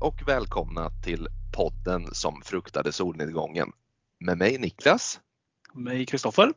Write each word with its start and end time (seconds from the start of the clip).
Och 0.00 0.22
välkomna 0.26 0.90
till 1.04 1.28
podden 1.52 2.14
som 2.14 2.42
fruktade 2.42 2.92
solnedgången. 2.92 3.72
Med 4.20 4.38
mig 4.38 4.58
Niklas. 4.58 5.20
Mig 5.74 6.06
Kristoffer. 6.06 6.52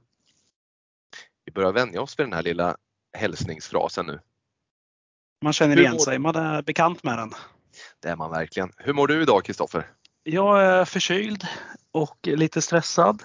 Vi 1.46 1.52
börjar 1.52 1.72
vänja 1.72 2.02
oss 2.02 2.20
vid 2.20 2.26
den 2.26 2.34
här 2.34 2.44
lilla 2.44 2.78
hälsningsfrasen 3.18 4.06
nu. 4.06 4.20
Man 5.42 5.54
känner 5.54 5.80
igen 5.80 6.00
sig, 6.00 6.20
man 6.20 6.36
är 6.36 6.62
bekant 6.62 7.04
med 7.04 7.18
den. 7.18 7.32
Det 8.00 8.10
är 8.10 8.16
man 8.16 8.32
verkligen. 8.32 8.72
Hur 8.78 8.94
mår 8.94 9.08
du 9.08 9.22
idag 9.22 9.46
Kristoffer? 9.46 9.92
Jag 10.24 10.64
är 10.64 10.86
förkyld 10.86 11.48
och 11.92 12.18
lite 12.28 12.62
stressad. 12.62 13.24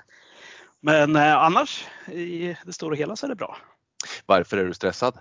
Men 0.80 1.16
eh, 1.16 1.36
annars 1.36 1.86
i 2.06 2.56
det 2.64 2.72
stora 2.72 2.96
hela 2.96 3.16
så 3.16 3.26
är 3.26 3.28
det 3.30 3.36
bra. 3.36 3.56
Varför 4.26 4.56
är 4.56 4.64
du 4.64 4.74
stressad? 4.74 5.18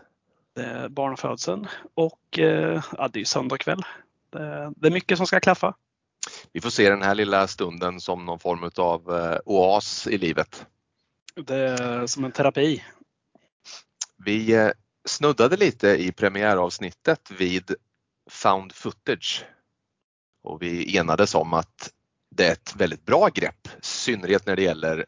Barnafödseln 0.89 1.67
och 1.93 2.39
eh, 2.39 2.83
ja, 2.97 3.07
det 3.07 3.21
är 3.21 3.25
söndag 3.25 3.57
kväll. 3.57 3.83
Det, 4.37 4.73
det 4.75 4.87
är 4.87 4.91
mycket 4.91 5.17
som 5.17 5.27
ska 5.27 5.39
klaffa. 5.39 5.75
Vi 6.51 6.61
får 6.61 6.69
se 6.69 6.89
den 6.89 7.01
här 7.01 7.15
lilla 7.15 7.47
stunden 7.47 7.99
som 7.99 8.25
någon 8.25 8.39
form 8.39 8.71
av 8.77 9.15
eh, 9.15 9.39
oas 9.45 10.07
i 10.07 10.17
livet. 10.17 10.65
Det 11.35 11.55
är 11.55 12.07
som 12.07 12.25
en 12.25 12.31
terapi. 12.31 12.83
Vi 14.25 14.71
snuddade 15.05 15.57
lite 15.57 15.87
i 15.87 16.11
premiäravsnittet 16.11 17.31
vid 17.31 17.75
found 18.29 18.73
footage 18.73 19.45
och 20.43 20.61
vi 20.61 20.97
enades 20.97 21.35
om 21.35 21.53
att 21.53 21.91
det 22.29 22.47
är 22.47 22.51
ett 22.51 22.75
väldigt 22.75 23.05
bra 23.05 23.29
grepp, 23.33 23.67
i 23.67 23.69
synnerhet 23.81 24.45
när 24.45 24.55
det 24.55 24.63
gäller 24.63 25.05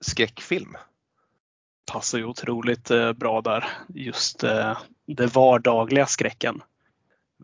skräckfilm. 0.00 0.76
Passar 1.92 2.18
ju 2.18 2.24
otroligt 2.24 2.90
bra 3.16 3.40
där, 3.40 3.68
just 3.88 4.38
det 5.06 5.26
vardagliga 5.34 6.06
skräcken. 6.06 6.62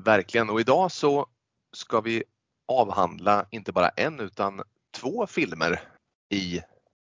Verkligen 0.05 0.51
och 0.51 0.61
idag 0.61 0.93
så 0.93 1.27
ska 1.73 2.01
vi 2.01 2.23
avhandla 2.69 3.47
inte 3.51 3.73
bara 3.73 3.89
en 3.89 4.21
utan 4.21 4.63
två 4.95 5.27
filmer 5.27 5.81
i, 6.31 6.61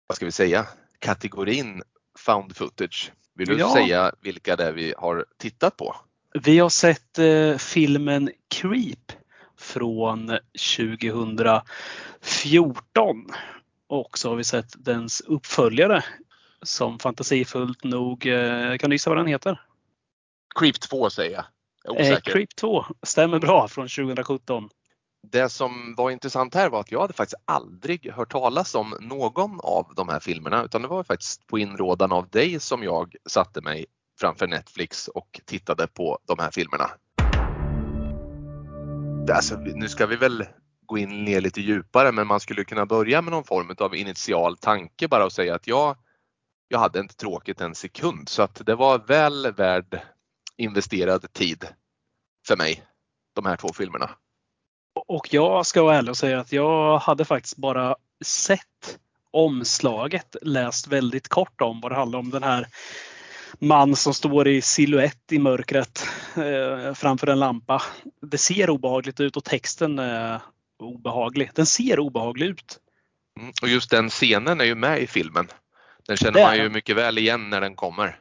vad 0.07 0.17
ska 0.17 0.25
vi 0.25 0.33
säga, 0.33 0.67
kategorin 0.99 1.83
found 2.19 2.57
footage. 2.57 3.13
Vill 3.35 3.49
du 3.49 3.59
ja. 3.59 3.75
säga 3.75 4.13
vilka 4.21 4.57
det 4.57 4.65
är 4.65 4.73
vi 4.73 4.95
har 4.99 5.27
tittat 5.39 5.77
på? 5.77 5.97
Vi 6.45 6.59
har 6.59 6.69
sett 6.69 7.19
eh, 7.19 7.57
filmen 7.57 8.31
Creep 8.49 9.13
från 9.59 10.39
2014 10.77 11.63
och 13.87 14.19
så 14.19 14.29
har 14.29 14.37
vi 14.37 14.45
sett 14.45 14.85
dens 14.85 15.21
uppföljare 15.21 16.05
som 16.63 16.99
fantasifullt 16.99 17.85
nog, 17.85 18.27
eh, 18.27 18.77
kan 18.77 18.91
du 18.91 18.95
gissa 18.95 19.11
vad 19.11 19.19
den 19.19 19.27
heter? 19.27 19.61
Creep 20.55 20.81
2 20.81 21.11
säger 21.11 21.33
jag. 21.33 21.45
Jag 21.85 22.01
eh, 22.01 22.21
Creep 22.21 22.57
2 22.57 22.85
stämmer 23.03 23.39
bra 23.39 23.69
från 23.69 23.89
2017. 23.89 24.69
Det 25.23 25.49
som 25.49 25.95
var 25.97 26.11
intressant 26.11 26.55
här 26.55 26.71
var 26.71 26.81
att 26.81 26.93
jag 26.93 27.01
hade 27.01 27.13
faktiskt 27.13 27.43
aldrig 27.45 28.13
hört 28.13 28.33
talas 28.33 28.75
om 28.75 28.95
någon 29.01 29.61
av 29.61 29.93
de 29.97 30.09
här 30.09 30.21
filmerna 30.21 30.65
utan 30.65 30.83
det 30.83 30.89
var 30.89 31.05
faktiskt 31.05 31.47
på 31.47 31.59
inrådan 31.59 32.13
av 32.13 32.29
dig 32.29 32.61
som 32.61 32.83
jag 32.83 33.15
satte 33.27 33.61
mig 33.61 33.87
framför 34.21 34.47
Netflix 34.47 35.09
och 35.09 35.41
tittade 35.45 35.87
på 35.87 36.19
de 36.27 36.39
här 36.39 36.51
filmerna. 36.51 36.91
Alltså, 39.35 39.57
nu 39.57 39.89
ska 39.89 40.07
vi 40.07 40.17
väl 40.17 40.45
gå 40.87 40.99
in 40.99 41.25
ner 41.25 41.41
lite 41.41 41.61
djupare 41.61 42.13
men 42.13 42.27
man 42.27 42.41
skulle 42.41 42.65
kunna 42.65 42.87
börja 42.87 43.23
med 43.23 43.33
någon 43.33 43.45
form 43.45 43.75
av 43.79 43.95
initial 43.95 44.57
tanke 44.57 45.09
bara 45.09 45.25
och 45.25 45.33
säga 45.33 45.55
att 45.55 45.67
jag, 45.67 45.97
jag 46.69 46.79
hade 46.79 47.01
inte 47.01 47.17
tråkigt 47.17 47.61
en 47.61 47.75
sekund 47.75 48.29
så 48.29 48.43
att 48.43 48.67
det 48.67 48.75
var 48.75 48.99
väl 48.99 49.53
värd 49.53 50.01
investerad 50.61 51.33
tid 51.33 51.65
för 52.47 52.57
mig, 52.57 52.83
de 53.35 53.47
här 53.47 53.57
två 53.57 53.73
filmerna. 53.73 54.11
Och 55.07 55.35
jag 55.35 55.67
ska 55.67 55.83
vara 55.83 55.97
ärlig 55.97 56.11
och 56.11 56.17
säga 56.17 56.41
att 56.41 56.53
jag 56.53 56.99
hade 56.99 57.25
faktiskt 57.25 57.57
bara 57.57 57.97
sett 58.25 58.99
omslaget, 59.31 60.37
läst 60.43 60.87
väldigt 60.87 61.29
kort 61.29 61.61
om 61.61 61.81
vad 61.81 61.93
det 61.93 61.97
handlar 61.97 62.19
om. 62.19 62.31
Den 62.31 62.43
här 62.43 62.67
man 63.59 63.97
som 63.97 64.15
står 64.15 64.49
i 64.49 64.63
siluett 64.63 65.33
i 65.33 65.39
mörkret 65.39 66.07
eh, 66.37 66.95
framför 66.95 67.27
en 67.27 67.39
lampa. 67.39 67.83
Det 68.23 68.39
ser 68.39 68.71
obehagligt 68.71 69.21
ut 69.21 69.37
och 69.37 69.45
texten 69.45 69.99
är 69.99 70.41
obehaglig. 70.79 71.51
Den 71.55 71.67
ser 71.67 71.99
obehaglig 71.99 72.47
ut. 72.47 72.79
Mm, 73.41 73.53
och 73.63 73.69
just 73.69 73.91
den 73.91 74.11
scenen 74.11 74.61
är 74.61 74.65
ju 74.65 74.75
med 74.75 75.03
i 75.03 75.07
filmen. 75.07 75.49
Den 76.07 76.17
känner 76.17 76.43
man 76.43 76.57
ju 76.57 76.69
mycket 76.69 76.97
väl 76.97 77.19
igen 77.19 77.51
när 77.51 77.61
den 77.61 77.77
kommer. 77.77 78.19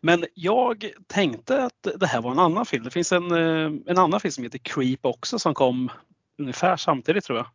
Men 0.00 0.24
jag 0.34 0.92
tänkte 1.06 1.64
att 1.64 1.86
det 1.96 2.06
här 2.06 2.20
var 2.20 2.30
en 2.30 2.38
annan 2.38 2.66
film. 2.66 2.84
Det 2.84 2.90
finns 2.90 3.12
en, 3.12 3.30
eh, 3.30 3.72
en 3.86 3.98
annan 3.98 4.20
film 4.20 4.32
som 4.32 4.44
heter 4.44 4.58
Creep 4.58 5.00
också 5.02 5.38
som 5.38 5.54
kom 5.54 5.90
ungefär 6.38 6.76
samtidigt 6.76 7.24
tror 7.24 7.38
jag. 7.38 7.46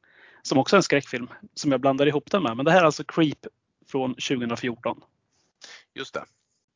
Som 0.41 0.57
också 0.57 0.75
är 0.75 0.77
en 0.77 0.83
skräckfilm 0.83 1.27
som 1.53 1.71
jag 1.71 1.81
blandar 1.81 2.05
ihop 2.05 2.31
den 2.31 2.43
med. 2.43 2.57
Men 2.57 2.65
det 2.65 2.71
här 2.71 2.81
är 2.81 2.85
alltså 2.85 3.03
Creep 3.03 3.47
från 3.87 4.13
2014. 4.13 5.01
Just 5.95 6.13
det. 6.13 6.25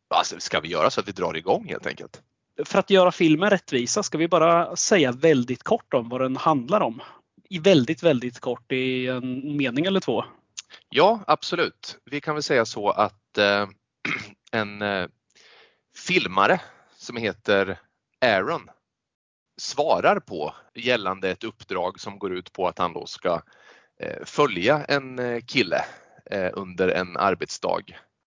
Alltså, 0.09 0.39
ska 0.39 0.59
vi 0.59 0.67
göra 0.67 0.89
så 0.89 0.99
att 0.99 1.07
vi 1.07 1.11
drar 1.11 1.37
igång 1.37 1.67
helt 1.69 1.85
enkelt? 1.85 2.21
För 2.65 2.79
att 2.79 2.89
göra 2.89 3.11
filmen 3.11 3.49
rättvisa 3.49 4.03
ska 4.03 4.17
vi 4.17 4.27
bara 4.27 4.75
säga 4.75 5.11
väldigt 5.11 5.63
kort 5.63 5.93
om 5.93 6.09
vad 6.09 6.21
den 6.21 6.35
handlar 6.35 6.81
om. 6.81 7.01
I 7.49 7.59
väldigt, 7.59 8.03
väldigt 8.03 8.39
kort 8.39 8.71
i 8.71 9.07
en 9.07 9.57
mening 9.57 9.85
eller 9.85 9.99
två. 9.99 10.25
Ja, 10.89 11.23
absolut. 11.27 11.97
Vi 12.05 12.21
kan 12.21 12.35
väl 12.35 12.43
säga 12.43 12.65
så 12.65 12.89
att 12.89 13.37
eh, 13.37 13.67
en 14.51 14.81
eh, 14.81 15.07
filmare 15.97 16.61
som 16.97 17.17
heter 17.17 17.79
Aaron 18.21 18.69
svarar 19.57 20.19
på 20.19 20.53
gällande 20.75 21.29
ett 21.29 21.43
uppdrag 21.43 21.99
som 21.99 22.19
går 22.19 22.33
ut 22.33 22.53
på 22.53 22.67
att 22.67 22.79
han 22.79 22.93
då 22.93 23.05
ska 23.05 23.41
eh, 23.99 24.25
följa 24.25 24.83
en 24.83 25.19
eh, 25.19 25.41
kille 25.41 25.85
eh, 26.31 26.49
under 26.53 26.87
en 26.87 27.17
arbetsdag. 27.17 27.83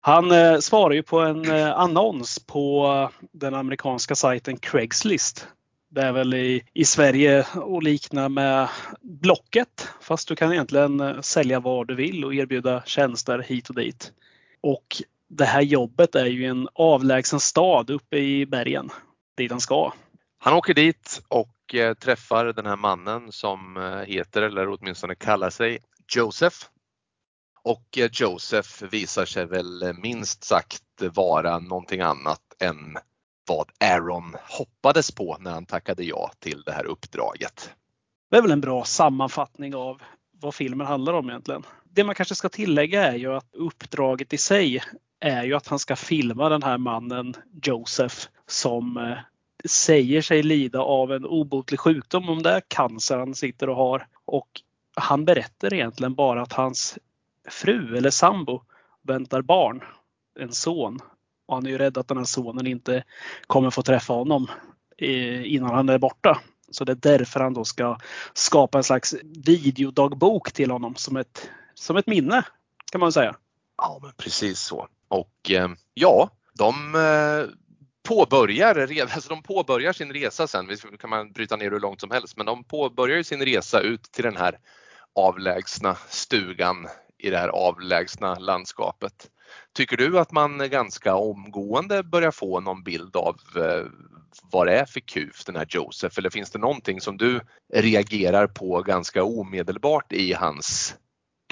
Han 0.01 0.61
svarar 0.61 0.93
ju 0.93 1.03
på 1.03 1.19
en 1.19 1.51
annons 1.51 2.39
på 2.39 3.11
den 3.31 3.53
amerikanska 3.53 4.15
sajten 4.15 4.57
Craigslist. 4.57 5.47
Det 5.89 6.01
är 6.01 6.11
väl 6.11 6.33
i, 6.33 6.63
i 6.73 6.85
Sverige 6.85 7.45
och 7.55 7.83
likna 7.83 8.29
med 8.29 8.67
Blocket 9.01 9.89
fast 10.01 10.27
du 10.27 10.35
kan 10.35 10.53
egentligen 10.53 11.23
sälja 11.23 11.59
vad 11.59 11.87
du 11.87 11.95
vill 11.95 12.25
och 12.25 12.35
erbjuda 12.35 12.83
tjänster 12.85 13.39
hit 13.39 13.69
och 13.69 13.75
dit. 13.75 14.11
Och 14.61 15.01
det 15.29 15.45
här 15.45 15.61
jobbet 15.61 16.15
är 16.15 16.25
ju 16.25 16.45
en 16.45 16.67
avlägsen 16.73 17.39
stad 17.39 17.89
uppe 17.89 18.17
i 18.17 18.45
bergen 18.45 18.89
dit 19.37 19.51
han 19.51 19.61
ska. 19.61 19.93
Han 20.39 20.53
åker 20.53 20.73
dit 20.73 21.21
och 21.27 21.75
eh, 21.75 21.93
träffar 21.93 22.45
den 22.45 22.65
här 22.65 22.75
mannen 22.75 23.31
som 23.31 23.77
eh, 23.77 23.83
heter 23.83 24.41
eller 24.41 24.69
åtminstone 24.69 25.15
kallar 25.15 25.49
sig 25.49 25.79
Joseph. 26.15 26.57
Och 27.63 27.97
eh, 27.97 28.09
Joseph 28.13 28.83
visar 28.83 29.25
sig 29.25 29.45
väl 29.45 29.93
minst 30.01 30.43
sagt 30.43 30.83
vara 31.13 31.59
någonting 31.59 32.01
annat 32.01 32.41
än 32.59 32.97
vad 33.47 33.71
Aaron 33.79 34.35
hoppades 34.49 35.11
på 35.11 35.37
när 35.39 35.51
han 35.51 35.65
tackade 35.65 36.03
ja 36.03 36.31
till 36.39 36.63
det 36.65 36.71
här 36.71 36.85
uppdraget. 36.85 37.71
Det 38.31 38.37
är 38.37 38.41
väl 38.41 38.51
en 38.51 38.61
bra 38.61 38.83
sammanfattning 38.83 39.75
av 39.75 40.01
vad 40.39 40.55
filmen 40.55 40.87
handlar 40.87 41.13
om 41.13 41.29
egentligen. 41.29 41.63
Det 41.83 42.03
man 42.03 42.15
kanske 42.15 42.35
ska 42.35 42.49
tillägga 42.49 43.03
är 43.03 43.15
ju 43.15 43.33
att 43.33 43.49
uppdraget 43.53 44.33
i 44.33 44.37
sig 44.37 44.83
är 45.19 45.43
ju 45.43 45.53
att 45.53 45.67
han 45.67 45.79
ska 45.79 45.95
filma 45.95 46.49
den 46.49 46.63
här 46.63 46.77
mannen 46.77 47.33
Joseph 47.63 48.15
som 48.47 48.97
eh, 48.97 49.17
säger 49.65 50.21
sig 50.21 50.43
lida 50.43 50.79
av 50.79 51.11
en 51.11 51.25
obotlig 51.25 51.79
sjukdom, 51.79 52.29
om 52.29 52.43
det 52.43 52.49
är 52.49 52.61
cancer 52.67 53.17
han 53.17 53.35
sitter 53.35 53.69
och 53.69 53.75
har. 53.75 54.07
Och 54.25 54.47
han 54.95 55.25
berättar 55.25 55.73
egentligen 55.73 56.15
bara 56.15 56.41
att 56.41 56.53
hans 56.53 56.97
fru 57.49 57.97
eller 57.97 58.09
sambo 58.09 58.61
väntar 59.01 59.41
barn, 59.41 59.83
en 60.39 60.51
son. 60.51 60.99
Och 61.45 61.55
han 61.55 61.65
är 61.65 61.69
ju 61.69 61.77
rädd 61.77 61.97
att 61.97 62.07
den 62.07 62.17
här 62.17 62.25
sonen 62.25 62.67
inte 62.67 63.03
kommer 63.47 63.69
få 63.69 63.81
träffa 63.81 64.13
honom 64.13 64.47
eh, 64.97 65.53
innan 65.53 65.75
han 65.75 65.89
är 65.89 65.97
borta. 65.97 66.41
Så 66.71 66.83
det 66.85 66.91
är 66.91 67.17
därför 67.17 67.39
han 67.39 67.53
då 67.53 67.65
ska 67.65 67.97
skapa 68.33 68.77
en 68.77 68.83
slags 68.83 69.15
videodagbok 69.45 70.51
till 70.51 70.71
honom 70.71 70.95
som 70.95 71.17
ett, 71.17 71.49
som 71.73 71.97
ett 71.97 72.07
minne 72.07 72.45
kan 72.91 73.01
man 73.01 73.11
säga. 73.11 73.35
Ja, 73.77 73.99
men 74.01 74.11
precis 74.17 74.59
så. 74.59 74.87
Och 75.07 75.51
eh, 75.51 75.69
ja, 75.93 76.29
de 76.53 76.95
eh, 76.95 77.53
påbörjar, 78.07 79.01
alltså 79.13 79.29
de 79.29 79.43
påbörjar 79.43 79.93
sin 79.93 80.13
resa 80.13 80.47
sen, 80.47 80.67
visst 80.67 80.99
kan 80.99 81.09
man 81.09 81.31
bryta 81.31 81.55
ner 81.55 81.71
hur 81.71 81.79
långt 81.79 82.01
som 82.01 82.11
helst, 82.11 82.37
men 82.37 82.45
de 82.45 82.63
påbörjar 82.63 83.23
sin 83.23 83.41
resa 83.41 83.79
ut 83.79 84.03
till 84.03 84.23
den 84.23 84.37
här 84.37 84.59
avlägsna 85.15 85.97
stugan 86.09 86.87
i 87.17 87.29
det 87.29 87.37
här 87.37 87.49
avlägsna 87.49 88.35
landskapet. 88.35 89.29
Tycker 89.73 89.97
du 89.97 90.19
att 90.19 90.31
man 90.31 90.69
ganska 90.69 91.15
omgående 91.15 92.03
börjar 92.03 92.31
få 92.31 92.59
någon 92.59 92.83
bild 92.83 93.15
av 93.15 93.35
eh, 93.55 93.85
vad 94.51 94.67
det 94.67 94.79
är 94.79 94.85
för 94.85 94.99
kuf 94.99 95.45
den 95.45 95.55
här 95.55 95.65
Joseph 95.69 96.19
eller 96.19 96.29
finns 96.29 96.51
det 96.51 96.59
någonting 96.59 97.01
som 97.01 97.17
du 97.17 97.39
reagerar 97.73 98.47
på 98.47 98.81
ganska 98.81 99.23
omedelbart 99.23 100.13
i 100.13 100.33
hans 100.33 100.95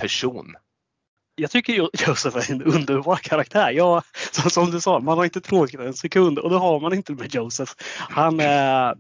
person? 0.01 0.55
jag 1.35 1.51
tycker 1.51 1.89
Josef 2.07 2.35
är 2.35 2.51
en 2.51 2.63
underbar 2.63 3.15
karaktär. 3.15 3.71
Jag, 3.71 4.03
som 4.31 4.71
du 4.71 4.81
sa, 4.81 4.99
man 4.99 5.17
har 5.17 5.25
inte 5.25 5.41
tråkigt 5.41 5.79
en 5.79 5.93
sekund 5.93 6.39
och 6.39 6.49
det 6.49 6.57
har 6.57 6.79
man 6.79 6.93
inte 6.93 7.13
med 7.13 7.35
Josef. 7.35 7.75
Han 8.09 8.39
eh, 8.39 8.91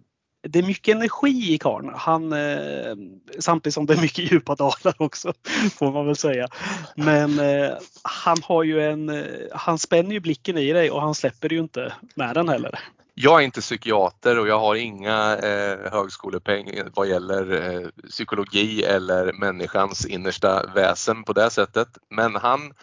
det 0.49 0.59
är 0.59 0.63
mycket 0.63 0.95
energi 0.95 1.53
i 1.53 1.57
karln. 1.57 1.91
Han, 1.95 2.33
eh, 2.33 2.95
samtidigt 3.39 3.73
som 3.73 3.85
det 3.85 3.93
är 3.93 4.01
mycket 4.01 4.31
djupa 4.31 4.55
dalar 4.55 4.95
också 4.97 5.33
får 5.79 5.91
man 5.91 6.05
väl 6.05 6.15
säga. 6.15 6.47
Men 6.95 7.39
eh, 7.39 7.71
han 8.03 8.37
har 8.43 8.63
ju 8.63 8.81
en, 8.81 9.09
eh, 9.09 9.25
han 9.53 9.79
spänner 9.79 10.11
ju 10.11 10.19
blicken 10.19 10.57
i 10.57 10.73
dig 10.73 10.91
och 10.91 11.01
han 11.01 11.15
släpper 11.15 11.53
ju 11.53 11.59
inte 11.59 11.93
med 12.15 12.35
den 12.35 12.49
heller. 12.49 12.79
Jag 13.13 13.41
är 13.41 13.45
inte 13.45 13.61
psykiater 13.61 14.39
och 14.39 14.47
jag 14.47 14.59
har 14.59 14.75
inga 14.75 15.37
eh, 15.37 15.91
högskolepeng 15.91 16.69
vad 16.95 17.07
gäller 17.07 17.51
eh, 17.51 17.87
psykologi 18.09 18.83
eller 18.83 19.33
människans 19.33 20.05
innersta 20.05 20.65
väsen 20.75 21.23
på 21.23 21.33
det 21.33 21.49
sättet. 21.49 21.87
Men 22.09 22.35
han, 22.35 22.73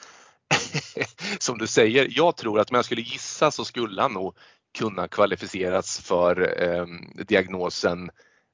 som 1.38 1.58
du 1.58 1.66
säger, 1.66 2.08
jag 2.10 2.36
tror 2.36 2.60
att 2.60 2.70
om 2.70 2.76
jag 2.76 2.84
skulle 2.84 3.00
gissa 3.00 3.50
så 3.50 3.64
skulle 3.64 4.02
han 4.02 4.12
nog 4.12 4.36
kunna 4.78 5.08
kvalificeras 5.08 6.00
för 6.00 6.62
eh, 6.62 6.86
diagnosen 7.24 8.10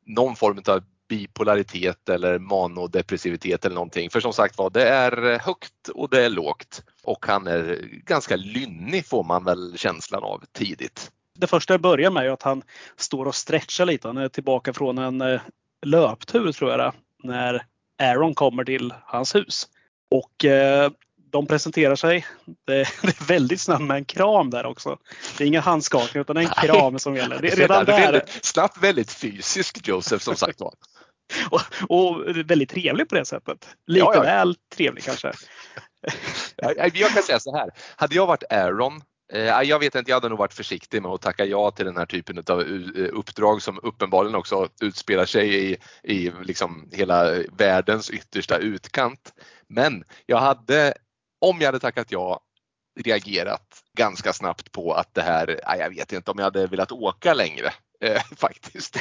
någon 0.06 0.36
form 0.36 0.62
av 0.66 0.82
bipolaritet 1.08 2.08
eller 2.08 2.38
manodepressivitet 2.38 3.64
eller 3.64 3.74
någonting. 3.74 4.10
För 4.10 4.20
som 4.20 4.32
sagt 4.32 4.58
var, 4.58 4.70
det 4.70 4.88
är 4.88 5.38
högt 5.38 5.88
och 5.94 6.10
det 6.10 6.24
är 6.24 6.30
lågt. 6.30 6.82
Och 7.02 7.26
han 7.26 7.46
är 7.46 7.88
ganska 8.04 8.36
lynnig 8.36 9.06
får 9.06 9.24
man 9.24 9.44
väl 9.44 9.78
känslan 9.78 10.22
av 10.22 10.44
tidigt. 10.52 11.10
Det 11.34 11.46
första 11.46 11.74
jag 11.74 11.80
börjar 11.80 12.10
med 12.10 12.26
är 12.26 12.30
att 12.30 12.42
han 12.42 12.62
står 12.96 13.26
och 13.26 13.34
stretchar 13.34 13.86
lite. 13.86 14.08
Han 14.08 14.16
är 14.16 14.28
tillbaka 14.28 14.72
från 14.72 14.98
en 14.98 15.20
eh, 15.20 15.40
löptur 15.86 16.52
tror 16.52 16.70
jag 16.70 16.80
det 16.80 16.92
när 17.22 17.66
Aaron 17.98 18.34
kommer 18.34 18.64
till 18.64 18.94
hans 19.04 19.34
hus. 19.34 19.68
Och 20.10 20.44
eh, 20.44 20.90
de 21.30 21.46
presenterar 21.46 21.96
sig. 21.96 22.26
Det 22.66 22.80
är 22.80 23.26
väldigt 23.28 23.60
snabbt 23.60 23.82
med 23.82 23.96
en 23.96 24.04
kram 24.04 24.50
där 24.50 24.66
också. 24.66 24.98
Det 25.38 25.44
är 25.44 25.48
inga 25.48 25.60
handskakningar 25.60 26.20
utan 26.20 26.36
det 26.36 26.42
är 26.42 26.44
en 26.44 26.68
kram 26.68 26.98
som 26.98 27.16
gäller. 27.16 27.38
Det, 27.42 27.48
redan 27.48 27.84
där... 27.84 28.00
Väldigt, 28.00 28.44
snabbt 28.44 28.82
väldigt 28.82 29.12
fysisk 29.12 29.88
Josef 29.88 30.22
som 30.22 30.36
sagt 30.36 30.60
var. 30.60 30.74
och, 31.50 31.60
och, 31.88 32.26
väldigt 32.26 32.70
trevlig 32.70 33.08
på 33.08 33.14
det 33.14 33.24
sättet. 33.24 33.68
Lite 33.86 34.04
ja, 34.04 34.14
ja. 34.14 34.22
väl 34.22 34.56
trevlig 34.76 35.04
kanske. 35.04 35.32
jag 36.94 37.10
kan 37.10 37.22
säga 37.22 37.40
så 37.40 37.56
här. 37.56 37.70
Hade 37.96 38.14
jag 38.14 38.26
varit 38.26 38.52
Aaron 38.52 39.02
eh, 39.32 39.62
jag 39.62 39.78
vet 39.78 39.94
inte, 39.94 40.10
jag 40.10 40.16
hade 40.16 40.28
nog 40.28 40.38
varit 40.38 40.54
försiktig 40.54 41.02
med 41.02 41.10
att 41.10 41.20
tacka 41.20 41.44
ja 41.44 41.70
till 41.70 41.86
den 41.86 41.96
här 41.96 42.06
typen 42.06 42.44
av 42.50 42.60
eh, 42.60 43.08
uppdrag 43.12 43.62
som 43.62 43.80
uppenbarligen 43.82 44.34
också 44.34 44.68
utspelar 44.82 45.26
sig 45.26 45.70
i, 45.70 45.76
i 46.02 46.32
liksom 46.42 46.88
hela 46.92 47.42
världens 47.58 48.10
yttersta 48.10 48.58
utkant. 48.58 49.32
Men 49.68 50.04
jag 50.26 50.38
hade 50.38 50.94
om 51.40 51.60
jag 51.60 51.66
hade 51.66 51.78
tackat 51.78 52.12
ja, 52.12 52.40
reagerat 53.04 53.82
ganska 53.96 54.32
snabbt 54.32 54.72
på 54.72 54.92
att 54.92 55.14
det 55.14 55.22
här, 55.22 55.60
jag 55.78 55.90
vet 55.90 56.12
inte 56.12 56.30
om 56.30 56.38
jag 56.38 56.44
hade 56.44 56.66
velat 56.66 56.92
åka 56.92 57.34
längre 57.34 57.72
eh, 58.00 58.22
faktiskt. 58.36 58.96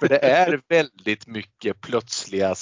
För 0.00 0.08
det 0.08 0.24
är 0.24 0.60
väldigt 0.68 1.26
mycket 1.26 1.80
plötsliga 1.80 2.54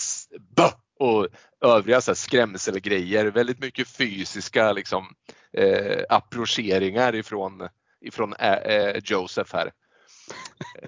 och 1.01 1.29
övriga 1.61 2.01
så 2.01 2.11
här, 2.11 2.17
skrämselgrejer, 2.17 3.27
väldigt 3.27 3.61
mycket 3.61 3.89
fysiska 3.89 4.73
liksom, 4.73 5.15
eh, 5.53 6.03
approcheringar 6.09 7.15
ifrån, 7.15 7.69
ifrån 8.01 8.35
eh, 8.39 8.53
eh 8.53 9.01
Joseph 9.05 9.57
här. 9.57 9.73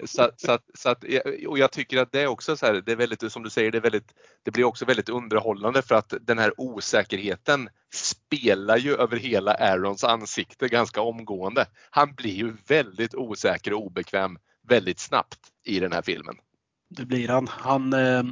Så, 0.05 0.31
så, 0.37 0.59
så 0.73 0.89
att, 0.89 1.03
och 1.47 1.59
jag 1.59 1.71
tycker 1.71 1.97
att 1.97 2.11
det 2.11 2.21
är 2.21 2.27
också 2.27 2.57
så 2.57 2.65
här, 2.65 2.73
det 2.85 2.91
är 2.91 2.95
väldigt, 2.95 3.31
som 3.31 3.43
du 3.43 3.49
säger, 3.49 3.71
det, 3.71 3.77
är 3.77 3.81
väldigt, 3.81 4.13
det 4.43 4.51
blir 4.51 4.63
också 4.63 4.85
väldigt 4.85 5.09
underhållande 5.09 5.81
för 5.81 5.95
att 5.95 6.13
den 6.21 6.39
här 6.39 6.53
osäkerheten 6.57 7.69
spelar 7.93 8.77
ju 8.77 8.95
över 8.95 9.17
hela 9.17 9.53
Aarons 9.53 10.03
ansikte 10.03 10.67
ganska 10.67 11.01
omgående. 11.01 11.65
Han 11.89 12.13
blir 12.13 12.33
ju 12.33 12.53
väldigt 12.67 13.15
osäker 13.15 13.73
och 13.73 13.85
obekväm 13.85 14.37
väldigt 14.67 14.99
snabbt 14.99 15.39
i 15.65 15.79
den 15.79 15.91
här 15.91 16.01
filmen. 16.01 16.35
Det 16.89 17.05
blir 17.05 17.27
han. 17.27 17.47
han 17.47 17.93
eh, 17.93 18.23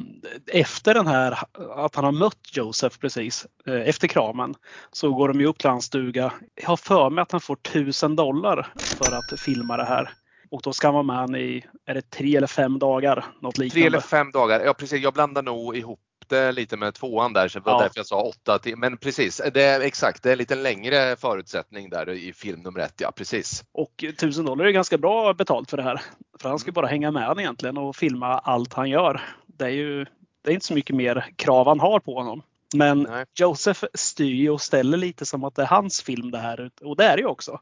efter 0.48 0.94
den 0.94 1.08
här, 1.08 1.38
att 1.75 1.96
han 1.96 2.06
har 2.06 2.12
mött 2.12 2.58
Joseph 2.58 2.98
precis, 3.00 3.48
eh, 3.66 3.90
efter 3.90 4.08
kramen, 4.08 4.56
så 4.92 5.13
går 5.13 5.28
de 5.28 5.40
ju 5.40 5.46
upp 5.46 5.60
till 5.60 5.69
hans 5.69 5.86
stuga. 5.86 6.34
Jag 6.56 6.68
har 6.68 6.78
för 6.78 7.10
mig 7.10 7.22
att 7.22 7.31
han 7.31 7.42
får 7.42 7.56
tusen 7.56 8.16
dollar 8.16 8.68
för 8.75 9.12
att 9.12 9.40
filma 9.40 9.78
det 9.78 9.86
här. 9.86 10.13
Och 10.52 10.62
då 10.64 10.74
ska 10.74 10.92
man 10.92 11.32
med 11.32 11.42
i, 11.42 11.66
är 11.86 11.94
det 11.94 12.10
tre 12.10 12.36
eller 12.36 12.48
fem 12.48 12.80
dagar? 12.80 13.26
Något 13.42 13.58
liknande. 13.58 13.82
Tre 13.82 13.88
eller 13.88 14.00
fem 14.00 14.32
dagar, 14.32 14.62
ja 14.66 14.74
precis. 14.74 15.04
Jag 15.04 15.14
blandar 15.14 15.44
nog 15.44 15.78
ihop 15.78 16.00
det 16.28 16.52
lite 16.52 16.78
med 16.78 16.94
tvåan 16.94 17.34
där, 17.34 17.48
så 17.48 17.60
det 17.60 17.66
var 17.66 17.74
ja. 17.74 17.80
därför 17.80 18.00
jag 18.00 18.06
sa 18.06 18.22
åtta. 18.22 18.60
Till, 18.60 18.78
men 18.78 18.98
precis, 18.98 19.42
det 19.54 19.64
är 19.64 19.82
exakt, 19.82 20.24
det 20.24 20.30
är 20.30 20.32
en 20.32 20.38
lite 20.38 20.56
längre 20.56 21.16
förutsättning 21.16 21.90
där 21.90 22.10
i 22.10 22.34
film 22.34 22.62
nummer 22.62 22.80
ett, 22.80 22.94
ja 22.98 23.12
precis. 23.12 23.64
Och 23.72 24.04
1000 24.04 24.46
dollar 24.46 24.66
är 24.66 24.72
ganska 24.72 24.98
bra 24.98 25.34
betalt 25.34 25.70
för 25.70 25.78
det 25.78 25.84
här. 25.84 26.02
För 26.40 26.50
han 26.50 26.60
ska 26.60 26.68
mm. 26.68 26.74
bara 26.74 26.88
hänga 26.88 27.12
med 27.12 27.40
egentligen 27.40 27.78
och 27.78 27.96
filma 27.96 28.28
allt 28.28 28.74
han 28.74 28.90
gör. 28.90 29.22
Det 29.48 29.66
är 29.66 29.70
ju 29.70 30.06
det 30.46 30.52
är 30.52 30.54
inte 30.54 30.66
så 30.66 30.74
mycket 30.74 30.96
mer 30.96 31.26
krav 31.36 31.68
han 31.68 31.80
har 31.80 32.00
på 32.00 32.14
honom. 32.14 32.42
Men 32.74 33.04
Nej. 33.10 33.26
Joseph 33.40 33.84
styr 33.94 34.50
och 34.50 34.62
ställer 34.62 34.98
lite 34.98 35.26
som 35.26 35.44
att 35.44 35.56
det 35.56 35.62
är 35.62 35.68
hans 35.68 36.02
film 36.02 36.32
det 36.32 36.38
här. 36.38 36.72
Och 36.82 36.96
det 36.96 37.04
är 37.04 37.16
det 37.16 37.22
ju 37.22 37.28
också. 37.28 37.60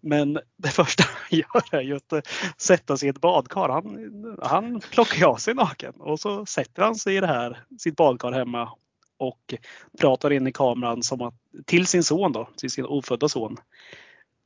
Men 0.00 0.38
det 0.56 0.68
första 0.74 1.04
han 1.06 1.38
gör 1.38 1.78
är 1.78 1.82
ju 1.82 1.96
att 1.96 2.12
eh, 2.12 2.20
sätta 2.56 2.96
sig 2.96 3.06
i 3.06 3.10
ett 3.10 3.20
badkar. 3.20 3.68
Han, 3.68 4.36
han 4.42 4.80
plockar 4.80 5.26
av 5.26 5.36
sig 5.36 5.54
naken 5.54 5.92
och 5.98 6.20
så 6.20 6.46
sätter 6.46 6.82
han 6.82 6.94
sig 6.94 7.16
i 7.16 7.20
det 7.20 7.26
här, 7.26 7.64
sitt 7.78 7.96
badkar 7.96 8.32
hemma 8.32 8.72
och 9.18 9.54
pratar 9.98 10.32
in 10.32 10.46
i 10.46 10.52
kameran 10.52 11.02
som 11.02 11.22
att, 11.22 11.34
till 11.66 11.86
sin 11.86 12.04
son 12.04 12.32
då, 12.32 12.48
till 12.56 12.70
sin 12.70 12.84
ofödda 12.84 13.28
son. 13.28 13.56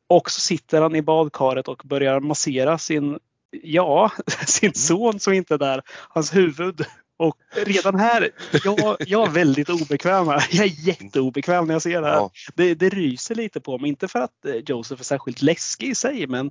Och 0.06 0.30
så 0.30 0.40
sitter 0.40 0.82
han 0.82 0.96
i 0.96 1.02
badkaret 1.02 1.68
och 1.68 1.82
börjar 1.84 2.20
massera 2.20 2.78
sin, 2.78 3.18
ja, 3.62 4.10
sin 4.46 4.74
son 4.74 5.20
som 5.20 5.32
inte 5.32 5.54
är 5.54 5.58
där, 5.58 5.82
hans 6.08 6.34
huvud 6.34 6.86
och 7.22 7.36
redan 7.66 8.00
här, 8.00 8.30
jag, 8.64 8.96
jag 8.98 9.28
är 9.28 9.30
väldigt 9.30 9.68
obekväm 9.68 10.28
här. 10.28 10.48
Jag 10.50 10.66
är 10.66 10.88
jätteobekväm 10.88 11.66
när 11.66 11.74
jag 11.74 11.82
ser 11.82 12.02
det 12.02 12.06
här. 12.06 12.14
Ja. 12.14 12.30
Det, 12.54 12.74
det 12.74 12.88
ryser 12.88 13.34
lite 13.34 13.60
på 13.60 13.78
mig. 13.78 13.88
Inte 13.88 14.08
för 14.08 14.18
att 14.18 14.44
eh, 14.46 14.54
Josef 14.54 15.00
är 15.00 15.04
särskilt 15.04 15.42
läskig 15.42 15.88
i 15.88 15.94
sig, 15.94 16.26
men 16.26 16.50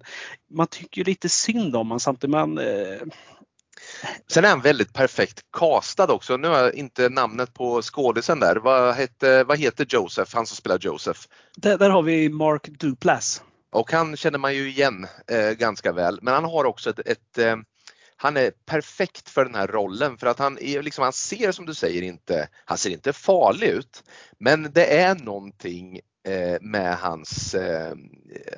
man 0.53 0.67
tycker 0.67 1.05
lite 1.05 1.29
synd 1.29 1.75
om 1.75 1.87
honom 1.87 1.99
samtidigt. 1.99 2.31
Man, 2.31 2.57
eh... 2.57 3.01
Sen 4.27 4.45
är 4.45 4.49
han 4.49 4.61
väldigt 4.61 4.93
perfekt 4.93 5.41
castad 5.57 6.11
också. 6.11 6.37
Nu 6.37 6.47
har 6.47 6.57
jag 6.57 6.75
inte 6.75 7.09
namnet 7.09 7.53
på 7.53 7.81
skådisen 7.81 8.39
där. 8.39 8.55
Vad, 8.55 8.95
hette, 8.95 9.43
vad 9.43 9.59
heter 9.59 9.85
Joseph, 9.89 10.35
han 10.35 10.45
som 10.45 10.55
spelar 10.57 10.79
Joseph? 10.81 11.19
Där, 11.55 11.77
där 11.77 11.89
har 11.89 12.01
vi 12.01 12.29
Mark 12.29 12.67
Duplass. 12.67 13.43
Och 13.71 13.91
han 13.91 14.17
känner 14.17 14.39
man 14.39 14.55
ju 14.55 14.69
igen 14.69 15.07
eh, 15.27 15.51
ganska 15.51 15.91
väl. 15.91 16.19
Men 16.21 16.33
han 16.33 16.43
har 16.43 16.65
också 16.65 16.89
ett, 16.89 16.99
ett 16.99 17.37
eh, 17.37 17.55
han 18.21 18.37
är 18.37 18.51
perfekt 18.65 19.29
för 19.29 19.45
den 19.45 19.55
här 19.55 19.67
rollen 19.67 20.17
för 20.17 20.27
att 20.27 20.39
han, 20.39 20.57
är, 20.61 20.83
liksom, 20.83 21.03
han 21.03 21.13
ser 21.13 21.51
som 21.51 21.65
du 21.65 21.73
säger 21.73 22.01
inte, 22.01 22.49
han 22.65 22.77
ser 22.77 22.89
inte 22.89 23.13
farlig 23.13 23.67
ut. 23.67 24.03
Men 24.37 24.71
det 24.73 24.99
är 24.99 25.15
någonting 25.15 25.99
eh, 26.27 26.61
med 26.61 26.97
hans, 26.97 27.55
eh, 27.55 27.93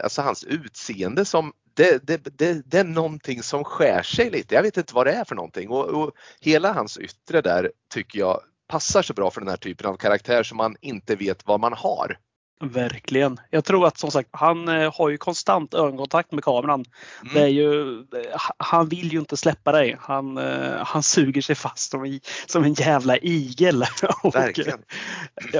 alltså 0.03 0.21
hans 0.21 0.43
utseende 0.43 1.25
som 1.25 1.53
det, 1.73 2.07
det, 2.07 2.37
det, 2.37 2.61
det, 2.65 2.79
är 2.79 2.83
någonting 2.83 3.43
som 3.43 3.63
skär 3.63 4.01
sig 4.03 4.29
lite. 4.29 4.55
Jag 4.55 4.63
vet 4.63 4.77
inte 4.77 4.95
vad 4.95 5.07
det 5.07 5.13
är 5.13 5.23
för 5.23 5.35
någonting 5.35 5.69
och, 5.69 5.85
och 5.85 6.11
hela 6.39 6.73
hans 6.73 6.97
yttre 6.97 7.41
där 7.41 7.71
tycker 7.93 8.19
jag 8.19 8.41
passar 8.67 9.01
så 9.01 9.13
bra 9.13 9.31
för 9.31 9.41
den 9.41 9.49
här 9.49 9.57
typen 9.57 9.87
av 9.87 9.97
karaktär 9.97 10.43
som 10.43 10.57
man 10.57 10.75
inte 10.81 11.15
vet 11.15 11.47
vad 11.47 11.59
man 11.59 11.73
har. 11.73 12.17
Verkligen. 12.61 13.39
Jag 13.49 13.65
tror 13.65 13.87
att 13.87 13.97
som 13.97 14.11
sagt 14.11 14.29
han 14.31 14.67
eh, 14.67 14.93
har 14.93 15.09
ju 15.09 15.17
konstant 15.17 15.73
ögonkontakt 15.73 16.31
med 16.31 16.43
kameran. 16.43 16.85
Mm. 17.21 17.33
Det 17.33 17.41
är 17.41 17.47
ju, 17.47 17.99
eh, 17.99 18.41
han 18.57 18.87
vill 18.87 19.13
ju 19.13 19.19
inte 19.19 19.37
släppa 19.37 19.71
dig. 19.71 19.97
Han, 19.99 20.37
eh, 20.37 20.85
han 20.85 21.03
suger 21.03 21.41
sig 21.41 21.55
fast 21.55 21.91
som, 21.91 22.19
som 22.45 22.63
en 22.63 22.73
jävla 22.73 23.17
igel. 23.17 23.85
och, 24.23 24.35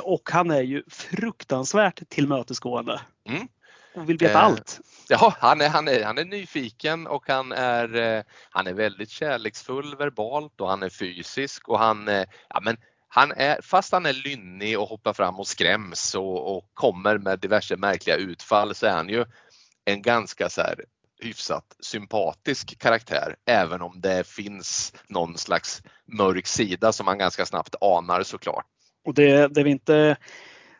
och, 0.04 0.30
han 0.32 0.52
är 0.52 0.62
ju 0.62 0.84
fruktansvärt 0.90 2.10
tillmötesgående. 2.10 3.02
Mm. 3.30 3.48
Och 3.96 4.10
vill 4.10 4.18
veta 4.18 4.40
eh, 4.40 4.46
allt. 4.46 4.80
Ja, 5.10 5.34
han 5.40 5.62
är, 5.62 5.70
han, 5.70 5.88
är, 5.88 6.04
han 6.04 6.18
är 6.18 6.26
nyfiken 6.26 7.08
och 7.08 7.24
han 7.28 7.52
är, 7.52 8.24
han 8.50 8.68
är 8.68 8.74
väldigt 8.74 9.10
kärleksfull 9.10 9.96
verbalt 9.96 10.62
och 10.62 10.70
han 10.70 10.84
är 10.84 10.90
fysisk 10.90 11.70
och 11.70 11.80
han, 11.80 12.08
ja 12.50 12.60
men 12.62 12.78
han 13.16 13.32
är, 13.32 13.62
fast 13.62 13.92
han 13.92 14.06
är 14.06 14.14
lynnig 14.14 14.80
och 14.80 14.88
hoppar 14.88 15.14
fram 15.14 15.40
och 15.40 15.48
skräms 15.48 16.16
och, 16.16 16.58
och 16.58 16.70
kommer 16.74 17.18
med 17.18 17.40
diverse 17.40 17.78
märkliga 17.78 18.16
utfall 18.16 18.76
så 18.76 18.86
är 18.86 18.92
han 18.92 19.10
ju 19.10 19.26
en 19.86 20.02
ganska 20.02 20.50
så 20.50 20.62
här 20.62 20.76
hyfsat 21.22 21.76
sympatisk 21.80 22.80
karaktär 22.80 23.36
även 23.46 23.82
om 23.82 24.02
det 24.02 24.28
finns 24.28 24.94
någon 25.08 25.38
slags 25.38 25.82
mörk 26.06 26.48
sida 26.48 26.92
som 26.92 27.06
man 27.06 27.18
ganska 27.18 27.46
snabbt 27.46 27.76
anar 27.82 28.24
såklart. 28.24 28.66
Och 29.06 29.14
det, 29.14 29.48
det 29.48 29.64
vi 29.64 29.70
inte 29.70 30.18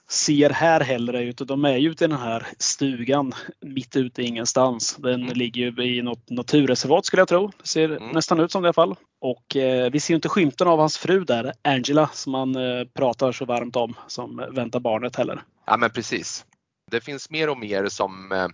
ser 0.10 0.50
här 0.50 0.80
heller 0.80 1.14
är 1.14 1.22
ju 1.22 1.30
att 1.30 1.48
de 1.48 1.66
är 1.66 1.78
ju 1.78 1.92
ute 1.92 2.06
i 2.06 2.08
den 2.08 2.20
här 2.20 2.48
stugan 2.58 3.34
mitt 3.62 3.96
ute 3.96 4.22
i 4.22 4.26
ingenstans. 4.26 4.96
Den 4.96 5.22
mm. 5.22 5.38
ligger 5.38 5.72
ju 5.72 5.98
i 5.98 6.02
något 6.02 6.30
naturreservat 6.30 7.06
skulle 7.06 7.22
jag 7.22 7.28
tro. 7.28 7.52
Det 7.62 7.68
ser 7.68 7.90
mm. 7.90 8.10
nästan 8.10 8.40
ut 8.40 8.52
som 8.52 8.62
det 8.62 8.66
i 8.66 8.68
alla 8.68 8.74
fall. 8.74 8.96
Och 9.22 9.56
eh, 9.56 9.92
vi 9.92 10.00
ser 10.00 10.16
inte 10.16 10.30
skymten 10.30 10.68
av 10.68 10.80
hans 10.80 10.98
fru 10.98 11.24
där, 11.24 11.54
Angela, 11.62 12.10
som 12.14 12.34
han 12.34 12.56
eh, 12.56 12.86
pratar 12.94 13.32
så 13.32 13.46
varmt 13.46 13.76
om, 13.76 13.94
som 14.08 14.44
väntar 14.52 14.80
barnet 14.80 15.16
heller. 15.16 15.42
Ja 15.66 15.78
men 15.78 15.90
precis. 15.90 16.46
Det 16.92 17.02
finns 17.02 17.30
mer 17.30 17.50
och 17.50 17.58
mer 17.58 17.88
som 17.88 18.32
eh, 18.32 18.48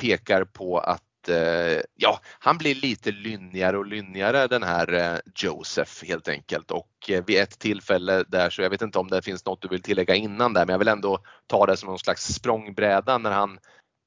pekar 0.00 0.44
på 0.44 0.78
att 0.78 1.02
eh, 1.28 1.80
ja, 1.94 2.20
han 2.38 2.58
blir 2.58 2.74
lite 2.74 3.10
lynnigare 3.10 3.78
och 3.78 3.86
lynnigare 3.86 4.46
den 4.46 4.62
här 4.62 4.92
eh, 4.92 5.18
Joseph 5.34 6.04
helt 6.04 6.28
enkelt 6.28 6.70
och 6.70 6.88
eh, 7.08 7.24
vid 7.26 7.40
ett 7.40 7.58
tillfälle 7.58 8.24
där 8.28 8.50
så 8.50 8.62
jag 8.62 8.70
vet 8.70 8.82
inte 8.82 8.98
om 8.98 9.08
det 9.08 9.22
finns 9.22 9.44
något 9.44 9.62
du 9.62 9.68
vill 9.68 9.82
tillägga 9.82 10.14
innan 10.14 10.52
där 10.52 10.66
men 10.66 10.72
jag 10.72 10.78
vill 10.78 10.88
ändå 10.88 11.18
ta 11.46 11.66
det 11.66 11.76
som 11.76 11.88
någon 11.88 11.98
slags 11.98 12.34
språngbräda 12.34 13.18
när 13.18 13.30
han 13.30 13.58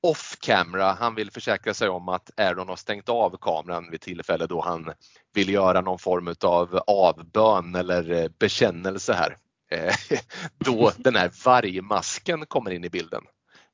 off 0.01 0.37
camera, 0.39 0.91
han 0.91 1.15
vill 1.15 1.31
försäkra 1.31 1.73
sig 1.73 1.89
om 1.89 2.09
att 2.09 2.39
Aaron 2.39 2.69
har 2.69 2.75
stängt 2.75 3.09
av 3.09 3.37
kameran 3.41 3.91
vid 3.91 4.01
tillfälle 4.01 4.47
då 4.47 4.61
han 4.61 4.93
vill 5.33 5.49
göra 5.49 5.81
någon 5.81 5.99
form 5.99 6.35
av 6.43 6.81
avbön 6.87 7.75
eller 7.75 8.11
eh, 8.11 8.27
bekännelse 8.39 9.13
här. 9.13 9.37
Eh, 9.71 9.95
då 10.65 10.91
den 10.97 11.15
här 11.15 11.31
vargmasken 11.45 12.45
kommer 12.45 12.71
in 12.71 12.83
i 12.83 12.89
bilden. 12.89 13.23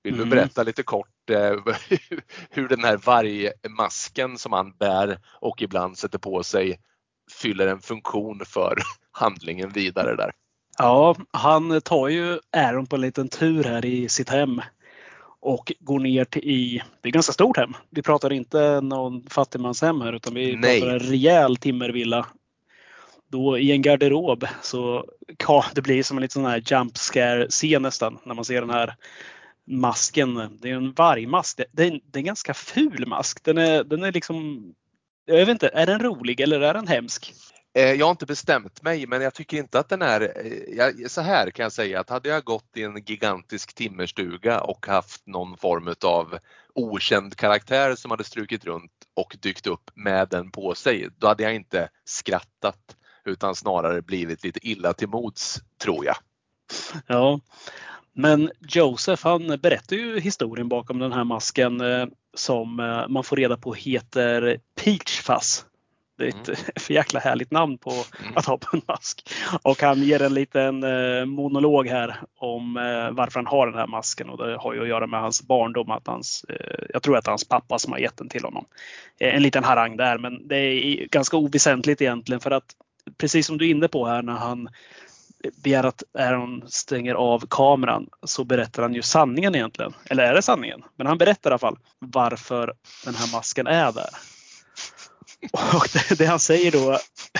Vill 0.06 0.18
du 0.18 0.24
mm. 0.24 0.30
berätta 0.30 0.64
lite 0.64 0.84
kort 0.84 1.30
eh, 1.30 1.38
hur 2.50 2.68
den 2.68 2.84
här 2.84 2.98
vargmasken 2.98 4.38
som 4.38 4.54
han 4.54 4.72
bär 4.72 5.20
och 5.26 5.62
ibland 5.62 5.98
sätter 5.98 6.20
på 6.20 6.44
sig 6.44 6.80
fyller 7.42 7.68
en 7.68 7.80
funktion 7.80 8.42
för 8.46 8.78
handlingen 9.12 9.70
vidare 9.70 10.16
där? 10.16 10.32
Ja, 10.78 11.16
han 11.32 11.82
tar 11.82 12.08
ju 12.08 12.40
Aaron 12.58 12.86
på 12.88 12.96
en 12.96 13.02
liten 13.02 13.30
tur 13.30 13.64
här 13.64 13.86
i 13.86 14.10
sitt 14.10 14.30
hem 14.30 14.62
och 15.40 15.74
går 15.80 16.00
ner 16.00 16.26
till 16.26 16.44
i, 16.44 16.82
det 17.02 17.10
är 17.10 17.14
ganska 17.14 17.34
stort 17.34 17.58
hem. 17.58 17.74
Vi 17.90 18.02
pratar 18.02 18.34
inte 18.34 18.82
någon 18.82 19.24
fattigmanshem 19.30 20.02
här 20.02 20.14
utan 20.14 20.34
vi 20.34 20.56
Nej. 20.56 20.82
pratar 20.82 20.94
en 20.94 21.00
rejäl 21.00 21.58
timmervilla. 21.58 22.26
Då 23.28 23.58
i 23.58 23.72
en 23.72 23.82
garderob 23.82 24.46
så 24.62 25.06
ja, 25.48 25.66
det 25.76 25.82
blir 25.82 26.04
som 26.04 26.18
en 26.18 26.22
liten 26.22 26.44
sån 26.44 26.52
här 26.52 26.64
jump 26.66 26.98
scare 26.98 27.48
scen 27.50 27.82
nästan 27.82 28.18
när 28.24 28.34
man 28.34 28.46
ser 28.46 28.62
den 28.62 28.70
här 28.70 28.96
masken. 29.68 30.58
Det 30.62 30.70
är 30.70 30.76
en 30.76 30.94
vargmask. 30.94 31.62
Det 31.72 31.84
är, 31.84 31.88
en, 31.88 32.00
det 32.06 32.18
är 32.18 32.22
en 32.22 32.26
ganska 32.26 32.54
ful 32.54 33.08
mask. 33.08 33.44
Den 33.44 33.58
är, 33.58 33.84
den 33.84 34.04
är 34.04 34.12
liksom, 34.12 34.64
jag 35.26 35.38
vet 35.38 35.50
inte, 35.50 35.68
är 35.68 35.86
den 35.86 36.00
rolig 36.00 36.40
eller 36.40 36.62
är 36.62 36.74
den 36.74 36.88
hemsk? 36.88 37.34
Eh, 37.76 37.92
jag 37.92 38.06
har 38.06 38.12
inte 38.12 38.26
bestämt 38.26 38.82
mig 38.82 39.08
men 39.08 39.22
jag 39.22 39.34
tycker 39.34 39.58
inte 39.58 39.80
att 39.80 39.90
den 39.90 40.02
är, 40.02 40.22
eh, 40.22 41.08
så 41.08 41.22
här 41.22 41.52
kan 41.52 41.64
jag 41.64 41.72
säga 41.72 42.00
att 42.00 42.10
hade 42.10 42.30
jag 42.30 42.44
gått 42.44 42.78
i 42.78 42.84
en 42.84 43.04
gigantisk 43.06 43.76
timmerstuga 43.76 44.62
och 44.62 44.88
haft 44.88 45.28
någon 45.28 45.58
form 45.58 45.96
av 46.06 46.40
okänd 46.76 47.36
karaktär 47.36 47.96
som 47.96 48.12
hade 48.12 48.24
strukit 48.24 48.66
runt 48.66 48.92
och 49.14 49.38
dykt 49.40 49.68
upp 49.68 49.92
med 49.96 50.30
den 50.30 50.52
på 50.52 50.76
sig, 50.76 51.10
då 51.18 51.28
hade 51.28 51.44
jag 51.44 51.56
inte 51.56 51.90
skrattat 52.06 52.96
utan 53.26 53.56
snarare 53.56 54.02
blivit 54.02 54.44
lite 54.44 54.68
illa 54.68 54.94
till 54.94 55.08
mods 55.08 55.60
tror 55.82 56.06
jag. 56.06 56.16
Ja, 57.08 57.40
men 58.16 58.52
Joseph 58.70 59.24
han 59.24 59.48
berättar 59.48 59.96
ju 59.96 60.20
historien 60.20 60.70
bakom 60.70 61.00
den 61.00 61.12
här 61.12 61.24
masken 61.24 61.82
eh, 61.82 62.08
som 62.34 62.80
eh, 62.80 63.08
man 63.08 63.24
får 63.24 63.36
reda 63.36 63.58
på 63.58 63.74
heter 63.74 64.60
Peachfuzz. 64.84 65.66
Det 66.18 66.24
är 66.24 66.28
ett 66.28 66.48
mm. 66.48 66.60
för 66.76 66.94
jäkla 66.94 67.20
härligt 67.20 67.52
namn 67.52 67.78
på 67.78 67.92
mm. 67.92 68.34
att 68.36 68.46
ha 68.46 68.58
på 68.58 68.78
en 68.78 68.82
mask. 68.88 69.30
Och 69.64 69.82
han 69.82 70.04
ger 70.04 70.22
en 70.22 70.34
liten 70.34 70.84
eh, 70.84 71.26
monolog 71.26 71.88
här 71.88 72.20
om 72.38 72.74
varför 73.12 73.40
han 73.40 73.48
har 73.48 73.68
den 73.68 73.80
här 73.80 73.88
masken 73.88 74.30
och 74.30 74.38
det 74.38 74.58
har 74.58 74.74
ju 74.74 74.82
att 74.82 74.88
göra 74.88 75.08
med 75.08 75.22
hans 75.22 75.48
barndom. 75.48 75.92
Att 75.92 76.08
hans, 76.08 76.46
jag 76.90 77.04
tror 77.04 77.18
att 77.18 77.26
det 77.26 77.30
är 77.30 77.32
hans 77.32 77.48
pappa 77.48 77.80
som 77.80 77.92
har 77.92 78.00
gett 78.00 78.18
den 78.18 78.30
till 78.30 78.44
honom. 78.44 78.66
En 79.20 79.44
liten 79.44 79.64
harang 79.64 79.98
där 79.98 80.18
men 80.18 80.48
det 80.48 80.58
är 80.58 81.08
ganska 81.08 81.38
oväsentligt 81.38 82.02
egentligen 82.02 82.40
för 82.40 82.52
att 82.52 82.76
precis 83.18 83.48
som 83.48 83.58
du 83.58 83.66
är 83.66 83.70
inne 83.70 83.88
på 83.88 84.06
här 84.06 84.22
när 84.22 84.34
han 84.34 84.70
begär 85.64 85.84
att 85.84 86.04
Aaron 86.14 86.64
stänger 86.68 87.16
av 87.16 87.44
kameran 87.50 88.08
så 88.24 88.44
berättar 88.44 88.84
han 88.84 88.94
ju 88.94 89.02
sanningen 89.02 89.56
egentligen. 89.56 89.94
Eller 90.10 90.24
är 90.24 90.34
det 90.34 90.42
sanningen? 90.42 90.82
Men 90.96 91.08
han 91.08 91.18
berättar 91.18 91.50
i 91.50 91.54
alla 91.54 91.60
fall 91.60 91.78
varför 92.00 92.74
den 93.06 93.16
här 93.16 93.32
masken 93.32 93.68
är 93.68 93.92
där. 93.92 94.10
Och 95.52 95.88
det, 95.94 96.18
det 96.18 96.26
han 96.26 96.40
säger 96.40 96.72
då 96.72 97.00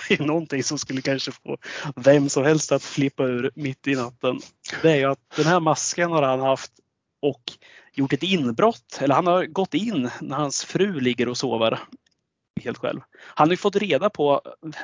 är 0.10 0.24
någonting 0.24 0.64
som 0.64 0.78
skulle 0.78 1.02
kanske 1.02 1.32
få 1.32 1.58
vem 1.96 2.30
som 2.30 2.44
helst 2.44 2.72
att 2.72 2.84
flippa 2.84 3.24
ur 3.24 3.52
mitt 3.56 3.88
i 3.88 3.96
natten. 3.96 4.40
Det 4.82 4.92
är 4.92 4.96
ju 4.96 5.06
att 5.06 5.20
den 5.36 5.46
här 5.46 5.60
masken 5.60 6.12
har 6.12 6.22
han 6.22 6.40
haft 6.40 6.72
och 7.22 7.44
gjort 7.94 8.14
ett 8.14 8.24
inbrott. 8.24 9.00
Eller 9.02 9.16
han 9.16 9.28
har 9.28 9.46
gått 9.46 9.74
in 9.74 10.10
när 10.22 10.38
hans 10.38 10.64
fru 10.66 11.00
ligger 11.00 11.30
och 11.30 11.38
sover 11.38 11.80
helt 12.64 12.78
själv. 12.78 13.02
Han 13.20 13.48
har 13.48 13.54
ju 13.54 13.58
fått 13.58 13.76
reda 13.76 14.10
på, 14.10 14.42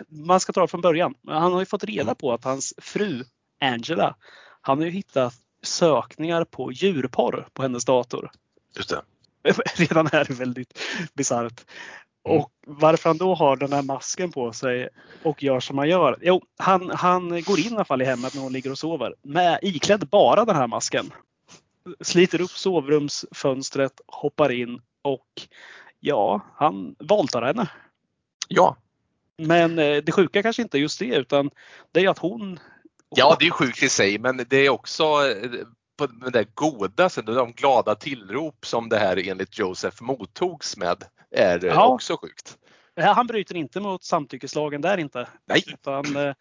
man 0.10 0.40
ska 0.40 0.54
ta 0.54 0.62
det 0.62 0.68
från 0.68 0.82
början, 0.82 1.14
han 1.28 1.54
har 1.54 1.60
ju 1.60 1.66
fått 1.66 1.84
reda 1.84 2.16
på 2.16 2.34
att 2.34 2.44
hans 2.44 2.74
fru 2.78 3.24
Angela, 3.62 4.16
han 4.62 4.78
har 4.78 4.86
ju 4.86 4.92
hittat 4.92 5.34
sökningar 5.64 6.44
på 6.44 6.72
djurporr 6.72 7.48
på 7.54 7.62
hennes 7.62 7.86
dator. 7.86 8.32
Just 8.76 8.90
det. 8.90 9.02
Redan 9.76 10.08
är 10.08 10.26
det 10.26 10.34
väldigt 10.34 10.80
bisarrt. 11.14 11.66
Mm. 12.26 12.38
Och 12.38 12.52
varför 12.68 13.10
han 13.10 13.18
då 13.18 13.36
har 13.36 13.58
den 13.58 13.74
här 13.74 13.82
masken 13.82 14.32
på 14.32 14.54
sig 14.54 14.90
och 15.24 15.44
gör 15.44 15.60
som 15.60 15.78
han 15.78 15.90
gör. 15.90 16.18
Jo, 16.22 16.42
han, 16.58 16.90
han 16.90 17.44
går 17.44 17.60
in 17.60 17.72
i 17.72 17.76
alla 17.76 17.86
fall 17.86 18.02
i 18.02 18.06
hemmet 18.06 18.36
när 18.36 18.42
hon 18.42 18.54
ligger 18.54 18.72
och 18.72 18.78
sover 18.78 19.16
med 19.22 19.60
iklädd 19.62 20.08
bara 20.08 20.46
den 20.46 20.56
här 20.56 20.68
masken. 20.68 21.14
Sliter 22.02 22.42
upp 22.42 22.52
sovrumsfönstret, 22.52 24.02
hoppar 24.08 24.52
in 24.52 24.82
och 25.02 25.28
Ja, 26.04 26.42
han 26.56 26.96
våldtar 27.00 27.42
henne. 27.42 27.70
Ja. 28.48 28.78
Men 29.38 29.80
eh, 29.80 29.98
det 29.98 30.12
sjuka 30.12 30.44
kanske 30.44 30.62
inte 30.62 30.78
är 30.78 30.80
just 30.80 31.00
det 31.00 31.16
utan 31.16 31.52
det 31.92 32.06
är 32.06 32.10
att 32.10 32.18
hon... 32.18 32.60
Ja, 33.16 33.36
det 33.40 33.48
är 33.48 33.52
sjukt 33.52 33.84
i 33.84 33.90
sig 33.90 34.20
men 34.20 34.46
det 34.50 34.66
är 34.66 34.70
också 34.70 35.04
eh, 35.04 35.52
på 35.98 36.30
det 36.30 36.56
goda, 36.56 37.10
de 37.26 37.52
glada 37.52 37.96
tillrop 37.96 38.66
som 38.66 38.90
det 38.90 38.98
här 38.98 39.30
enligt 39.30 39.60
Josef 39.60 40.02
mottogs 40.02 40.78
med 40.78 41.04
är 41.32 41.66
ja. 41.66 41.88
också 41.88 42.18
sjukt. 42.18 42.58
Han 42.96 43.28
bryter 43.28 43.56
inte 43.56 43.80
mot 43.80 44.04
samtyckeslagen 44.04 44.82
där 44.82 44.98
inte. 44.98 45.28
Nej. 45.46 45.64
Utan, 45.68 46.16
eh, 46.16 46.34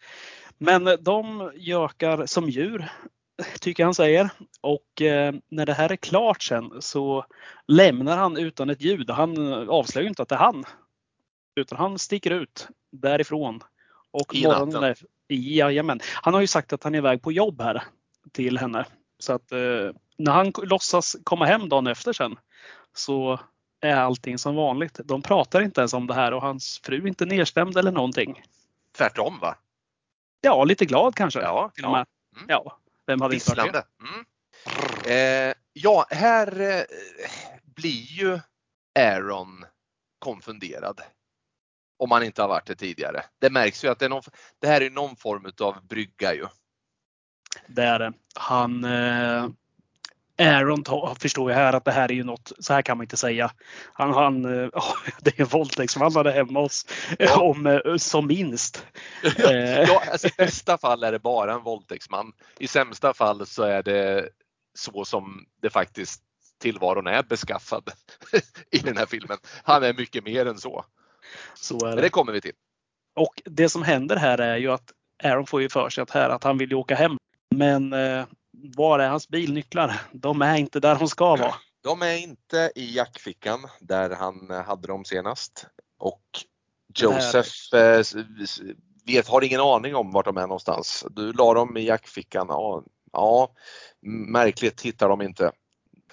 men 0.57 0.97
de 0.99 1.51
gökar 1.55 2.25
som 2.25 2.49
djur 2.49 2.91
tycker 3.59 3.83
han 3.83 3.93
säger. 3.93 4.29
Och 4.61 5.01
eh, 5.01 5.33
när 5.49 5.65
det 5.65 5.73
här 5.73 5.91
är 5.91 5.95
klart 5.95 6.43
sen 6.43 6.81
så 6.81 7.25
lämnar 7.67 8.17
han 8.17 8.37
utan 8.37 8.69
ett 8.69 8.81
ljud. 8.81 9.09
Han 9.09 9.53
avslöjar 9.69 10.09
inte 10.09 10.21
att 10.21 10.29
det 10.29 10.35
är 10.35 10.39
han. 10.39 10.63
Utan 11.55 11.77
han 11.77 11.99
sticker 11.99 12.31
ut 12.31 12.67
därifrån. 12.91 13.59
Och 14.11 14.35
I 14.35 14.43
morgonen 14.43 14.81
natten? 14.81 15.07
jajamän. 15.27 15.99
Han 16.21 16.33
har 16.33 16.41
ju 16.41 16.47
sagt 16.47 16.73
att 16.73 16.83
han 16.83 16.93
är 16.93 16.97
iväg 16.97 17.21
på 17.21 17.31
jobb 17.31 17.61
här 17.61 17.83
till 18.31 18.57
henne. 18.57 18.85
Så 19.19 19.33
att 19.33 19.51
eh, 19.51 19.91
när 20.17 20.31
han 20.31 20.53
låtsas 20.63 21.17
komma 21.23 21.45
hem 21.45 21.69
dagen 21.69 21.87
efter 21.87 22.13
sen 22.13 22.39
så 22.93 23.39
är 23.81 23.95
allting 23.95 24.37
som 24.37 24.55
vanligt. 24.55 24.99
De 25.05 25.21
pratar 25.21 25.61
inte 25.61 25.81
ens 25.81 25.93
om 25.93 26.07
det 26.07 26.13
här 26.13 26.31
och 26.31 26.41
hans 26.41 26.81
fru 26.83 27.03
är 27.03 27.07
inte 27.07 27.25
nedstämd 27.25 27.77
eller 27.77 27.91
någonting. 27.91 28.43
Tvärtom 28.97 29.39
va? 29.39 29.55
Ja, 30.41 30.63
lite 30.63 30.85
glad 30.85 31.15
kanske. 31.15 31.41
Ja, 31.41 31.71
ja. 31.75 31.95
Mm. 31.95 32.45
ja. 32.47 32.77
Vem 33.11 33.21
hade 33.21 33.35
inte 33.35 33.53
varit 33.55 33.73
det? 33.73 33.85
Mm. 34.01 34.25
Eh, 35.05 35.53
ja, 35.73 36.05
här 36.09 36.61
eh, 36.61 36.83
blir 37.75 38.01
ju 38.01 38.39
Aaron 38.99 39.65
konfunderad. 40.19 41.01
Om 41.99 42.11
han 42.11 42.23
inte 42.23 42.41
har 42.41 42.49
varit 42.49 42.67
det 42.67 42.75
tidigare. 42.75 43.23
Det 43.39 43.49
märks 43.49 43.83
ju 43.83 43.87
att 43.87 43.99
det, 43.99 44.05
är 44.05 44.09
någon, 44.09 44.23
det 44.59 44.67
här 44.67 44.81
är 44.81 44.89
någon 44.89 45.15
form 45.15 45.51
av 45.61 45.87
brygga 45.87 46.33
ju. 46.33 46.47
Det 47.67 47.83
är 47.83 47.99
det. 47.99 48.13
Han 48.35 48.83
eh, 48.83 49.49
Aaron 50.41 50.83
förstår 51.19 51.51
ju 51.51 51.55
här 51.55 51.73
att 51.73 51.85
det 51.85 51.91
här 51.91 52.11
är 52.11 52.15
ju 52.15 52.23
något, 52.23 52.51
så 52.59 52.73
här 52.73 52.81
kan 52.81 52.97
man 52.97 53.03
inte 53.03 53.17
säga. 53.17 53.51
Han, 53.93 54.13
han 54.13 54.45
oh, 54.73 54.95
det 55.21 55.39
är 55.39 55.41
en 55.41 55.47
våldtäktsman 55.47 56.15
hade 56.15 56.31
hemma 56.31 56.59
hos 56.59 56.85
ja. 57.19 57.41
om, 57.41 57.67
eh, 57.67 57.97
som 57.97 58.27
minst. 58.27 58.85
ja, 59.37 60.03
alltså, 60.11 60.27
I 60.27 60.31
bästa 60.37 60.77
fall 60.77 61.03
är 61.03 61.11
det 61.11 61.19
bara 61.19 61.53
en 61.53 61.63
våldtäktsman. 61.63 62.33
I 62.59 62.67
sämsta 62.67 63.13
fall 63.13 63.45
så 63.45 63.63
är 63.63 63.83
det 63.83 64.29
så 64.73 65.05
som 65.05 65.45
det 65.61 65.69
faktiskt 65.69 66.21
tillvaron 66.61 67.07
är 67.07 67.23
beskaffad 67.23 67.91
i 68.71 68.77
den 68.77 68.97
här 68.97 69.05
filmen. 69.05 69.37
Han 69.63 69.83
är 69.83 69.93
mycket 69.93 70.23
mer 70.23 70.45
än 70.45 70.57
så. 70.57 70.85
Så 71.55 71.75
är 71.75 71.89
det. 71.89 71.95
Men 71.95 72.03
det 72.03 72.09
kommer 72.09 72.33
vi 72.33 72.41
till. 72.41 72.53
Och 73.15 73.41
det 73.45 73.69
som 73.69 73.83
händer 73.83 74.15
här 74.15 74.37
är 74.37 74.57
ju 74.57 74.71
att 74.71 74.91
Aaron 75.23 75.47
får 75.47 75.61
ju 75.61 75.69
för 75.69 75.89
sig 75.89 76.01
att, 76.01 76.11
här, 76.11 76.29
att 76.29 76.43
han 76.43 76.57
vill 76.57 76.73
åka 76.73 76.95
hem. 76.95 77.17
Men 77.55 77.93
eh, 77.93 78.25
var 78.63 78.99
är 78.99 79.09
hans 79.09 79.29
bilnycklar? 79.29 80.01
De 80.13 80.41
är 80.41 80.55
inte 80.55 80.79
där 80.79 80.95
de 80.95 81.07
ska 81.07 81.35
vara. 81.35 81.55
De 81.83 82.01
är 82.01 82.17
inte 82.17 82.71
i 82.75 82.95
jackfickan 82.95 83.67
där 83.79 84.09
han 84.09 84.49
hade 84.65 84.87
dem 84.87 85.05
senast. 85.05 85.67
Och 85.99 86.21
Josef 86.95 87.73
eh, 87.73 88.03
vet, 89.05 89.27
har 89.27 89.43
ingen 89.43 89.61
aning 89.61 89.95
om 89.95 90.11
vart 90.11 90.25
de 90.25 90.37
är 90.37 90.41
någonstans. 90.41 91.05
Du 91.09 91.33
la 91.33 91.53
dem 91.53 91.77
i 91.77 91.85
jackfickan. 91.85 92.45
Ja, 92.49 92.83
ja 93.11 93.55
märkligt 94.27 94.81
hittar 94.81 95.09
de 95.09 95.21
inte. 95.21 95.51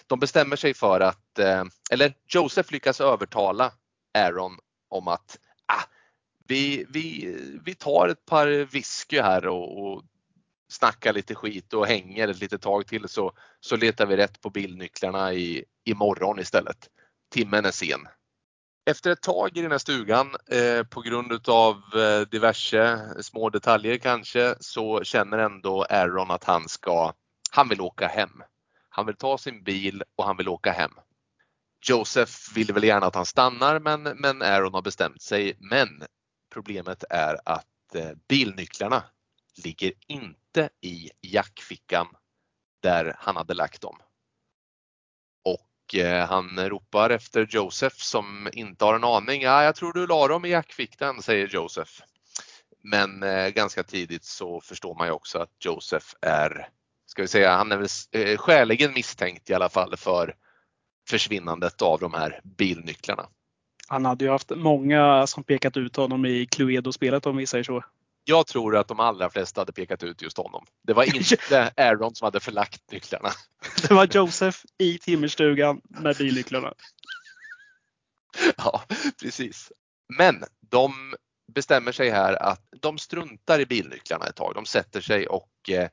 De 0.07 0.19
bestämmer 0.19 0.57
sig 0.57 0.75
för 0.75 1.01
att, 1.01 1.39
eh, 1.39 1.65
eller 1.91 2.15
Josef 2.29 2.73
lyckas 2.73 3.01
övertala 3.01 3.73
Aaron 4.19 4.59
om 4.89 5.09
att 5.09 5.39
ah, 5.67 5.85
vi, 6.47 6.87
vi, 6.89 7.37
vi 7.65 7.75
tar 7.75 8.09
ett 8.09 8.27
par 8.27 8.65
whisky 8.73 9.21
här 9.21 9.47
och, 9.47 9.87
och 9.87 10.03
snackar 10.69 11.13
lite 11.13 11.35
skit 11.35 11.75
och 11.75 11.87
hänger 11.87 12.29
ett 12.29 12.41
litet 12.41 12.63
tag 12.63 12.87
till 12.87 13.09
så, 13.09 13.33
så 13.61 13.77
letar 13.77 14.07
vi 14.07 14.17
rätt 14.17 14.41
på 14.41 14.51
bilnycklarna 14.51 15.33
i, 15.33 15.65
imorgon 15.85 16.39
istället. 16.39 16.89
Timmen 17.31 17.65
är 17.65 17.71
sen. 17.71 18.09
Efter 18.91 19.11
ett 19.11 19.23
tag 19.23 19.57
i 19.57 19.63
den 19.63 19.71
här 19.71 19.79
stugan 19.79 20.37
eh, 20.51 20.85
på 20.85 21.01
grund 21.01 21.33
utav 21.33 21.83
eh, 21.95 22.21
diverse 22.21 23.01
små 23.23 23.51
detaljer 23.51 23.99
kanske 23.99 24.55
så 24.61 25.05
känner 25.05 25.39
ändå 25.39 25.85
Aaron 25.85 26.31
att 26.31 26.45
han 26.45 26.69
ska, 26.69 27.13
han 27.51 27.69
vill 27.69 27.81
åka 27.81 28.07
hem. 28.07 28.43
Han 28.89 29.07
vill 29.07 29.17
ta 29.17 29.39
sin 29.39 29.63
bil 29.63 30.03
och 30.17 30.25
han 30.25 30.37
vill 30.37 30.49
åka 30.49 30.73
hem. 30.73 30.91
Joseph 31.89 32.33
vill 32.55 32.73
väl 32.73 32.85
gärna 32.85 33.07
att 33.07 33.15
han 33.15 33.27
stannar 33.27 33.79
men, 33.81 34.03
men 34.03 34.43
Aaron 34.43 34.75
har 34.75 34.83
bestämt 34.83 35.23
sig. 35.23 35.57
Men 35.61 35.89
problemet 36.53 37.05
är 37.11 37.39
att 37.45 37.95
eh, 37.95 38.11
bilnycklarna 38.29 39.03
ligger 39.65 39.93
inte 40.07 40.69
i 40.81 41.11
jackfickan 41.21 42.07
där 42.83 43.17
han 43.19 43.37
hade 43.37 43.55
lagt 43.55 43.81
dem. 43.81 43.97
Och 45.45 45.95
eh, 45.95 46.29
han 46.29 46.69
ropar 46.69 47.11
efter 47.11 47.47
Joseph 47.51 47.97
som 47.97 48.49
inte 48.53 48.85
har 48.85 48.95
en 48.95 49.05
aning. 49.05 49.43
Ja, 49.43 49.65
jag 49.65 49.77
tror 49.77 49.93
du 49.93 50.07
la 50.07 50.29
dem 50.29 50.45
i 50.45 50.49
jackfickan, 50.49 51.23
säger 51.23 51.49
Joseph. 51.49 51.93
Men 52.83 53.23
eh, 53.23 53.49
ganska 53.49 53.83
tidigt 53.83 54.25
så 54.25 54.61
förstår 54.61 54.95
man 54.95 55.07
ju 55.07 55.13
också 55.13 55.39
att 55.39 55.65
Joseph 55.65 56.07
är, 56.21 56.69
ska 57.07 57.23
vi 57.23 57.29
säga, 57.29 57.57
han 57.57 57.73
är 57.73 57.77
väl 57.77 57.89
eh, 58.11 58.37
skäligen 58.37 58.93
misstänkt 58.93 59.51
i 59.51 59.55
alla 59.55 59.69
fall 59.69 59.97
för 59.97 60.35
försvinnandet 61.09 61.83
av 61.83 62.01
de 62.01 62.15
här 62.15 62.41
bilnycklarna. 62.45 63.29
Han 63.89 64.05
hade 64.05 64.25
ju 64.25 64.31
haft 64.31 64.51
många 64.57 65.27
som 65.27 65.45
pekat 65.45 65.77
ut 65.77 65.97
honom 65.97 66.27
i 66.27 66.47
Cluedo-spelet 66.47 67.27
om 67.27 67.37
vi 67.37 67.47
säger 67.47 67.65
så. 67.65 67.85
Jag 68.31 68.47
tror 68.47 68.77
att 68.77 68.89
de 68.89 69.01
allra 69.01 69.31
flesta 69.31 69.61
hade 69.61 69.73
pekat 69.73 70.03
ut 70.03 70.23
just 70.23 70.37
honom. 70.37 70.67
Det 70.83 70.93
var 70.93 71.17
inte 71.17 71.73
Aaron 71.77 72.15
som 72.15 72.25
hade 72.25 72.41
förlagt 72.41 72.91
nycklarna. 72.93 73.31
Det 73.89 73.95
var 73.95 74.09
Joseph 74.11 74.59
i 74.79 74.99
timmerstugan 74.99 75.81
med 75.89 76.17
bilnycklarna. 76.17 76.75
Ja, 78.57 78.83
precis. 79.23 79.73
Men 80.19 80.45
de 80.61 81.15
bestämmer 81.55 81.93
sig 81.93 82.11
här 82.11 82.43
att 82.43 82.69
de 82.81 82.99
struntar 82.99 83.61
i 83.61 83.67
bilnycklarna 83.67 84.27
ett 84.27 84.37
tag. 84.37 84.55
De 84.55 84.67
sätter 84.67 85.01
sig 85.01 85.27
och 85.27 85.71
eh, 85.71 85.89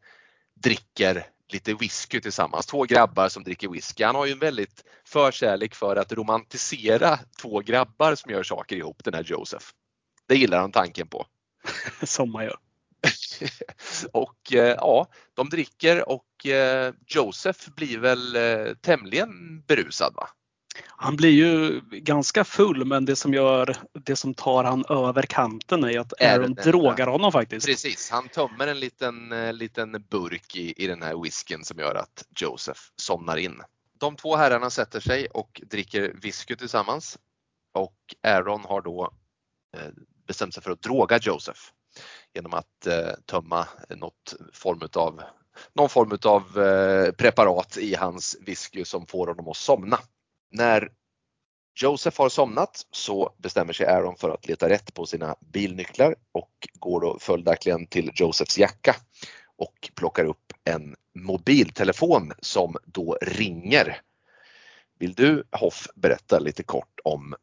dricker 0.56 1.28
lite 1.54 1.74
whisky 1.74 2.22
tillsammans. 2.22 2.66
Två 2.66 2.84
grabbar 2.84 3.30
som 3.30 3.44
dricker 3.44 3.70
whisky. 3.70 4.04
Han 4.04 4.16
har 4.16 4.26
ju 4.26 4.32
en 4.32 4.40
väldigt 4.40 4.84
förkärlek 5.06 5.76
för 5.76 5.96
att 5.96 6.14
romantisera 6.14 7.20
två 7.42 7.60
grabbar 7.60 8.16
som 8.16 8.32
gör 8.32 8.44
saker 8.44 8.76
ihop, 8.76 9.04
den 9.04 9.14
här 9.14 9.24
Joseph. 9.24 9.66
Det 10.28 10.36
gillar 10.36 10.60
han 10.60 10.72
tanken 10.72 11.08
på. 11.08 11.26
som 12.04 12.32
man 12.32 12.44
gör. 12.44 12.58
och 14.14 14.54
eh, 14.54 14.76
ja, 14.78 15.08
de 15.34 15.50
dricker 15.50 16.10
och 16.10 16.46
eh, 16.46 16.94
Joseph 17.08 17.70
blir 17.76 17.98
väl 17.98 18.36
eh, 18.36 18.74
tämligen 18.82 19.62
berusad 19.62 20.14
va? 20.16 20.30
Han 20.88 21.16
blir 21.16 21.30
ju 21.30 21.82
ganska 21.92 22.44
full 22.44 22.86
men 22.86 23.06
det 23.06 23.16
som 23.16 23.34
gör 23.34 23.78
det 23.94 24.16
som 24.16 24.34
tar 24.34 24.64
han 24.64 24.86
över 24.90 25.24
kanten 25.24 25.84
är 25.84 26.00
att 26.00 26.22
Aaron 26.22 26.58
är 26.58 26.64
drogar 26.64 27.08
honom 27.08 27.32
faktiskt. 27.32 27.68
Precis, 27.68 28.10
han 28.10 28.30
tömmer 28.30 28.68
en 28.68 28.80
liten, 28.80 29.30
liten 29.58 29.92
burk 30.10 30.56
i, 30.56 30.84
i 30.84 30.88
den 30.88 31.02
här 31.02 31.24
whiskyn 31.24 31.64
som 31.64 31.80
gör 31.80 31.96
att 31.96 32.26
Joseph 32.40 32.80
somnar 32.96 33.38
in. 33.38 33.62
De 34.00 34.16
två 34.16 34.36
herrarna 34.36 34.70
sätter 34.70 35.00
sig 35.00 35.28
och 35.28 35.62
dricker 35.66 36.14
whisky 36.22 36.56
tillsammans 36.56 37.18
och 37.74 37.98
Aaron 38.24 38.66
har 38.66 38.82
då 38.82 39.14
bestämt 40.28 40.54
sig 40.54 40.64
för 40.64 40.72
att 40.72 40.82
droga 40.82 41.20
Joseph 41.22 41.60
genom 42.34 42.54
att 42.54 42.88
eh, 42.88 43.14
tömma 43.26 43.68
något 43.90 44.36
form 44.54 44.90
av, 44.96 45.22
någon 45.74 45.90
form 45.90 46.12
utav 46.12 46.60
eh, 46.60 47.12
preparat 47.12 47.78
i 47.78 47.96
hans 47.96 48.38
whisky 48.42 48.86
som 48.86 49.08
får 49.08 49.28
honom 49.28 49.48
att 49.48 49.58
somna. 49.58 50.00
När 50.52 50.90
Joseph 51.82 52.22
har 52.22 52.30
somnat 52.30 52.86
så 52.92 53.36
bestämmer 53.38 53.74
sig 53.74 53.86
Aaron 53.86 54.16
för 54.16 54.30
att 54.30 54.48
leta 54.48 54.70
rätt 54.70 54.94
på 54.94 55.06
sina 55.06 55.36
bilnycklar 55.40 56.16
och 56.32 56.68
går 56.74 57.02
då 57.02 57.20
följaktligen 57.20 57.88
till 57.88 58.12
Josephs 58.16 58.58
jacka 58.58 58.96
och 59.58 59.92
plockar 59.96 60.26
upp 60.26 60.54
en 60.64 60.96
mobiltelefon 61.14 62.34
som 62.40 62.78
då 62.86 63.18
ringer. 63.22 64.02
Vill 65.00 65.14
du 65.14 65.44
Hoff 65.52 65.88
berätta 65.96 66.40
lite 66.40 66.64
kort 66.64 67.00
om 67.04 67.36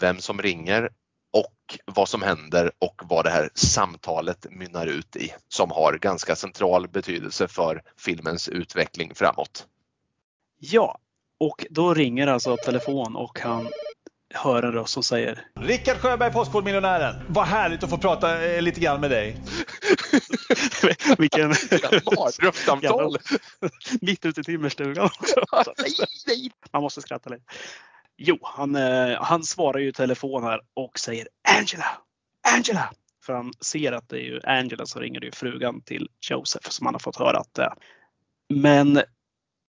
vem 0.00 0.18
som 0.18 0.42
ringer 0.42 0.90
och 1.32 1.78
vad 1.84 2.08
som 2.08 2.22
händer 2.22 2.72
och 2.78 3.02
vad 3.04 3.24
det 3.24 3.30
här 3.30 3.50
samtalet 3.54 4.46
mynnar 4.50 4.86
ut 4.86 5.16
i 5.16 5.32
som 5.48 5.70
har 5.70 5.98
ganska 5.98 6.36
central 6.36 6.88
betydelse 6.88 7.48
för 7.48 7.82
filmens 7.98 8.48
utveckling 8.48 9.14
framåt. 9.14 9.66
Ja, 10.58 10.98
och 11.40 11.66
då 11.70 11.94
ringer 11.94 12.26
alltså 12.26 12.56
telefon 12.56 13.16
och 13.16 13.40
han 13.40 13.68
hör 14.34 14.62
en 14.62 14.72
röst 14.72 14.92
som 14.92 15.02
säger 15.02 15.46
Rickard 15.60 15.96
Sjöberg, 15.96 16.32
Postkodmiljonären. 16.32 17.14
Vad 17.28 17.46
härligt 17.46 17.82
att 17.82 17.90
få 17.90 17.98
prata 17.98 18.44
eh, 18.44 18.62
lite 18.62 18.80
grann 18.80 19.00
med 19.00 19.10
dig. 19.10 19.36
Vilken 21.18 21.48
mardrömssamtal! 22.16 23.18
Mitt 24.00 24.24
ute 24.26 24.40
i 24.40 24.44
timmerstugan 24.44 25.04
också. 25.04 25.34
nej, 25.78 25.94
nej. 26.26 26.50
Man 26.72 26.82
måste 26.82 27.00
skratta 27.00 27.30
lite. 27.30 27.44
Jo, 28.22 28.38
han, 28.42 28.76
eh, 28.76 29.22
han 29.22 29.42
svarar 29.42 29.78
ju 29.78 29.88
i 29.88 29.92
telefon 29.92 30.42
här 30.42 30.60
och 30.74 30.98
säger 30.98 31.28
Angela! 31.58 31.86
Angela! 32.56 32.92
För 33.24 33.32
han 33.32 33.52
ser 33.60 33.92
att 33.92 34.08
det 34.08 34.16
är 34.16 34.22
ju 34.22 34.40
Angela 34.44 34.86
som 34.86 35.00
ringer, 35.00 35.20
det 35.20 35.26
är 35.26 35.32
frugan 35.32 35.82
till 35.82 36.08
Joseph 36.30 36.68
som 36.68 36.86
han 36.86 36.94
har 36.94 36.98
fått 36.98 37.16
höra 37.16 37.38
att 37.38 37.54
det 37.54 37.62
är. 37.62 37.74
Men 38.54 39.02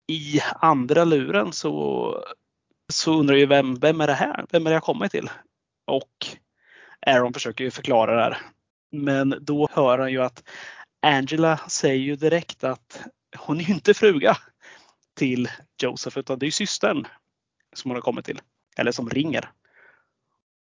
i 0.09 0.41
andra 0.61 1.05
luren 1.05 1.53
så, 1.53 2.25
så 2.93 3.21
undrar 3.21 3.37
ju 3.37 3.47
vem, 3.47 3.75
vem 3.75 4.01
är 4.01 4.07
det 4.07 4.15
här? 4.15 4.47
Vem 4.51 4.67
är 4.67 4.71
det 4.71 4.75
jag 4.75 4.83
kommit 4.83 5.13
till? 5.13 5.31
Och 5.87 6.27
Aaron 7.07 7.33
försöker 7.33 7.65
ju 7.65 7.71
förklara 7.71 8.17
det 8.17 8.23
här. 8.23 8.39
Men 8.93 9.35
då 9.41 9.69
hör 9.73 9.99
han 9.99 10.13
ju 10.13 10.23
att 10.23 10.43
Angela 11.03 11.57
säger 11.69 12.03
ju 12.05 12.17
direkt 12.17 12.65
att 12.65 13.05
hon 13.39 13.61
är 13.61 13.65
ju 13.65 13.75
inte 13.75 13.95
fruga 13.95 14.37
till 15.17 15.49
Joseph 15.83 16.19
utan 16.19 16.39
det 16.39 16.47
är 16.47 16.51
systern 16.51 17.07
som 17.75 17.91
hon 17.91 17.97
har 17.97 18.03
kommit 18.03 18.25
till. 18.25 18.41
Eller 18.77 18.93
som 18.93 19.11
ringer. 19.11 19.51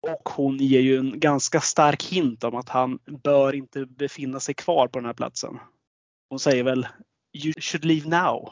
Och 0.01 0.29
hon 0.29 0.57
ger 0.57 0.79
ju 0.79 0.97
en 0.97 1.19
ganska 1.19 1.61
stark 1.61 2.03
hint 2.03 2.43
om 2.43 2.55
att 2.55 2.69
han 2.69 2.99
bör 3.05 3.55
inte 3.55 3.85
befinna 3.85 4.39
sig 4.39 4.55
kvar 4.55 4.87
på 4.87 4.99
den 4.99 5.05
här 5.05 5.13
platsen. 5.13 5.59
Hon 6.29 6.39
säger 6.39 6.63
väl 6.63 6.87
You 7.33 7.53
should 7.61 7.85
leave 7.85 8.09
now. 8.09 8.49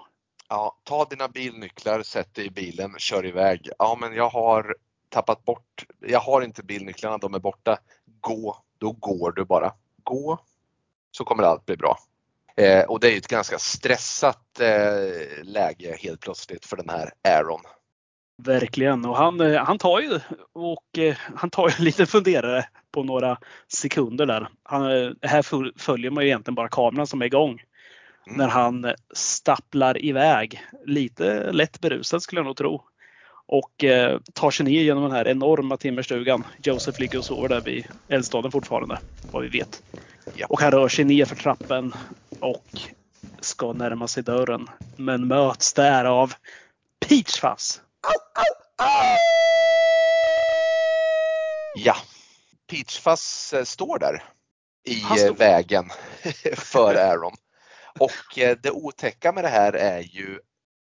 Ja, 0.49 0.77
ta 0.83 1.05
dina 1.05 1.27
bilnycklar, 1.27 2.03
sätt 2.03 2.33
dig 2.33 2.45
i 2.45 2.49
bilen, 2.49 2.95
kör 2.97 3.25
iväg. 3.25 3.69
Ja, 3.79 3.97
men 4.01 4.13
jag 4.13 4.29
har 4.29 4.75
tappat 5.09 5.45
bort, 5.45 5.85
jag 5.99 6.19
har 6.19 6.41
inte 6.41 6.63
bilnycklarna, 6.63 7.17
de 7.17 7.33
är 7.33 7.39
borta. 7.39 7.79
Gå, 8.21 8.57
då 8.77 8.91
går 8.91 9.31
du 9.31 9.45
bara. 9.45 9.73
Gå, 10.03 10.39
så 11.11 11.23
kommer 11.23 11.43
allt 11.43 11.65
bli 11.65 11.77
bra. 11.77 11.97
Eh, 12.55 12.83
och 12.83 12.99
det 12.99 13.07
är 13.07 13.11
ju 13.11 13.17
ett 13.17 13.27
ganska 13.27 13.59
stressat 13.59 14.59
eh, 14.59 15.43
läge 15.43 15.97
helt 15.99 16.19
plötsligt 16.19 16.65
för 16.65 16.77
den 16.77 16.89
här 16.89 17.13
Aaron. 17.23 17.61
Verkligen 18.37 19.05
och 19.05 19.17
han, 19.17 19.41
eh, 19.41 19.63
han 19.63 19.77
tar 19.77 19.99
ju 19.99 20.19
och 20.53 20.97
eh, 20.97 21.15
han 21.35 21.49
tar 21.49 21.69
ju 21.69 21.75
lite 21.83 22.05
funderare 22.05 22.65
på 22.91 23.03
några 23.03 23.37
sekunder 23.67 24.25
där. 24.25 24.47
Han, 24.63 24.91
eh, 24.91 25.11
här 25.21 25.79
följer 25.79 26.11
man 26.11 26.23
ju 26.23 26.29
egentligen 26.29 26.55
bara 26.55 26.67
kameran 26.67 27.07
som 27.07 27.21
är 27.21 27.25
igång. 27.25 27.63
Mm. 28.27 28.37
När 28.37 28.47
han 28.47 28.93
stapplar 29.13 30.05
iväg. 30.05 30.61
Lite 30.85 31.51
lätt 31.51 31.81
berusad 31.81 32.21
skulle 32.21 32.39
jag 32.39 32.45
nog 32.45 32.57
tro. 32.57 32.83
Och 33.45 33.83
eh, 33.83 34.19
tar 34.33 34.51
sig 34.51 34.65
ner 34.65 34.81
genom 34.81 35.03
den 35.03 35.11
här 35.11 35.27
enorma 35.27 35.77
timmerstugan. 35.77 36.43
Joseph 36.63 36.99
ligger 36.99 37.17
och 37.17 37.25
sover 37.25 37.49
där 37.49 37.61
vid 37.61 37.85
eldstaden 38.07 38.51
fortfarande, 38.51 38.99
vad 39.31 39.43
vi 39.43 39.49
vet. 39.49 39.83
Ja. 40.35 40.47
Och 40.49 40.61
han 40.61 40.71
rör 40.71 40.87
sig 40.87 41.05
ner 41.05 41.25
för 41.25 41.35
trappen 41.35 41.93
och 42.39 42.65
ska 43.39 43.73
närma 43.73 44.07
sig 44.07 44.23
dörren. 44.23 44.67
Men 44.95 45.27
möts 45.27 45.73
där 45.73 46.05
av 46.05 46.33
Peachfuzz 47.07 47.81
Ja, 51.75 51.95
Peachfuzz 52.67 53.53
eh, 53.53 53.63
står 53.63 53.99
där 53.99 54.23
i 54.83 55.01
eh, 55.01 55.35
vägen 55.35 55.89
för 56.55 56.95
Aaron. 57.09 57.33
Och 57.99 58.37
eh, 58.37 58.57
det 58.63 58.71
otäcka 58.71 59.31
med 59.31 59.43
det 59.43 59.49
här 59.49 59.73
är 59.73 59.99
ju 59.99 60.39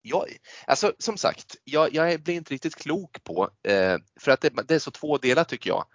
jag, 0.02 0.26
alltså 0.68 0.94
som 1.00 1.18
sagt, 1.18 1.56
jag, 1.64 1.94
jag 1.94 2.22
blir 2.22 2.36
inte 2.36 2.54
riktigt 2.54 2.76
klok 2.76 3.24
på, 3.24 3.50
eh, 3.64 3.98
för 4.20 4.32
att 4.32 4.42
det, 4.42 4.50
det, 4.68 4.76
är 4.76 4.80
så 4.80 4.92
tvådelat 4.92 5.50
tycker 5.50 5.70
jag. 5.70 5.86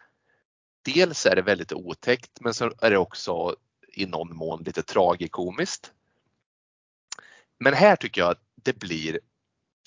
Dels 0.82 1.26
är 1.26 1.36
det 1.36 1.42
väldigt 1.42 1.72
otäckt 1.72 2.40
men 2.40 2.54
så 2.54 2.72
är 2.82 2.90
det 2.90 2.98
också 2.98 3.56
i 3.92 4.06
någon 4.06 4.36
mån 4.36 4.62
lite 4.62 4.82
tragikomiskt. 4.82 5.92
Men 7.58 7.74
här 7.74 7.96
tycker 7.96 8.20
jag 8.20 8.30
att 8.30 8.42
det 8.54 8.78
blir 8.78 9.20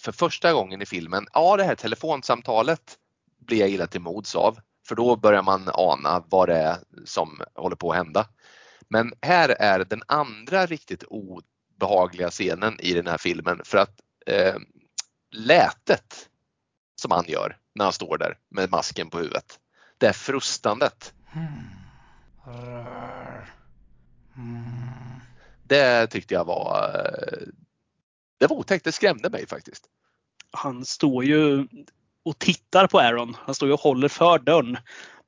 för 0.03 0.11
första 0.11 0.53
gången 0.53 0.81
i 0.81 0.85
filmen, 0.85 1.27
ja 1.33 1.57
det 1.57 1.63
här 1.63 1.75
telefonsamtalet 1.75 2.97
blir 3.39 3.59
jag 3.59 3.69
illa 3.69 3.87
till 3.87 4.01
mods 4.01 4.35
av. 4.35 4.59
För 4.87 4.95
då 4.95 5.15
börjar 5.15 5.41
man 5.41 5.69
ana 5.73 6.23
vad 6.29 6.49
det 6.49 6.57
är 6.57 6.77
som 7.05 7.41
håller 7.55 7.75
på 7.75 7.91
att 7.91 7.97
hända. 7.97 8.27
Men 8.87 9.13
här 9.21 9.49
är 9.49 9.85
den 9.85 10.03
andra 10.07 10.65
riktigt 10.65 11.03
obehagliga 11.03 12.29
scenen 12.29 12.79
i 12.79 12.93
den 12.93 13.07
här 13.07 13.17
filmen 13.17 13.61
för 13.63 13.77
att 13.77 13.99
eh, 14.25 14.55
lätet 15.31 16.29
som 16.95 17.11
han 17.11 17.25
gör 17.27 17.57
när 17.75 17.85
han 17.85 17.93
står 17.93 18.17
där 18.17 18.37
med 18.49 18.71
masken 18.71 19.09
på 19.09 19.17
huvudet. 19.17 19.59
Det 19.97 20.07
är 20.07 20.13
frustandet. 20.13 21.13
Det 25.63 26.07
tyckte 26.07 26.33
jag 26.33 26.45
var 26.45 26.89
eh, 26.95 27.47
det 28.43 28.47
var 28.47 28.57
otäckt. 28.57 28.85
Det 28.85 28.91
skrämde 28.91 29.29
mig 29.29 29.47
faktiskt. 29.47 29.85
Han 30.51 30.85
står 30.85 31.25
ju 31.25 31.67
och 32.25 32.39
tittar 32.39 32.87
på 32.87 32.99
Aaron. 32.99 33.37
Han 33.39 33.55
står 33.55 33.67
ju 33.67 33.73
och 33.73 33.79
håller 33.79 34.07
för 34.07 34.39
dörren. 34.39 34.77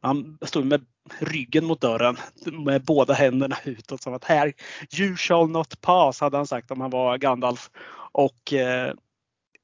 Han 0.01 0.37
står 0.41 0.63
med 0.63 0.85
ryggen 1.19 1.65
mot 1.65 1.81
dörren 1.81 2.17
med 2.65 2.83
båda 2.83 3.13
händerna 3.13 3.57
utåt 3.63 4.01
som 4.03 4.13
att 4.13 4.23
här, 4.23 4.53
you 4.99 5.15
shall 5.17 5.49
not 5.49 5.81
pass 5.81 6.19
hade 6.19 6.37
han 6.37 6.47
sagt 6.47 6.71
om 6.71 6.81
han 6.81 6.89
var 6.89 7.17
Gandalf. 7.17 7.69
Och 8.11 8.53
eh, 8.53 8.93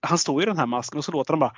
han 0.01 0.17
står 0.17 0.43
i 0.43 0.45
den 0.45 0.57
här 0.57 0.65
masken 0.65 0.97
och 0.97 1.05
så 1.05 1.11
låter 1.11 1.33
han 1.33 1.39
bara 1.39 1.55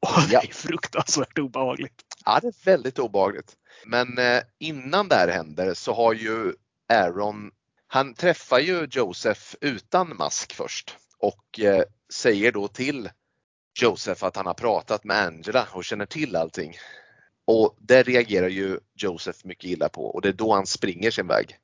och 0.00 0.22
det 0.30 0.36
är 0.36 0.52
fruktansvärt 0.52 1.38
obehagligt. 1.38 2.02
Ja, 2.24 2.38
det 2.42 2.46
är 2.46 2.64
väldigt 2.64 2.98
obehagligt. 2.98 3.56
Men 3.86 4.18
eh, 4.18 4.42
innan 4.58 5.08
det 5.08 5.14
här 5.14 5.28
händer 5.28 5.74
så 5.74 5.94
har 5.94 6.12
ju 6.12 6.52
Aaron, 6.88 7.50
han 7.86 8.14
träffar 8.14 8.58
ju 8.58 8.88
Joseph 8.90 9.54
utan 9.60 10.16
mask 10.16 10.52
först 10.52 10.96
och 11.18 11.60
eh, 11.60 11.82
säger 12.12 12.52
då 12.52 12.68
till 12.68 13.10
Joseph 13.80 14.24
att 14.24 14.36
han 14.36 14.46
har 14.46 14.54
pratat 14.54 15.04
med 15.04 15.16
Angela 15.16 15.68
och 15.72 15.84
känner 15.84 16.06
till 16.06 16.36
allting. 16.36 16.74
Och 17.44 17.76
det 17.78 18.02
reagerar 18.02 18.48
ju 18.48 18.80
Joseph 18.94 19.38
mycket 19.44 19.70
illa 19.70 19.88
på 19.88 20.06
och 20.06 20.22
det 20.22 20.28
är 20.28 20.32
då 20.32 20.54
han 20.54 20.66
springer 20.66 21.10
sin 21.10 21.26
väg. 21.26 21.58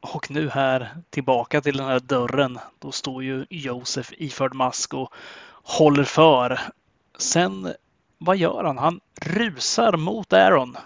Och 0.00 0.30
nu 0.30 0.48
här 0.48 0.96
tillbaka 1.10 1.60
till 1.60 1.76
den 1.76 1.86
här 1.86 2.00
dörren. 2.00 2.58
Då 2.78 2.92
står 2.92 3.22
ju 3.24 3.46
Josef 3.50 4.12
iförd 4.16 4.54
mask 4.54 4.94
och 4.94 5.12
håller 5.62 6.04
för. 6.04 6.60
Sen, 7.18 7.74
vad 8.18 8.36
gör 8.36 8.64
han? 8.64 8.78
Han 8.78 9.00
rusar 9.22 9.96
mot 9.96 10.32
Aaron. 10.32 10.76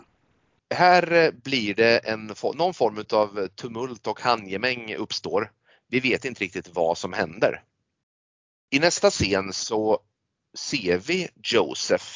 Här 0.73 1.13
eh, 1.13 1.31
blir 1.31 1.75
det 1.75 1.99
en, 1.99 2.35
någon 2.55 2.75
form 2.75 3.05
av 3.13 3.49
tumult 3.49 4.07
och 4.07 4.21
handgemäng 4.21 4.95
uppstår. 4.95 5.53
Vi 5.89 6.01
vet 6.01 6.25
inte 6.25 6.45
riktigt 6.45 6.69
vad 6.75 6.99
som 6.99 7.13
händer. 7.13 7.63
I 8.71 8.79
nästa 8.79 9.11
scen 9.11 9.53
så 9.53 10.01
ser 10.55 10.99
vi 10.99 11.29
Joseph 11.43 12.07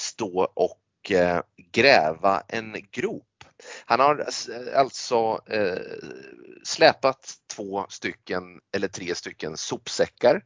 stå 0.00 0.52
och 0.54 1.10
eh, 1.10 1.42
gräva 1.72 2.42
en 2.48 2.76
grop 2.90 3.36
han 3.84 4.00
har 4.00 4.18
eh, 4.18 4.78
alltså 4.78 5.40
släpat 6.64 7.34
två 7.46 7.86
stycken 7.88 8.42
eller 8.72 8.88
tre 8.88 9.14
stycken 9.14 9.56
sopsäckar 9.56 10.44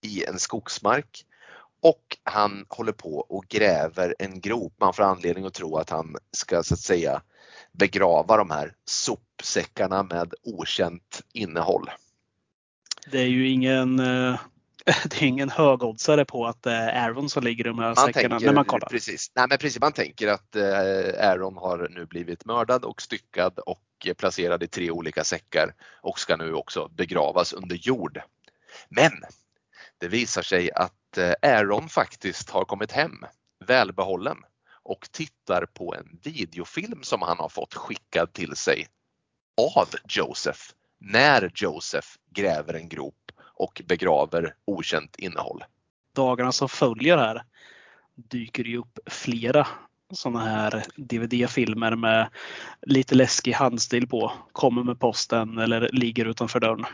i 0.00 0.24
en 0.24 0.38
skogsmark 0.38 1.26
och 1.84 2.16
han 2.22 2.66
håller 2.68 2.92
på 2.92 3.16
och 3.16 3.44
gräver 3.48 4.14
en 4.18 4.40
grop. 4.40 4.74
Man 4.80 4.94
får 4.94 5.02
anledning 5.02 5.46
att 5.46 5.54
tro 5.54 5.76
att 5.76 5.90
han 5.90 6.16
ska 6.32 6.62
så 6.62 6.74
att 6.74 6.80
säga 6.80 7.22
begrava 7.72 8.36
de 8.36 8.50
här 8.50 8.74
sopsäckarna 8.84 10.02
med 10.02 10.34
okänt 10.42 11.22
innehåll. 11.32 11.90
Det 13.10 13.18
är 13.18 13.26
ju 13.26 13.48
ingen 13.48 13.98
eh, 13.98 14.40
det 15.04 15.22
är 15.22 15.22
ingen 15.22 15.50
högoddsare 15.50 16.24
på 16.24 16.46
att 16.46 16.62
det 16.62 16.72
är 16.72 17.08
Aaron 17.08 17.30
som 17.30 17.44
ligger 17.44 17.64
i 17.64 17.68
de 17.68 17.78
här 17.78 17.86
man 17.86 17.96
säckarna 17.96 18.28
tänker, 18.28 18.46
när 18.46 18.54
man 18.54 18.64
kollar. 18.64 18.88
Precis. 18.88 19.32
Nej, 19.34 19.46
men 19.48 19.58
precis, 19.58 19.80
man 19.80 19.92
tänker 19.92 20.28
att 20.28 20.56
eh, 20.56 21.28
Aaron 21.28 21.56
har 21.56 21.88
nu 21.90 22.06
blivit 22.06 22.44
mördad 22.44 22.84
och 22.84 23.02
styckad 23.02 23.58
och 23.58 23.80
placerad 24.16 24.62
i 24.62 24.66
tre 24.66 24.90
olika 24.90 25.24
säckar 25.24 25.74
och 26.02 26.18
ska 26.18 26.36
nu 26.36 26.54
också 26.54 26.88
begravas 26.88 27.52
under 27.52 27.76
jord. 27.76 28.20
Men 28.88 29.12
det 29.98 30.08
visar 30.08 30.42
sig 30.42 30.72
att 30.72 30.92
Eh, 31.18 31.34
Aaron 31.42 31.88
faktiskt 31.88 32.50
har 32.50 32.64
kommit 32.64 32.92
hem 32.92 33.24
välbehållen 33.66 34.36
och 34.82 35.08
tittar 35.12 35.66
på 35.66 35.94
en 35.94 36.18
videofilm 36.22 37.02
som 37.02 37.22
han 37.22 37.38
har 37.38 37.48
fått 37.48 37.74
skickad 37.74 38.32
till 38.32 38.56
sig 38.56 38.86
av 39.78 39.88
Joseph 40.08 40.60
när 40.98 41.50
Joseph 41.54 42.08
gräver 42.30 42.74
en 42.74 42.88
grop 42.88 43.32
och 43.38 43.82
begraver 43.84 44.54
okänt 44.64 45.16
innehåll. 45.16 45.64
Dagarna 46.14 46.52
som 46.52 46.68
följer 46.68 47.16
här 47.16 47.44
dyker 48.14 48.64
det 48.64 48.76
upp 48.76 48.98
flera 49.06 49.66
sådana 50.12 50.40
här 50.40 50.84
DVD-filmer 50.96 51.96
med 51.96 52.28
lite 52.82 53.14
läskig 53.14 53.52
handstil 53.52 54.08
på. 54.08 54.32
Kommer 54.52 54.82
med 54.82 55.00
posten 55.00 55.58
eller 55.58 55.88
ligger 55.92 56.24
utanför 56.24 56.60
dörren. 56.60 56.86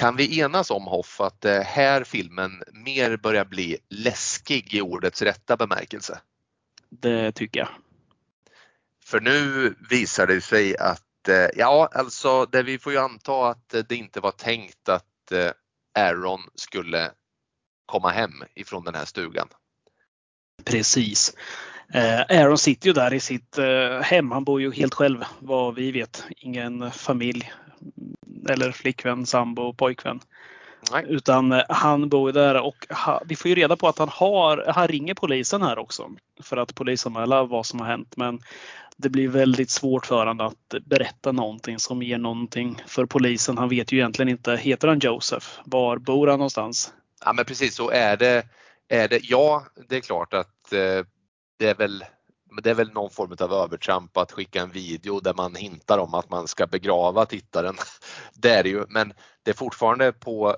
Kan 0.00 0.16
vi 0.16 0.40
enas 0.40 0.70
om 0.70 0.86
Hoff 0.86 1.20
att 1.20 1.44
eh, 1.44 1.60
här 1.60 2.04
filmen 2.04 2.62
mer 2.72 3.16
börjar 3.16 3.44
bli 3.44 3.78
läskig 3.88 4.74
i 4.74 4.80
ordets 4.80 5.22
rätta 5.22 5.56
bemärkelse? 5.56 6.20
Det 6.90 7.32
tycker 7.32 7.60
jag. 7.60 7.68
För 9.04 9.20
nu 9.20 9.74
visar 9.90 10.26
det 10.26 10.40
sig 10.40 10.76
att, 10.76 11.28
eh, 11.28 11.48
ja 11.56 11.88
alltså 11.92 12.46
det 12.46 12.62
vi 12.62 12.78
får 12.78 12.92
ju 12.92 12.98
anta 12.98 13.48
att 13.48 13.74
det 13.88 13.92
inte 13.92 14.20
var 14.20 14.30
tänkt 14.30 14.88
att 14.88 15.32
eh, 15.32 15.50
Aaron 15.94 16.40
skulle 16.54 17.10
komma 17.86 18.10
hem 18.10 18.44
ifrån 18.54 18.84
den 18.84 18.94
här 18.94 19.04
stugan. 19.04 19.48
Precis. 20.64 21.34
Eh, 21.92 22.20
Aaron 22.20 22.58
sitter 22.58 22.86
ju 22.86 22.92
där 22.92 23.14
i 23.14 23.20
sitt 23.20 23.58
eh, 23.58 24.00
hem. 24.02 24.30
Han 24.30 24.44
bor 24.44 24.60
ju 24.60 24.72
helt 24.72 24.94
själv 24.94 25.24
vad 25.38 25.74
vi 25.74 25.92
vet. 25.92 26.24
Ingen 26.36 26.90
familj 26.90 27.52
eller 28.48 28.72
flickvän, 28.72 29.26
sambo, 29.26 29.74
pojkvän. 29.74 30.20
Nej. 30.92 31.04
Utan 31.08 31.52
eh, 31.52 31.62
han 31.68 32.08
bor 32.08 32.32
där 32.32 32.60
och 32.60 32.86
vi 33.24 33.36
får 33.36 33.48
ju 33.48 33.54
reda 33.54 33.76
på 33.76 33.88
att 33.88 33.98
han 33.98 34.08
har, 34.08 34.64
han 34.68 34.88
ringer 34.88 35.14
polisen 35.14 35.62
här 35.62 35.78
också 35.78 36.10
för 36.42 36.56
att 36.56 36.74
polisanmäla 36.74 37.44
vad 37.44 37.66
som 37.66 37.80
har 37.80 37.86
hänt. 37.86 38.16
Men 38.16 38.40
det 38.96 39.08
blir 39.08 39.28
väldigt 39.28 39.70
svårt 39.70 40.06
för 40.06 40.26
honom 40.26 40.46
att 40.46 40.84
berätta 40.84 41.32
någonting 41.32 41.78
som 41.78 42.02
ger 42.02 42.18
någonting 42.18 42.82
för 42.86 43.06
polisen. 43.06 43.58
Han 43.58 43.68
vet 43.68 43.92
ju 43.92 43.96
egentligen 43.98 44.28
inte, 44.28 44.56
heter 44.56 44.88
han 44.88 44.98
Joseph? 44.98 45.46
Var 45.64 45.96
bor 45.96 46.26
han 46.26 46.38
någonstans? 46.38 46.92
Ja 47.24 47.32
men 47.32 47.44
precis 47.44 47.74
så 47.74 47.90
är 47.90 48.16
det. 48.16 48.46
Är 48.88 49.08
det 49.08 49.20
ja, 49.22 49.64
det 49.88 49.96
är 49.96 50.00
klart 50.00 50.34
att 50.34 50.72
eh, 50.72 51.04
det 51.60 51.68
är 51.68 51.74
väl 51.74 52.04
det 52.62 52.70
är 52.70 52.74
väl 52.74 52.92
någon 52.92 53.10
form 53.10 53.36
av 53.40 53.52
övertramp 53.52 54.16
att 54.16 54.32
skicka 54.32 54.62
en 54.62 54.70
video 54.70 55.20
där 55.20 55.34
man 55.34 55.54
hintar 55.54 55.98
om 55.98 56.14
att 56.14 56.30
man 56.30 56.48
ska 56.48 56.66
begrava 56.66 57.26
tittaren. 57.26 57.76
Det 58.34 58.50
är 58.50 58.62
det 58.62 58.68
ju, 58.68 58.84
men 58.88 59.12
det 59.42 59.50
är 59.50 59.54
fortfarande 59.54 60.12
på 60.12 60.56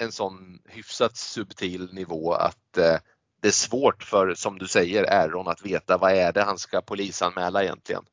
en 0.00 0.12
sån 0.12 0.58
hyfsat 0.68 1.16
subtil 1.16 1.88
nivå 1.92 2.32
att 2.32 2.78
eh, 2.78 2.96
det 3.42 3.48
är 3.48 3.52
svårt 3.52 4.02
för, 4.02 4.34
som 4.34 4.58
du 4.58 4.68
säger, 4.68 5.12
Aaron 5.12 5.48
att 5.48 5.66
veta 5.66 5.98
vad 5.98 6.12
är 6.12 6.32
det 6.32 6.42
han 6.42 6.58
ska 6.58 6.80
polisanmäla 6.80 7.62
egentligen. 7.62 8.04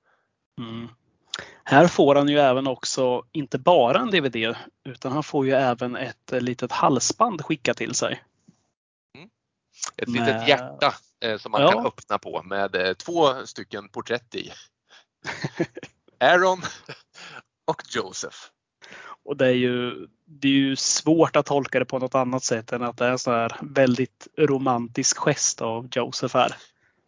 Mm. 0.60 0.88
Här 1.63 1.88
får 1.88 2.15
han 2.15 2.30
ju 2.30 2.39
även 2.39 2.67
också, 2.67 3.24
inte 3.32 3.58
bara 3.58 4.00
en 4.00 4.12
DVD, 4.12 4.56
utan 4.86 5.12
han 5.12 5.24
får 5.24 5.45
ju 5.45 5.52
även 5.52 5.95
ett 5.95 6.32
litet 6.32 6.72
halsband 6.72 7.41
skickat 7.41 7.78
till 7.78 7.95
sig. 7.95 8.24
Ett 9.97 10.09
med... 10.09 10.21
litet 10.21 10.47
hjärta 10.47 10.93
eh, 11.23 11.37
som 11.37 11.51
man 11.51 11.61
ja. 11.61 11.71
kan 11.71 11.85
öppna 11.85 12.17
på 12.17 12.43
med 12.43 12.75
eh, 12.75 12.93
två 12.93 13.45
stycken 13.45 13.89
porträtt 13.89 14.35
i. 14.35 14.51
Aaron 16.19 16.61
och 17.67 17.81
Joseph. 17.89 18.37
Och 19.25 19.37
det 19.37 19.47
är, 19.47 19.53
ju, 19.53 20.07
det 20.25 20.47
är 20.47 20.51
ju 20.51 20.75
svårt 20.75 21.35
att 21.35 21.45
tolka 21.45 21.79
det 21.79 21.85
på 21.85 21.99
något 21.99 22.15
annat 22.15 22.43
sätt 22.43 22.71
än 22.71 22.83
att 22.83 22.97
det 22.97 23.05
är 23.05 23.11
en 23.11 23.19
sån 23.19 23.33
här 23.33 23.57
väldigt 23.61 24.27
romantisk 24.37 25.17
gest 25.17 25.61
av 25.61 25.87
Joseph 25.91 26.37
här. 26.37 26.55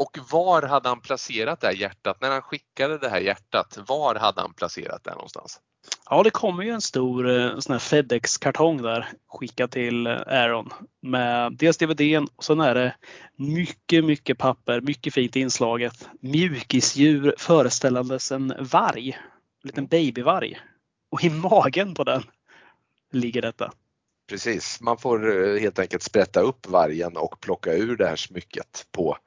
Och 0.01 0.17
var 0.31 0.61
hade 0.61 0.89
han 0.89 1.01
placerat 1.01 1.61
det 1.61 1.67
här 1.67 1.73
hjärtat? 1.73 2.21
När 2.21 2.31
han 2.31 2.41
skickade 2.41 2.97
det 2.97 3.09
här 3.09 3.19
hjärtat, 3.19 3.77
var 3.87 4.15
hade 4.15 4.41
han 4.41 4.53
placerat 4.53 5.03
det 5.03 5.11
någonstans? 5.11 5.59
Ja, 6.09 6.23
det 6.23 6.29
kommer 6.29 6.63
ju 6.63 6.69
en 6.69 6.81
stor 6.81 7.29
eh, 7.29 7.59
sån 7.59 7.73
här 7.73 7.79
Fedex-kartong 7.79 8.81
där 8.81 9.09
skickad 9.27 9.71
till 9.71 10.07
eh, 10.07 10.13
Aaron 10.13 10.69
med 11.01 11.53
dels 11.53 11.77
DVDn 11.77 12.27
och 12.35 12.43
sen 12.43 12.59
är 12.59 12.75
det 12.75 12.95
mycket, 13.35 14.05
mycket 14.05 14.37
papper, 14.37 14.81
mycket 14.81 15.13
fint 15.13 15.35
inslaget. 15.35 16.09
Mjukisdjur 16.19 17.35
föreställandes 17.37 18.31
en 18.31 18.53
varg, 18.59 19.09
en 19.63 19.67
liten 19.67 19.87
babyvarg. 19.87 20.59
Och 21.11 21.23
i 21.23 21.29
magen 21.29 21.93
på 21.93 22.03
den 22.03 22.23
ligger 23.11 23.41
detta. 23.41 23.71
Precis, 24.29 24.81
man 24.81 24.97
får 24.97 25.47
eh, 25.47 25.61
helt 25.61 25.79
enkelt 25.79 26.03
sprätta 26.03 26.39
upp 26.39 26.67
vargen 26.67 27.17
och 27.17 27.39
plocka 27.39 27.73
ur 27.73 27.97
det 27.97 28.07
här 28.07 28.15
smycket 28.15 28.87
på 28.91 29.17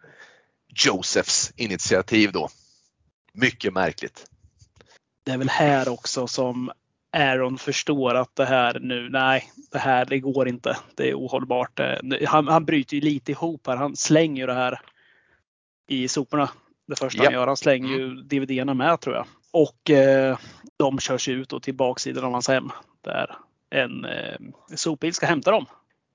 Josephs 0.75 1.53
initiativ 1.57 2.33
då. 2.33 2.49
Mycket 3.33 3.73
märkligt. 3.73 4.27
Det 5.25 5.33
är 5.33 5.39
väl 5.39 5.49
här 5.49 5.89
också 5.89 6.27
som 6.27 6.73
Aaron 7.13 7.59
förstår 7.59 8.15
att 8.15 8.37
det 8.37 8.45
här 8.45 8.81
nu, 8.81 9.09
nej, 9.11 9.51
det 9.73 9.79
här 9.79 10.05
det 10.05 10.19
går 10.19 10.49
inte. 10.49 10.77
Det 10.95 11.11
är 11.11 11.15
ohållbart. 11.15 11.81
Han, 12.27 12.49
han 12.49 12.65
bryter 12.65 12.95
ju 12.95 13.01
lite 13.01 13.33
ihop 13.33 13.67
här. 13.67 13.77
Han 13.77 13.97
slänger 13.97 14.43
ju 14.43 14.47
det 14.47 14.55
här 14.55 14.81
i 15.89 16.09
soporna. 16.09 16.51
Det 16.87 16.99
första 16.99 17.19
ja. 17.19 17.25
han 17.25 17.33
gör. 17.33 17.47
Han 17.47 17.57
slänger 17.57 17.89
ju 17.89 18.05
mm. 18.05 18.29
DVDerna 18.29 18.75
med 18.75 19.01
tror 19.01 19.17
jag. 19.17 19.27
Och 19.51 19.91
eh, 19.91 20.39
de 20.77 20.99
körs 20.99 21.29
ut 21.29 21.53
och 21.53 21.63
till 21.63 21.75
baksidan 21.75 22.25
av 22.25 22.33
hans 22.33 22.49
hem. 22.49 22.71
Där 23.01 23.37
en 23.71 24.05
eh, 24.05 24.37
sopbil 24.75 25.15
ska 25.15 25.27
hämta 25.27 25.51
dem. 25.51 25.67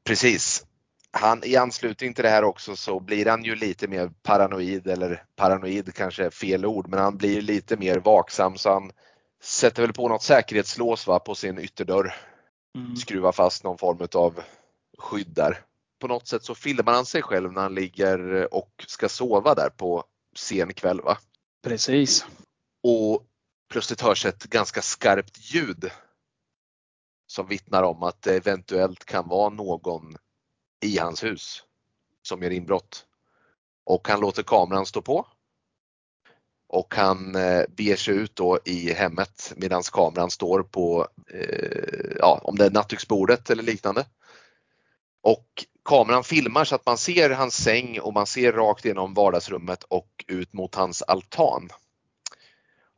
Precis. 0.03 0.65
Han, 1.11 1.43
I 1.43 1.55
anslutning 1.55 2.13
till 2.13 2.23
det 2.23 2.29
här 2.29 2.43
också 2.43 2.75
så 2.75 2.99
blir 2.99 3.25
han 3.25 3.43
ju 3.43 3.55
lite 3.55 3.87
mer 3.87 4.11
paranoid 4.23 4.87
eller 4.87 5.23
paranoid 5.35 5.93
kanske 5.93 6.25
är 6.25 6.29
fel 6.29 6.65
ord 6.65 6.87
men 6.87 6.99
han 6.99 7.17
blir 7.17 7.41
lite 7.41 7.77
mer 7.77 7.97
vaksam 7.97 8.57
så 8.57 8.69
han 8.73 8.91
sätter 9.43 9.81
väl 9.81 9.93
på 9.93 10.09
något 10.09 10.23
säkerhetslås 10.23 11.07
va, 11.07 11.19
på 11.19 11.35
sin 11.35 11.59
ytterdörr. 11.59 12.15
Mm. 12.75 12.95
Skruvar 12.95 13.31
fast 13.31 13.63
någon 13.63 13.77
form 13.77 14.07
av 14.13 14.43
skydd 14.97 15.27
där. 15.27 15.59
På 15.99 16.07
något 16.07 16.27
sätt 16.27 16.43
så 16.43 16.55
filmar 16.55 16.93
han 16.93 17.05
sig 17.05 17.21
själv 17.21 17.53
när 17.53 17.61
han 17.61 17.75
ligger 17.75 18.53
och 18.53 18.85
ska 18.87 19.09
sova 19.09 19.55
där 19.55 19.69
på 19.69 20.03
sen 20.35 20.73
kväll 20.73 21.01
va? 21.01 21.17
Precis. 21.63 22.25
Och 22.83 23.23
plötsligt 23.71 24.01
hörs 24.01 24.25
ett 24.25 24.43
ganska 24.43 24.81
skarpt 24.81 25.53
ljud 25.53 25.91
som 27.27 27.47
vittnar 27.47 27.83
om 27.83 28.03
att 28.03 28.21
det 28.21 28.35
eventuellt 28.35 29.05
kan 29.05 29.27
vara 29.27 29.49
någon 29.49 30.15
i 30.81 30.97
hans 30.97 31.23
hus 31.23 31.63
som 32.21 32.43
gör 32.43 32.51
inbrott. 32.51 33.05
Och 33.85 34.07
han 34.07 34.19
låter 34.19 34.43
kameran 34.43 34.85
stå 34.85 35.01
på. 35.01 35.27
Och 36.67 36.95
han 36.95 37.35
eh, 37.35 37.63
beger 37.69 37.95
sig 37.95 38.15
ut 38.15 38.35
då 38.35 38.59
i 38.65 38.93
hemmet 38.93 39.53
medan 39.55 39.83
kameran 39.83 40.31
står 40.31 40.63
på, 40.63 41.07
eh, 41.33 42.15
ja, 42.19 42.41
om 42.43 42.55
det 42.55 42.65
är 42.65 42.71
nattduksbordet 42.71 43.49
eller 43.49 43.63
liknande. 43.63 44.05
Och 45.21 45.65
kameran 45.85 46.23
filmar 46.23 46.65
så 46.65 46.75
att 46.75 46.85
man 46.85 46.97
ser 46.97 47.29
hans 47.29 47.63
säng 47.63 47.99
och 47.99 48.13
man 48.13 48.27
ser 48.27 48.51
rakt 48.51 48.85
genom 48.85 49.13
vardagsrummet 49.13 49.83
och 49.83 50.25
ut 50.27 50.53
mot 50.53 50.75
hans 50.75 51.01
altan. 51.01 51.69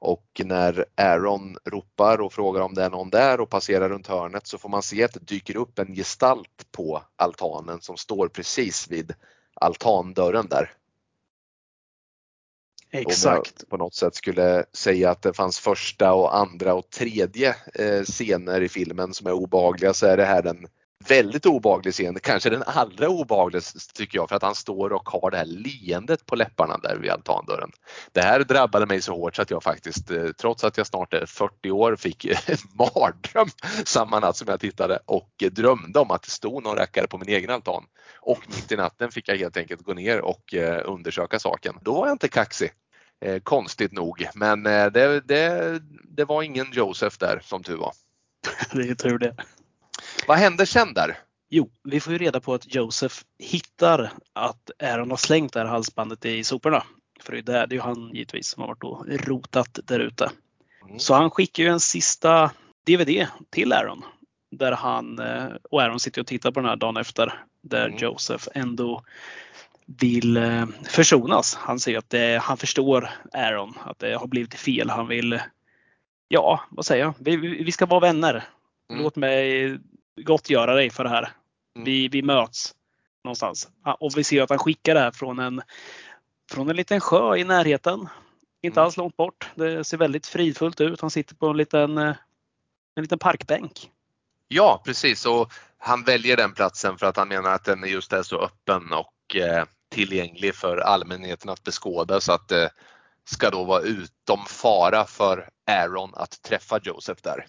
Och 0.01 0.41
när 0.45 0.85
Aaron 0.95 1.57
ropar 1.65 2.21
och 2.21 2.33
frågar 2.33 2.61
om 2.61 2.73
det 2.73 2.83
är 2.83 2.89
någon 2.89 3.09
där 3.09 3.41
och 3.41 3.49
passerar 3.49 3.89
runt 3.89 4.07
hörnet 4.07 4.47
så 4.47 4.57
får 4.57 4.69
man 4.69 4.83
se 4.83 5.03
att 5.03 5.13
det 5.13 5.19
dyker 5.27 5.57
upp 5.57 5.79
en 5.79 5.95
gestalt 5.95 6.71
på 6.71 7.03
altanen 7.15 7.81
som 7.81 7.97
står 7.97 8.27
precis 8.27 8.87
vid 8.91 9.13
altandörren 9.53 10.47
där. 10.47 10.73
Exakt. 12.91 13.51
Om 13.51 13.55
jag 13.59 13.69
på 13.69 13.77
något 13.77 13.95
sätt 13.95 14.15
skulle 14.15 14.65
säga 14.73 15.11
att 15.11 15.21
det 15.21 15.33
fanns 15.33 15.59
första 15.59 16.13
och 16.13 16.37
andra 16.37 16.73
och 16.73 16.89
tredje 16.89 17.55
eh, 17.73 18.03
scener 18.03 18.61
i 18.61 18.69
filmen 18.69 19.13
som 19.13 19.27
är 19.27 19.33
obehagliga 19.33 19.93
så 19.93 20.05
är 20.05 20.17
det 20.17 20.25
här 20.25 20.41
den 20.41 20.67
väldigt 21.07 21.45
obaglig 21.45 21.93
scen, 21.93 22.19
kanske 22.23 22.49
den 22.49 22.63
allra 22.65 23.09
obehagligaste 23.09 23.79
tycker 23.93 24.17
jag 24.17 24.29
för 24.29 24.35
att 24.35 24.43
han 24.43 24.55
står 24.55 24.93
och 24.93 25.09
har 25.09 25.31
det 25.31 25.37
här 25.37 25.45
leendet 25.45 26.25
på 26.25 26.35
läpparna 26.35 26.77
där 26.77 26.97
vid 26.97 27.11
altandörren. 27.11 27.71
Det 28.11 28.21
här 28.21 28.39
drabbade 28.39 28.85
mig 28.85 29.01
så 29.01 29.13
hårt 29.13 29.35
så 29.35 29.41
att 29.41 29.51
jag 29.51 29.63
faktiskt, 29.63 30.11
eh, 30.11 30.27
trots 30.27 30.63
att 30.63 30.77
jag 30.77 30.87
snart 30.87 31.13
är 31.13 31.25
40 31.25 31.71
år, 31.71 31.95
fick 31.95 32.25
en 32.25 32.31
eh, 32.31 32.57
mardröm 32.95 33.47
samma 33.85 34.19
natt 34.19 34.37
som 34.37 34.47
jag 34.47 34.59
tittade 34.59 34.99
och 35.05 35.29
drömde 35.51 35.99
om 35.99 36.11
att 36.11 36.23
det 36.23 36.31
stod 36.31 36.63
någon 36.63 36.77
rackare 36.77 37.07
på 37.07 37.17
min 37.17 37.29
egen 37.29 37.49
altan. 37.49 37.83
Och 38.19 38.39
mitt 38.47 38.71
i 38.71 38.75
natten 38.75 39.11
fick 39.11 39.29
jag 39.29 39.37
helt 39.37 39.57
enkelt 39.57 39.81
gå 39.81 39.93
ner 39.93 40.21
och 40.21 40.53
eh, 40.53 40.81
undersöka 40.85 41.39
saken. 41.39 41.75
Då 41.81 41.93
var 41.93 42.07
jag 42.07 42.13
inte 42.13 42.27
kaxig. 42.27 42.71
Konstigt 43.43 43.91
nog, 43.91 44.27
men 44.35 44.63
det, 44.63 45.21
det, 45.25 45.79
det 46.03 46.25
var 46.25 46.43
ingen 46.43 46.67
Josef 46.71 47.17
där 47.17 47.41
som 47.43 47.63
tur 47.63 47.77
var. 47.77 47.93
Det 48.73 48.89
är 48.89 48.95
tur 48.95 49.17
det. 49.17 49.35
Vad 50.27 50.37
händer 50.37 50.65
sen 50.65 50.93
där? 50.93 51.17
Jo, 51.49 51.69
vi 51.83 51.99
får 51.99 52.13
ju 52.13 52.19
reda 52.19 52.39
på 52.39 52.53
att 52.53 52.75
Josef 52.75 53.23
hittar 53.39 54.11
att 54.33 54.71
Aaron 54.83 55.09
har 55.09 55.17
slängt 55.17 55.53
det 55.53 55.59
här 55.59 55.67
halsbandet 55.67 56.25
i 56.25 56.43
soporna. 56.43 56.83
För 57.21 57.33
det 57.33 57.53
är, 57.53 57.67
det 57.67 57.73
är 57.73 57.77
ju 57.77 57.81
han 57.81 58.11
givetvis 58.13 58.47
som 58.47 58.61
har 58.61 58.67
varit 58.67 58.83
och 58.83 59.05
rotat 59.07 59.79
där 59.83 59.99
ute. 59.99 60.31
Mm. 60.85 60.99
Så 60.99 61.13
han 61.13 61.31
skickar 61.31 61.63
ju 61.63 61.69
en 61.69 61.79
sista 61.79 62.51
DVD 62.85 63.27
till 63.49 63.73
Aaron. 63.73 64.03
Där 64.51 64.71
han 64.71 65.19
eh, 65.19 65.47
och 65.71 65.81
Aaron 65.81 65.99
sitter 65.99 66.21
och 66.21 66.27
tittar 66.27 66.51
på 66.51 66.59
den 66.59 66.69
här 66.69 66.75
dagen 66.75 66.97
efter. 66.97 67.43
Där 67.61 67.87
mm. 67.87 67.97
Josef 67.97 68.47
ändå 68.53 69.03
vill 69.85 70.37
eh, 70.37 70.65
försonas. 70.83 71.55
Han 71.55 71.79
säger 71.79 71.97
att 71.97 72.09
det, 72.09 72.41
han 72.41 72.57
förstår 72.57 73.09
Aaron, 73.33 73.73
att 73.85 73.99
det 73.99 74.13
har 74.13 74.27
blivit 74.27 74.55
fel. 74.55 74.89
Han 74.89 75.07
vill, 75.07 75.39
ja 76.27 76.61
vad 76.69 76.85
säger 76.85 77.03
jag, 77.03 77.13
vi, 77.19 77.35
vi 77.35 77.71
ska 77.71 77.85
vara 77.85 77.99
vänner. 77.99 78.43
Mm. 78.89 79.03
Låt 79.03 79.15
mig 79.15 79.79
gottgöra 80.21 80.75
dig 80.75 80.89
för 80.89 81.03
det 81.03 81.09
här. 81.09 81.29
Mm. 81.75 81.85
Vi, 81.85 82.07
vi 82.07 82.21
möts 82.21 82.75
någonstans. 83.23 83.69
Och 83.99 84.11
vi 84.15 84.23
ser 84.23 84.41
att 84.41 84.49
han 84.49 84.59
skickar 84.59 84.93
det 84.93 84.99
här 84.99 85.11
från 85.11 85.39
en, 85.39 85.61
från 86.51 86.69
en 86.69 86.75
liten 86.75 86.99
sjö 86.99 87.35
i 87.35 87.43
närheten. 87.43 88.07
Inte 88.61 88.79
mm. 88.79 88.85
alls 88.85 88.97
långt 88.97 89.17
bort. 89.17 89.49
Det 89.55 89.83
ser 89.83 89.97
väldigt 89.97 90.27
fridfullt 90.27 90.81
ut. 90.81 91.01
Han 91.01 91.09
sitter 91.09 91.35
på 91.35 91.47
en 91.47 91.57
liten, 91.57 91.97
eh, 91.97 92.15
en 92.95 93.03
liten 93.03 93.19
parkbänk. 93.19 93.91
Ja 94.47 94.81
precis 94.85 95.25
och 95.25 95.51
han 95.77 96.03
väljer 96.03 96.37
den 96.37 96.53
platsen 96.53 96.97
för 96.97 97.05
att 97.05 97.17
han 97.17 97.27
menar 97.27 97.53
att 97.53 97.65
den 97.65 97.83
just 97.83 98.13
är 98.13 98.23
så 98.23 98.37
öppen 98.37 98.93
och 98.93 99.35
eh, 99.35 99.65
tillgänglig 99.89 100.55
för 100.55 100.77
allmänheten 100.77 101.49
att 101.49 101.63
beskåda 101.63 102.21
så 102.21 102.33
att 102.33 102.47
det 102.47 102.69
ska 103.25 103.49
då 103.49 103.63
vara 103.63 103.81
utom 103.81 104.45
fara 104.47 105.05
för 105.05 105.49
Aaron 105.67 106.11
att 106.15 106.41
träffa 106.41 106.79
Joseph 106.83 107.21
där. 107.23 107.45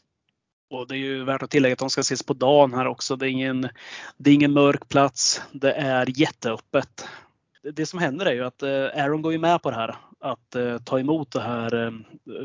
Och 0.73 0.87
det 0.87 0.95
är 0.95 0.99
ju 0.99 1.25
värt 1.25 1.43
att 1.43 1.51
tillägga 1.51 1.73
att 1.73 1.79
de 1.79 1.91
ska 1.91 2.01
ses 2.01 2.23
på 2.23 2.35
dagen 2.35 2.75
här 2.75 2.87
också. 2.87 3.17
Det 3.17 3.27
är 3.27 3.31
ingen, 3.31 3.69
det 4.17 4.31
är 4.31 4.35
ingen 4.35 4.53
mörk 4.53 4.89
plats. 4.89 5.43
Det 5.53 5.73
är 5.73 6.21
jätteöppet. 6.21 7.09
Det 7.73 7.87
som 7.87 7.99
händer 7.99 8.27
är 8.27 8.33
ju 8.33 8.45
att 8.45 8.63
eh, 8.63 8.71
Aaron 8.71 9.23
går 9.23 9.33
ju 9.33 9.39
med 9.39 9.63
på 9.63 9.71
det 9.71 9.77
här. 9.77 9.97
Att 10.21 10.55
eh, 10.55 10.79
ta 10.79 10.99
emot 10.99 11.33
det 11.33 11.41
här 11.41 11.87
eh, 11.87 11.93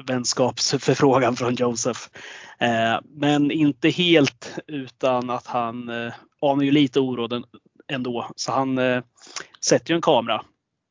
vänskapsförfrågan 0.07 1.35
från 1.35 1.55
Joseph. 1.55 1.99
Men 3.03 3.51
inte 3.51 3.89
helt 3.89 4.59
utan 4.67 5.29
att 5.29 5.47
han 5.47 5.89
anar 6.41 6.63
ju 6.63 6.71
lite 6.71 6.99
oro 6.99 7.43
ändå. 7.87 8.31
Så 8.35 8.51
han 8.51 8.79
sätter 9.61 9.91
ju 9.91 9.95
en 9.95 10.01
kamera 10.01 10.41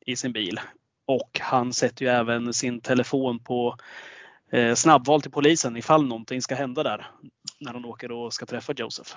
i 0.05 0.15
sin 0.15 0.31
bil. 0.31 0.59
Och 1.05 1.39
han 1.41 1.73
sätter 1.73 2.05
ju 2.05 2.11
även 2.11 2.53
sin 2.53 2.81
telefon 2.81 3.39
på 3.39 3.77
eh, 4.51 4.75
snabbval 4.75 5.21
till 5.21 5.31
polisen 5.31 5.77
ifall 5.77 6.05
någonting 6.05 6.41
ska 6.41 6.55
hända 6.55 6.83
där 6.83 7.11
när 7.59 7.73
han 7.73 7.85
åker 7.85 8.11
och 8.11 8.33
ska 8.33 8.45
träffa 8.45 8.73
Joseph. 8.73 9.15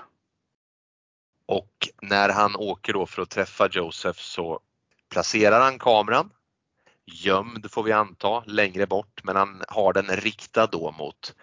Och 1.46 1.88
när 2.02 2.28
han 2.28 2.56
åker 2.56 2.92
då 2.92 3.06
för 3.06 3.22
att 3.22 3.30
träffa 3.30 3.68
Joseph 3.72 4.18
så 4.18 4.60
placerar 5.10 5.60
han 5.60 5.78
kameran 5.78 6.30
gömd 7.12 7.70
får 7.70 7.82
vi 7.82 7.92
anta 7.92 8.44
längre 8.46 8.86
bort 8.86 9.24
men 9.24 9.36
han 9.36 9.62
har 9.68 9.92
den 9.92 10.06
riktad 10.06 10.66
då 10.66 10.94
mot 10.98 11.34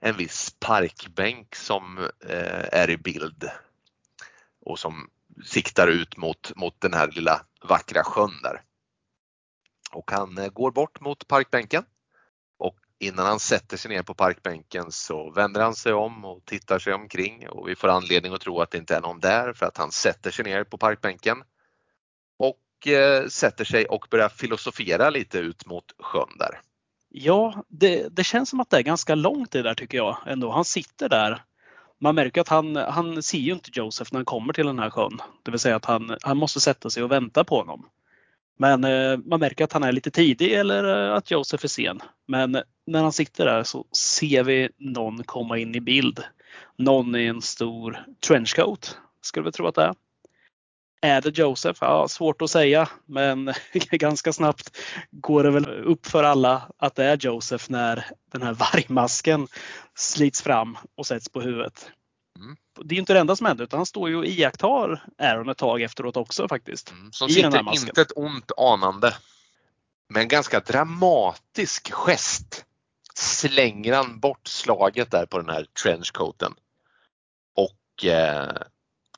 en 0.00 0.16
viss 0.16 0.56
parkbänk 0.58 1.54
som 1.54 1.98
eh, 2.28 2.68
är 2.72 2.90
i 2.90 2.96
bild 2.96 3.50
och 4.60 4.78
som 4.78 5.10
siktar 5.44 5.86
ut 5.86 6.16
mot, 6.16 6.56
mot 6.56 6.80
den 6.80 6.94
här 6.94 7.10
lilla 7.10 7.46
vackra 7.62 8.04
sjön 8.04 8.42
där. 8.42 8.62
Och 9.92 10.10
han 10.10 10.38
eh, 10.38 10.48
går 10.48 10.70
bort 10.70 11.00
mot 11.00 11.28
parkbänken 11.28 11.84
Innan 13.02 13.26
han 13.26 13.40
sätter 13.40 13.76
sig 13.76 13.90
ner 13.90 14.02
på 14.02 14.14
parkbänken 14.14 14.92
så 14.92 15.30
vänder 15.30 15.60
han 15.60 15.74
sig 15.74 15.92
om 15.92 16.24
och 16.24 16.44
tittar 16.44 16.78
sig 16.78 16.94
omkring 16.94 17.48
och 17.48 17.68
vi 17.68 17.76
får 17.76 17.88
anledning 17.88 18.32
att 18.32 18.40
tro 18.40 18.60
att 18.60 18.70
det 18.70 18.78
inte 18.78 18.96
är 18.96 19.00
någon 19.00 19.20
där 19.20 19.52
för 19.52 19.66
att 19.66 19.76
han 19.76 19.92
sätter 19.92 20.30
sig 20.30 20.44
ner 20.44 20.64
på 20.64 20.78
parkbänken 20.78 21.42
och 22.38 22.86
eh, 22.86 23.26
sätter 23.26 23.64
sig 23.64 23.86
och 23.86 24.06
börjar 24.10 24.28
filosofera 24.28 25.10
lite 25.10 25.38
ut 25.38 25.66
mot 25.66 25.84
sjön 25.98 26.38
där. 26.38 26.60
Ja, 27.08 27.64
det, 27.68 28.08
det, 28.08 28.24
känns 28.24 28.50
som 28.50 28.60
att 28.60 28.70
det 28.70 28.76
är 28.76 28.82
ganska 28.82 29.14
långt 29.14 29.50
det 29.50 29.62
där 29.62 29.74
tycker 29.74 29.98
jag 29.98 30.18
ändå. 30.26 30.50
Han 30.50 30.64
sitter 30.64 31.08
där. 31.08 31.44
Man 31.98 32.14
märker 32.14 32.40
att 32.40 32.48
han, 32.48 32.76
han 32.76 33.22
ser 33.22 33.38
ju 33.38 33.52
inte 33.52 33.70
Josef 33.72 34.12
när 34.12 34.18
han 34.18 34.24
kommer 34.24 34.52
till 34.52 34.66
den 34.66 34.78
här 34.78 34.90
sjön. 34.90 35.18
Det 35.42 35.50
vill 35.50 35.60
säga 35.60 35.76
att 35.76 35.84
han, 35.84 36.16
han 36.22 36.36
måste 36.36 36.60
sätta 36.60 36.90
sig 36.90 37.02
och 37.02 37.10
vänta 37.10 37.44
på 37.44 37.56
honom. 37.56 37.86
Men 38.60 38.84
eh, 38.84 39.18
man 39.24 39.40
märker 39.40 39.64
att 39.64 39.72
han 39.72 39.82
är 39.82 39.92
lite 39.92 40.10
tidig 40.10 40.52
eller 40.52 41.08
eh, 41.08 41.16
att 41.16 41.30
Josef 41.30 41.64
är 41.64 41.68
sen. 41.68 42.00
Men 42.28 42.54
eh, 42.54 42.62
när 42.86 43.02
han 43.02 43.12
sitter 43.12 43.44
där 43.44 43.62
så 43.62 43.86
ser 43.92 44.44
vi 44.44 44.68
någon 44.78 45.24
komma 45.24 45.58
in 45.58 45.74
i 45.74 45.80
bild. 45.80 46.20
Någon 46.78 47.16
i 47.16 47.26
en 47.26 47.42
stor 47.42 48.06
trenchcoat, 48.26 48.98
skulle 49.22 49.44
vi 49.44 49.52
tro 49.52 49.66
att 49.66 49.74
det 49.74 49.82
är. 49.82 49.94
Är 51.02 51.20
det 51.20 51.38
Josef? 51.38 51.76
Ja, 51.80 52.08
svårt 52.08 52.42
att 52.42 52.50
säga, 52.50 52.88
men 53.06 53.52
ganska 53.90 54.32
snabbt 54.32 54.76
går 55.10 55.42
det 55.42 55.50
väl 55.50 55.68
upp 55.68 56.06
för 56.06 56.24
alla 56.24 56.62
att 56.78 56.94
det 56.94 57.04
är 57.04 57.16
Josef 57.20 57.68
när 57.68 58.04
den 58.32 58.42
här 58.42 58.54
vargmasken 58.54 59.46
slits 59.94 60.42
fram 60.42 60.78
och 60.94 61.06
sätts 61.06 61.28
på 61.28 61.40
huvudet. 61.40 61.90
Mm. 62.38 62.56
Det 62.84 62.94
är 62.94 62.98
inte 62.98 63.12
det 63.12 63.20
enda 63.20 63.36
som 63.36 63.46
händer 63.46 63.64
utan 63.64 63.78
han 63.78 63.86
står 63.86 64.08
ju 64.08 64.16
och 64.16 64.26
iakttar 64.26 65.04
Aaron 65.18 65.48
ett 65.48 65.58
tag 65.58 65.82
efteråt 65.82 66.16
också 66.16 66.48
faktiskt. 66.48 66.90
Mm, 66.90 67.12
som 67.12 67.28
sitter 67.28 67.72
inte 67.72 68.02
ett 68.02 68.12
ont 68.16 68.52
anande. 68.56 69.14
Med 70.08 70.22
en 70.22 70.28
ganska 70.28 70.60
dramatisk 70.60 71.92
gest 71.92 72.64
slänger 73.14 73.92
han 73.92 74.20
bort 74.20 74.48
slaget 74.48 75.10
där 75.10 75.26
på 75.26 75.38
den 75.38 75.48
här 75.48 75.66
trenchcoaten. 75.82 76.54
Och 77.54 78.04
eh, 78.04 78.62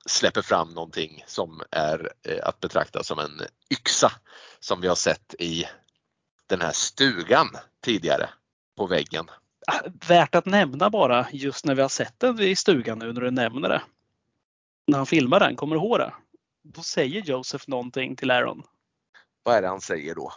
släpper 0.07 0.43
fram 0.43 0.69
någonting 0.69 1.25
som 1.27 1.63
är 1.71 2.13
eh, 2.23 2.49
att 2.49 2.61
betrakta 2.61 3.05
som 3.05 3.19
en 3.19 3.43
yxa 3.71 4.13
som 4.61 4.81
vi 4.81 4.89
har 4.89 4.95
sett 4.95 5.35
i 5.39 5.65
den 6.47 6.61
här 6.61 6.73
stugan 6.73 7.49
tidigare 7.85 8.29
på 8.77 8.87
väggen. 8.87 9.31
Värt 10.09 10.35
att 10.35 10.47
nämna 10.47 10.91
bara 10.91 11.27
just 11.33 11.65
när 11.67 11.75
vi 11.75 11.83
har 11.83 11.89
sett 11.89 12.21
den 12.21 12.41
i 12.41 12.57
stugan 12.57 12.99
nu 12.99 13.13
när 13.13 13.21
du 13.21 13.31
nämner 13.31 13.69
det. 13.69 13.83
När 14.87 14.97
han 14.99 15.07
filmar 15.07 15.41
den, 15.41 15.57
kommer 15.57 15.77
du 15.77 15.83
ihåg 15.83 15.99
det? 15.99 16.13
Då 16.65 16.83
säger 16.83 17.21
Joseph 17.23 17.65
någonting 17.69 18.17
till 18.17 18.31
Aaron. 18.31 18.63
Vad 19.43 19.57
är 19.57 19.63
det 19.63 19.69
han 19.69 19.81
säger 19.81 20.15
då? 20.15 20.33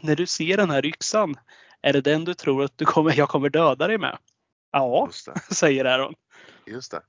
När 0.00 0.16
du 0.16 0.26
ser 0.26 0.56
den 0.56 0.70
här 0.70 0.86
yxan, 0.86 1.34
är 1.82 1.92
det 1.92 2.00
den 2.00 2.24
du 2.24 2.34
tror 2.34 2.64
att 2.64 2.78
du 2.78 2.84
kommer, 2.84 3.18
jag 3.18 3.28
kommer 3.28 3.48
döda 3.50 3.86
dig 3.86 3.98
med? 3.98 4.18
Ja, 4.72 5.08
säger 5.50 5.84
Aaron. 5.84 6.14
Just 6.66 6.90
det. 6.90 7.02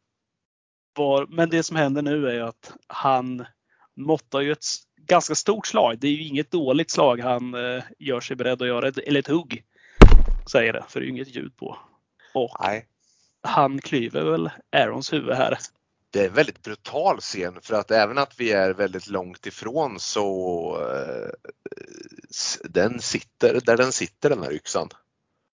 Var, 0.96 1.26
men 1.30 1.50
det 1.50 1.64
som 1.64 1.76
händer 1.76 2.02
nu 2.02 2.30
är 2.30 2.34
ju 2.34 2.42
att 2.42 2.74
han 2.88 3.46
måttar 3.96 4.42
ju 4.42 4.52
ett 4.52 4.66
ganska 5.02 5.36
stort 5.36 5.68
slag. 5.68 6.00
Det 6.00 6.08
är 6.08 6.12
ju 6.12 6.24
inget 6.28 6.52
dåligt 6.52 6.92
slag 6.92 7.20
han 7.20 7.54
eh, 7.54 7.84
gör 8.00 8.20
sig 8.20 8.36
beredd 8.36 8.62
att 8.62 8.68
göra, 8.68 8.88
ett- 8.88 8.98
eller 8.98 9.20
ett 9.20 9.28
hugg. 9.28 9.64
Säger 10.52 10.74
det, 10.74 10.86
för 10.88 11.00
det 11.00 11.04
är 11.04 11.08
ju 11.08 11.12
inget 11.12 11.36
ljud 11.36 11.58
på. 11.58 11.78
Och 12.34 12.56
Nej. 12.60 12.88
han 13.42 13.82
klyver 13.82 14.24
väl 14.24 14.50
Aarons 14.72 15.14
huvud 15.14 15.36
här. 15.36 15.58
Det 16.12 16.22
är 16.22 16.28
en 16.28 16.34
väldigt 16.34 16.64
brutal 16.64 17.20
scen 17.20 17.60
för 17.62 17.76
att 17.76 17.92
även 17.92 18.18
att 18.18 18.40
vi 18.40 18.52
är 18.52 18.74
väldigt 18.74 19.08
långt 19.08 19.46
ifrån 19.46 20.00
så 20.00 20.78
eh, 20.82 21.50
den 22.64 23.00
sitter 23.02 23.62
där 23.66 23.78
den 23.78 23.92
sitter 23.92 24.30
den 24.30 24.44
här 24.44 24.54
yxan. 24.54 24.90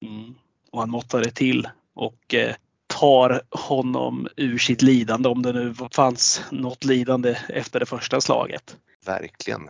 Mm. 0.02 0.35
Och 0.70 0.80
han 0.80 0.90
måttar 0.90 1.20
det 1.20 1.30
till 1.30 1.68
och 1.94 2.35
eh, 2.35 2.54
tar 2.87 3.42
honom 3.50 4.28
ur 4.37 4.59
sitt 4.59 4.82
lidande 4.82 5.28
om 5.28 5.42
det 5.42 5.52
nu 5.52 5.74
fanns 5.90 6.42
något 6.50 6.85
lidande 6.85 7.37
efter 7.48 7.80
det 7.80 7.87
första 7.87 8.20
slaget. 8.20 8.76
Verkligen. 9.06 9.68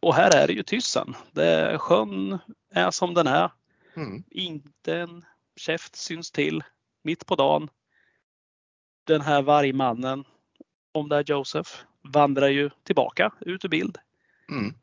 Och 0.00 0.14
här 0.14 0.36
är 0.36 0.46
det 0.46 0.52
ju 0.52 0.62
tyst 0.62 0.90
sen. 0.90 1.14
Sjön 1.78 2.38
är 2.74 2.90
som 2.90 3.14
den 3.14 3.26
är. 3.26 3.50
Mm. 3.96 4.24
Inte 4.30 4.96
en 4.96 5.24
käft 5.56 5.96
syns 5.96 6.30
till. 6.30 6.64
Mitt 7.02 7.26
på 7.26 7.34
dagen. 7.34 7.68
Den 9.04 9.20
här 9.20 9.42
vargmannen, 9.42 10.24
om 10.92 11.08
det 11.08 11.16
är 11.16 11.24
Joseph, 11.26 11.70
vandrar 12.02 12.48
ju 12.48 12.70
tillbaka 12.82 13.32
ut 13.40 13.64
ur 13.64 13.68
bild. 13.68 13.98
Mm. 14.50 14.74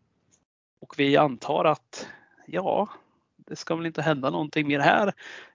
Och 0.79 0.99
vi 0.99 1.17
antar 1.17 1.65
att 1.65 2.07
ja, 2.47 2.89
det 3.37 3.55
ska 3.55 3.75
väl 3.75 3.85
inte 3.85 4.01
hända 4.01 4.29
någonting 4.29 4.67
mer 4.67 4.79
här. 4.79 5.13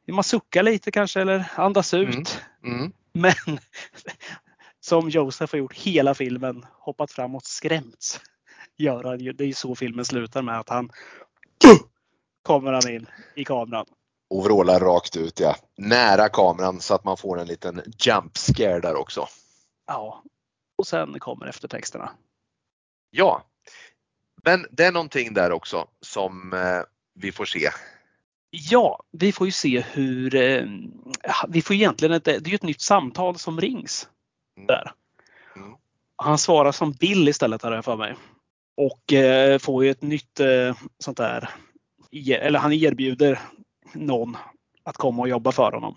Man 0.09 0.25
suckar 0.25 0.63
lite 0.63 0.91
kanske 0.91 1.21
eller 1.21 1.53
andas 1.57 1.95
ut. 1.95 2.41
Mm. 2.65 2.79
Mm. 2.79 2.93
Men 3.13 3.35
som 4.81 5.11
Joseph 5.11 5.55
har 5.55 5.59
gjort 5.59 5.75
hela 5.75 6.15
filmen, 6.15 6.67
hoppat 6.73 7.13
framåt, 7.13 7.45
skrämts. 7.45 8.21
Gör 8.77 9.05
han 9.05 9.21
ju. 9.21 9.33
Det 9.33 9.45
är 9.45 9.49
ju 9.49 9.55
så 9.55 9.75
filmen 9.75 10.05
slutar 10.05 10.43
med 10.43 10.59
att 10.59 10.69
han 10.69 10.91
kommer 12.43 12.73
han 12.73 12.89
in 12.89 13.07
i 13.35 13.45
kameran. 13.45 13.87
Och 14.31 14.45
vrålar 14.45 14.81
rakt 14.81 15.17
ut 15.17 15.41
ja. 15.41 15.57
Nära 15.77 16.29
kameran 16.29 16.81
så 16.81 16.95
att 16.95 17.05
man 17.05 17.17
får 17.17 17.41
en 17.41 17.47
liten 17.47 17.83
jump 17.99 18.39
scare 18.39 18.81
där 18.81 18.95
också. 18.95 19.29
Ja. 19.87 20.23
Och 20.79 20.87
sen 20.87 21.19
kommer 21.19 21.47
eftertexterna. 21.47 22.11
Ja. 23.11 23.43
Men 24.45 24.67
det 24.71 24.85
är 24.85 24.93
någonting 24.93 25.35
där 25.35 25.53
också 25.53 25.87
som 26.01 26.53
eh, 26.53 26.83
vi 27.15 27.33
får 27.33 27.45
se. 27.45 27.71
Ja, 28.51 29.03
vi 29.11 29.33
får 29.33 29.47
ju 29.47 29.53
se 29.53 29.81
hur... 29.81 30.35
Eh, 30.35 30.67
vi 31.49 31.63
får 31.63 31.77
egentligen 31.77 32.15
ett, 32.15 32.25
det 32.25 32.47
är 32.47 32.49
ju 32.49 32.55
ett 32.55 32.63
nytt 32.63 32.81
samtal 32.81 33.39
som 33.39 33.61
rings. 33.61 34.09
Mm. 34.57 34.67
Där. 34.67 34.93
Mm. 35.57 35.75
Han 36.17 36.39
svarar 36.39 36.73
som 36.73 36.93
Bill 36.93 37.29
istället 37.29 37.63
har 37.63 37.73
jag 37.73 37.85
för 37.85 37.97
mig. 37.97 38.15
Och 38.77 39.13
eh, 39.13 39.59
får 39.59 39.85
ju 39.85 39.91
ett 39.91 40.03
nytt 40.03 40.41
eh, 40.41 40.77
sånt 40.99 41.17
där. 41.17 41.51
Eller 42.13 42.59
han 42.59 42.73
erbjuder 42.73 43.39
någon 43.93 44.37
att 44.85 44.97
komma 44.97 45.23
och 45.23 45.29
jobba 45.29 45.53
för 45.53 45.73
honom. 45.73 45.97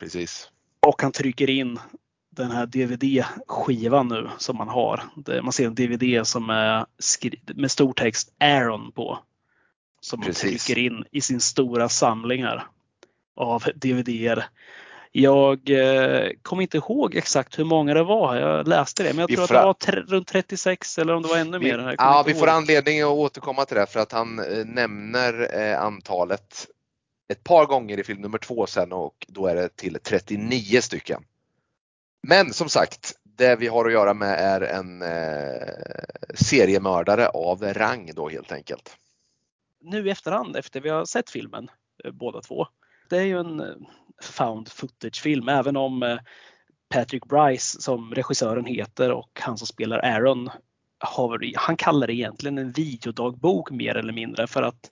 Precis. 0.00 0.50
Och 0.80 1.02
han 1.02 1.12
trycker 1.12 1.50
in 1.50 1.78
den 2.30 2.50
här 2.50 2.66
DVD-skivan 2.66 4.08
nu 4.08 4.28
som 4.38 4.56
man 4.56 4.68
har. 4.68 5.02
Man 5.42 5.52
ser 5.52 5.66
en 5.66 5.74
DVD 5.74 6.26
som 6.26 6.50
är 6.50 6.86
med 7.54 7.70
stor 7.70 7.92
text 7.92 8.34
Aaron 8.40 8.92
på. 8.92 9.18
Som 10.00 10.20
man 10.20 10.26
Precis. 10.26 10.64
trycker 10.64 10.82
in 10.82 11.04
i 11.10 11.20
sin 11.20 11.40
stora 11.40 11.88
samling 11.88 12.44
här 12.44 12.66
av 13.36 13.64
DVD-er. 13.74 14.44
Jag 15.12 15.70
eh, 15.70 16.30
kommer 16.42 16.62
inte 16.62 16.76
ihåg 16.76 17.14
exakt 17.16 17.58
hur 17.58 17.64
många 17.64 17.94
det 17.94 18.02
var. 18.04 18.36
Jag 18.36 18.68
läste 18.68 19.02
det, 19.02 19.08
men 19.12 19.18
jag 19.20 19.28
Vi 19.28 19.36
tror 19.36 19.46
får- 19.46 19.54
att 19.70 19.80
det 19.80 19.92
var 19.96 20.02
runt 20.02 20.28
36 20.28 20.98
eller 20.98 21.14
om 21.14 21.22
det 21.22 21.28
var 21.28 21.36
ännu 21.36 21.58
Vi, 21.58 21.64
mer. 21.76 21.94
Ja, 21.98 22.24
vi 22.26 22.34
får 22.34 22.48
ihåg. 22.48 22.56
anledning 22.56 23.00
att 23.02 23.08
återkomma 23.08 23.64
till 23.64 23.76
det 23.76 23.86
för 23.86 24.00
att 24.00 24.12
han 24.12 24.38
eh, 24.38 24.64
nämner 24.64 25.58
eh, 25.60 25.80
antalet 25.82 26.66
ett 27.32 27.44
par 27.44 27.66
gånger 27.66 27.98
i 27.98 28.04
film 28.04 28.20
nummer 28.22 28.38
två 28.38 28.66
sen 28.66 28.92
och 28.92 29.26
då 29.28 29.46
är 29.46 29.54
det 29.54 29.76
till 29.76 29.98
39 30.02 30.80
stycken. 30.80 31.22
Men 32.26 32.52
som 32.52 32.68
sagt, 32.68 33.12
det 33.24 33.56
vi 33.56 33.66
har 33.66 33.84
att 33.86 33.92
göra 33.92 34.14
med 34.14 34.38
är 34.40 34.60
en 34.60 35.02
eh, 35.02 35.68
seriemördare 36.34 37.28
av 37.28 37.62
rang 37.64 38.10
då 38.14 38.28
helt 38.28 38.52
enkelt. 38.52 38.96
nu 39.80 40.06
i 40.06 40.10
efterhand 40.10 40.56
efter 40.56 40.80
vi 40.80 40.88
har 40.88 41.04
sett 41.04 41.30
filmen 41.30 41.68
eh, 42.04 42.10
båda 42.10 42.40
två. 42.40 42.66
Det 43.10 43.16
är 43.16 43.22
ju 43.22 43.38
en 43.40 43.60
eh, 43.60 43.66
found 44.22 44.68
footage-film 44.68 45.48
även 45.48 45.76
om 45.76 46.02
eh, 46.02 46.18
Patrick 46.88 47.26
Bryce 47.26 47.80
som 47.80 48.14
regissören 48.14 48.66
heter 48.66 49.12
och 49.12 49.40
han 49.40 49.58
som 49.58 49.66
spelar 49.66 49.98
Aaron 49.98 50.50
har, 50.98 51.52
han 51.56 51.76
kallar 51.76 52.06
det 52.06 52.14
egentligen 52.14 52.58
en 52.58 52.72
videodagbok 52.72 53.70
mer 53.70 53.94
eller 53.94 54.12
mindre 54.12 54.46
för 54.46 54.62
att 54.62 54.90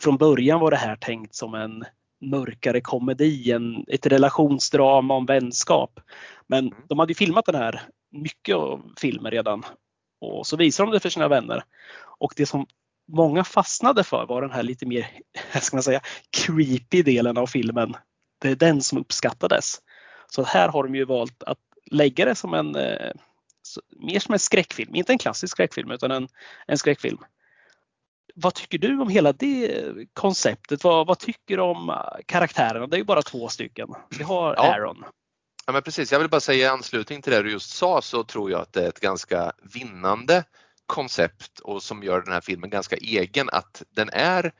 från 0.00 0.16
början 0.16 0.60
var 0.60 0.70
det 0.70 0.76
här 0.76 0.96
tänkt 0.96 1.34
som 1.34 1.54
en 1.54 1.84
mörkare 2.20 2.80
komedi, 2.80 3.52
en, 3.52 3.84
ett 3.88 4.06
relationsdrama 4.06 5.14
om 5.14 5.26
vänskap. 5.26 6.00
Men 6.46 6.74
de 6.88 6.98
hade 6.98 7.10
ju 7.10 7.14
filmat 7.14 7.46
den 7.46 7.54
här 7.54 7.82
mycket 8.12 8.56
filmer 9.00 9.30
redan 9.30 9.62
och 10.20 10.46
så 10.46 10.56
visar 10.56 10.84
de 10.84 10.92
det 10.92 11.00
för 11.00 11.08
sina 11.08 11.28
vänner. 11.28 11.64
Och 12.18 12.32
det 12.36 12.46
som 12.46 12.66
många 13.12 13.44
fastnade 13.44 14.04
för 14.04 14.26
var 14.26 14.42
den 14.42 14.50
här 14.50 14.62
lite 14.62 14.86
mer, 14.86 15.06
ska 15.60 15.76
man 15.76 15.82
säga, 15.82 16.00
creepy 16.30 17.02
delen 17.02 17.38
av 17.38 17.46
filmen. 17.46 17.94
Det 18.38 18.48
är 18.48 18.56
den 18.56 18.82
som 18.82 18.98
uppskattades. 18.98 19.80
Så 20.30 20.42
här 20.42 20.68
har 20.68 20.82
de 20.82 20.94
ju 20.94 21.04
valt 21.04 21.42
att 21.42 21.58
lägga 21.90 22.24
det 22.24 22.34
som 22.34 22.54
en, 22.54 22.76
eh, 22.76 23.12
mer 23.96 24.20
som 24.20 24.32
en 24.32 24.38
skräckfilm. 24.38 24.94
Inte 24.94 25.12
en 25.12 25.18
klassisk 25.18 25.50
skräckfilm 25.50 25.90
utan 25.90 26.10
en, 26.10 26.28
en 26.66 26.78
skräckfilm. 26.78 27.18
Vad 28.34 28.54
tycker 28.54 28.78
du 28.78 29.00
om 29.00 29.08
hela 29.08 29.32
det 29.32 29.84
konceptet? 30.12 30.84
Vad, 30.84 31.06
vad 31.06 31.18
tycker 31.18 31.56
du 31.56 31.62
om 31.62 31.90
eh, 31.90 31.96
karaktärerna? 32.26 32.86
Det 32.86 32.96
är 32.96 32.98
ju 32.98 33.04
bara 33.04 33.22
två 33.22 33.48
stycken. 33.48 33.88
Vi 34.18 34.24
har 34.24 34.54
Ja. 34.54 34.74
Aaron. 34.74 35.04
Ja, 35.66 35.72
men 35.72 35.82
precis. 35.82 36.12
Jag 36.12 36.18
vill 36.18 36.28
bara 36.28 36.40
säga 36.40 36.66
i 36.66 36.68
anslutning 36.68 37.22
till 37.22 37.32
det 37.32 37.42
du 37.42 37.50
just 37.50 37.70
sa 37.70 38.02
så 38.02 38.24
tror 38.24 38.50
jag 38.50 38.60
att 38.60 38.72
det 38.72 38.84
är 38.84 38.88
ett 38.88 39.00
ganska 39.00 39.52
vinnande 39.74 40.44
koncept 40.86 41.58
och 41.58 41.82
som 41.82 42.02
gör 42.02 42.20
den 42.20 42.32
här 42.32 42.40
filmen 42.40 42.70
ganska 42.70 42.96
egen 42.96 43.48
att 43.52 43.82
den 43.96 44.10
är 44.12 44.52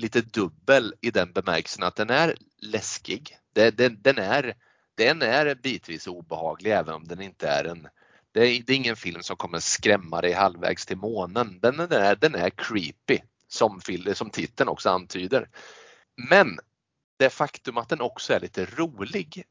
lite 0.00 0.20
dubbel 0.20 0.94
i 1.00 1.10
den 1.10 1.32
bemärkelsen 1.32 1.82
att 1.82 1.96
den 1.96 2.10
är 2.10 2.34
läskig. 2.58 3.36
Den, 3.54 3.76
Den, 3.76 4.02
den, 4.02 4.18
är, 4.18 4.54
den 4.94 5.22
är 5.22 5.54
bitvis 5.54 6.06
obehaglig 6.06 6.72
även 6.72 6.94
om 6.94 7.04
den 7.04 7.20
inte 7.20 7.48
är 7.48 7.64
en 7.64 7.88
det 8.32 8.40
är, 8.40 8.62
det 8.62 8.72
är 8.72 8.76
ingen 8.76 8.96
film 8.96 9.22
som 9.22 9.36
kommer 9.36 9.58
skrämma 9.58 10.20
dig 10.20 10.32
halvvägs 10.32 10.86
till 10.86 10.96
månen. 10.96 11.60
Den, 11.60 11.76
den, 11.76 11.92
är, 11.92 12.16
den 12.16 12.34
är 12.34 12.50
creepy 12.50 13.18
som, 13.48 13.80
som 14.14 14.30
titeln 14.30 14.68
också 14.68 14.90
antyder. 14.90 15.48
Men 16.30 16.58
det 17.16 17.30
faktum 17.30 17.76
att 17.76 17.88
den 17.88 18.00
också 18.00 18.32
är 18.32 18.40
lite 18.40 18.64
rolig 18.64 19.44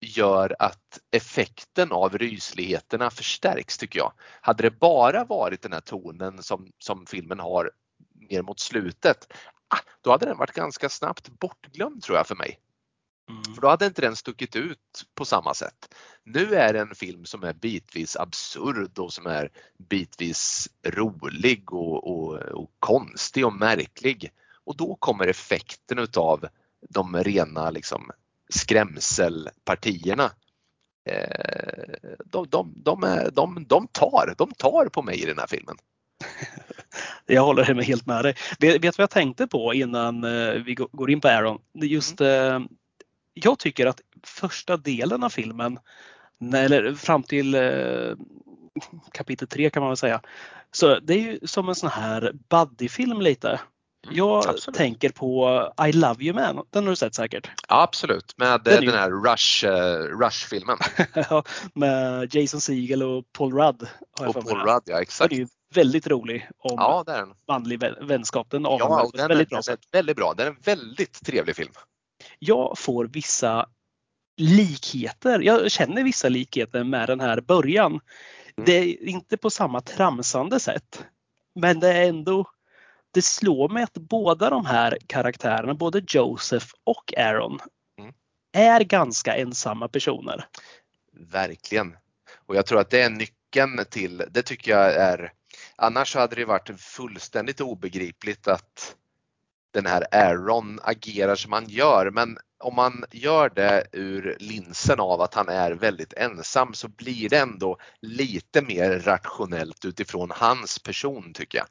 gör 0.00 0.56
att 0.58 0.98
effekten 1.10 1.92
av 1.92 2.18
rysligheterna 2.18 3.10
förstärks 3.10 3.78
tycker 3.78 3.98
jag. 3.98 4.12
Hade 4.40 4.62
det 4.62 4.70
bara 4.70 5.24
varit 5.24 5.62
den 5.62 5.72
här 5.72 5.80
tonen 5.80 6.42
som, 6.42 6.72
som 6.78 7.06
filmen 7.06 7.40
har 7.40 7.70
mer 8.30 8.42
mot 8.42 8.60
slutet, 8.60 9.32
ah, 9.68 9.78
då 10.00 10.10
hade 10.10 10.26
den 10.26 10.38
varit 10.38 10.52
ganska 10.52 10.88
snabbt 10.88 11.28
bortglömd 11.28 12.02
tror 12.02 12.16
jag 12.16 12.26
för 12.26 12.36
mig. 12.36 12.58
Mm. 13.30 13.54
För 13.54 13.62
då 13.62 13.68
hade 13.68 13.86
inte 13.86 14.02
den 14.02 14.16
stuckit 14.16 14.56
ut 14.56 15.04
på 15.14 15.24
samma 15.24 15.54
sätt. 15.54 15.94
Nu 16.24 16.54
är 16.54 16.72
det 16.72 16.80
en 16.80 16.94
film 16.94 17.24
som 17.24 17.44
är 17.44 17.52
bitvis 17.52 18.16
absurd 18.16 18.98
och 18.98 19.12
som 19.12 19.26
är 19.26 19.50
bitvis 19.78 20.68
rolig 20.86 21.72
och, 21.72 22.10
och, 22.10 22.38
och 22.38 22.70
konstig 22.78 23.46
och 23.46 23.52
märklig. 23.52 24.32
Och 24.64 24.76
då 24.76 24.94
kommer 24.94 25.26
effekten 25.26 25.98
utav 25.98 26.46
de 26.88 27.16
rena 27.16 27.70
liksom, 27.70 28.10
skrämselpartierna. 28.48 30.32
Eh, 31.10 31.94
de, 32.24 32.46
de, 32.48 32.72
de, 32.76 33.02
är, 33.02 33.30
de, 33.30 33.66
de, 33.68 33.86
tar, 33.92 34.34
de 34.38 34.52
tar 34.52 34.86
på 34.86 35.02
mig 35.02 35.22
i 35.22 35.26
den 35.26 35.38
här 35.38 35.46
filmen. 35.46 35.76
Jag 37.34 37.42
håller 37.42 37.64
helt 37.82 38.06
med 38.06 38.24
dig. 38.24 38.34
Vet, 38.58 38.82
du 38.82 38.88
vad 38.88 38.94
jag 38.98 39.10
tänkte 39.10 39.46
på 39.46 39.74
innan 39.74 40.24
eh, 40.24 40.52
vi 40.52 40.74
gå- 40.74 40.88
går 40.92 41.10
in 41.10 41.20
på 41.20 41.28
Aaron? 41.28 41.58
Just, 41.74 42.20
eh, 42.20 42.60
jag 43.34 43.58
tycker 43.58 43.86
att 43.86 44.00
första 44.24 44.76
delen 44.76 45.22
av 45.22 45.28
filmen, 45.28 45.78
eller 46.54 46.94
fram 46.94 47.22
till 47.22 47.54
eh, 47.54 48.14
kapitel 49.12 49.48
tre 49.48 49.70
kan 49.70 49.80
man 49.82 49.90
väl 49.90 49.96
säga, 49.96 50.20
så 50.72 50.98
det 51.00 51.14
är 51.14 51.18
ju 51.18 51.38
som 51.44 51.68
en 51.68 51.74
sån 51.74 51.90
här 51.90 52.32
buddyfilm 52.50 53.20
lite. 53.20 53.60
Jag 54.10 54.48
Absolut. 54.48 54.76
tänker 54.76 55.10
på 55.10 55.72
I 55.88 55.92
Love 55.92 56.24
You 56.24 56.34
Man, 56.34 56.64
den 56.70 56.84
har 56.84 56.90
du 56.90 56.96
sett 56.96 57.14
säkert? 57.14 57.50
Ja, 57.68 57.82
absolut, 57.82 58.34
med 58.36 58.60
den, 58.64 58.84
den 58.84 58.94
här 58.94 59.10
Rush, 59.10 59.64
uh, 59.66 60.18
Rush-filmen. 60.18 60.76
med 61.74 62.34
Jason 62.34 62.60
Segel 62.60 63.02
och 63.02 63.24
Paul 63.32 63.52
Rudd. 63.52 63.88
och 64.20 64.34
Paul 64.34 64.60
Rudd, 64.60 64.82
ja 64.86 65.00
exakt. 65.02 65.30
Den 65.30 65.42
är 65.42 65.48
väldigt 65.74 66.06
rolig 66.06 66.48
om 66.58 66.74
ja, 66.76 67.02
det 67.06 67.12
är 67.12 67.18
den. 67.18 67.34
manlig 67.48 67.82
vänskap. 68.00 68.50
Den 68.50 68.62
ja, 68.62 69.10
den 69.14 69.28
väldigt, 69.28 69.52
är, 69.52 69.56
bra 69.56 69.60
den 69.66 69.72
är 69.74 69.92
väldigt 69.92 70.16
bra. 70.16 70.34
Det 70.34 70.42
är 70.42 70.46
en 70.46 70.60
väldigt 70.64 71.24
trevlig 71.24 71.56
film. 71.56 71.72
Jag 72.38 72.78
får 72.78 73.04
vissa 73.04 73.68
likheter. 74.36 75.40
Jag 75.40 75.70
känner 75.70 76.04
vissa 76.04 76.28
likheter 76.28 76.84
med 76.84 77.08
den 77.08 77.20
här 77.20 77.40
början. 77.40 77.90
Mm. 77.92 78.64
Det 78.66 78.72
är 78.72 79.08
inte 79.08 79.36
på 79.36 79.50
samma 79.50 79.80
tramsande 79.80 80.60
sätt. 80.60 81.04
Men 81.54 81.80
det 81.80 81.92
är 81.92 82.08
ändå 82.08 82.50
det 83.12 83.22
slår 83.22 83.68
mig 83.68 83.82
att 83.82 83.94
båda 83.94 84.50
de 84.50 84.66
här 84.66 84.98
karaktärerna, 85.06 85.74
både 85.74 86.02
Joseph 86.08 86.66
och 86.84 87.14
Aaron, 87.16 87.58
mm. 87.98 88.12
är 88.52 88.80
ganska 88.80 89.36
ensamma 89.36 89.88
personer. 89.88 90.46
Verkligen. 91.12 91.96
Och 92.46 92.56
jag 92.56 92.66
tror 92.66 92.80
att 92.80 92.90
det 92.90 93.02
är 93.02 93.10
nyckeln 93.10 93.84
till, 93.90 94.24
det 94.30 94.42
tycker 94.42 94.70
jag 94.70 94.94
är, 94.94 95.32
annars 95.80 96.14
hade 96.14 96.36
det 96.36 96.44
varit 96.44 96.80
fullständigt 96.80 97.60
obegripligt 97.60 98.48
att 98.48 98.96
den 99.72 99.86
här 99.86 100.06
Aaron 100.10 100.80
agerar 100.82 101.34
som 101.34 101.52
han 101.52 101.68
gör 101.68 102.10
men 102.10 102.38
om 102.58 102.74
man 102.74 103.04
gör 103.10 103.48
det 103.48 103.86
ur 103.92 104.36
linsen 104.40 105.00
av 105.00 105.20
att 105.20 105.34
han 105.34 105.48
är 105.48 105.72
väldigt 105.72 106.12
ensam 106.12 106.74
så 106.74 106.88
blir 106.88 107.28
det 107.28 107.38
ändå 107.38 107.76
lite 108.00 108.62
mer 108.62 108.98
rationellt 108.98 109.84
utifrån 109.84 110.30
hans 110.34 110.78
person 110.78 111.32
tycker 111.32 111.58
jag. 111.58 111.66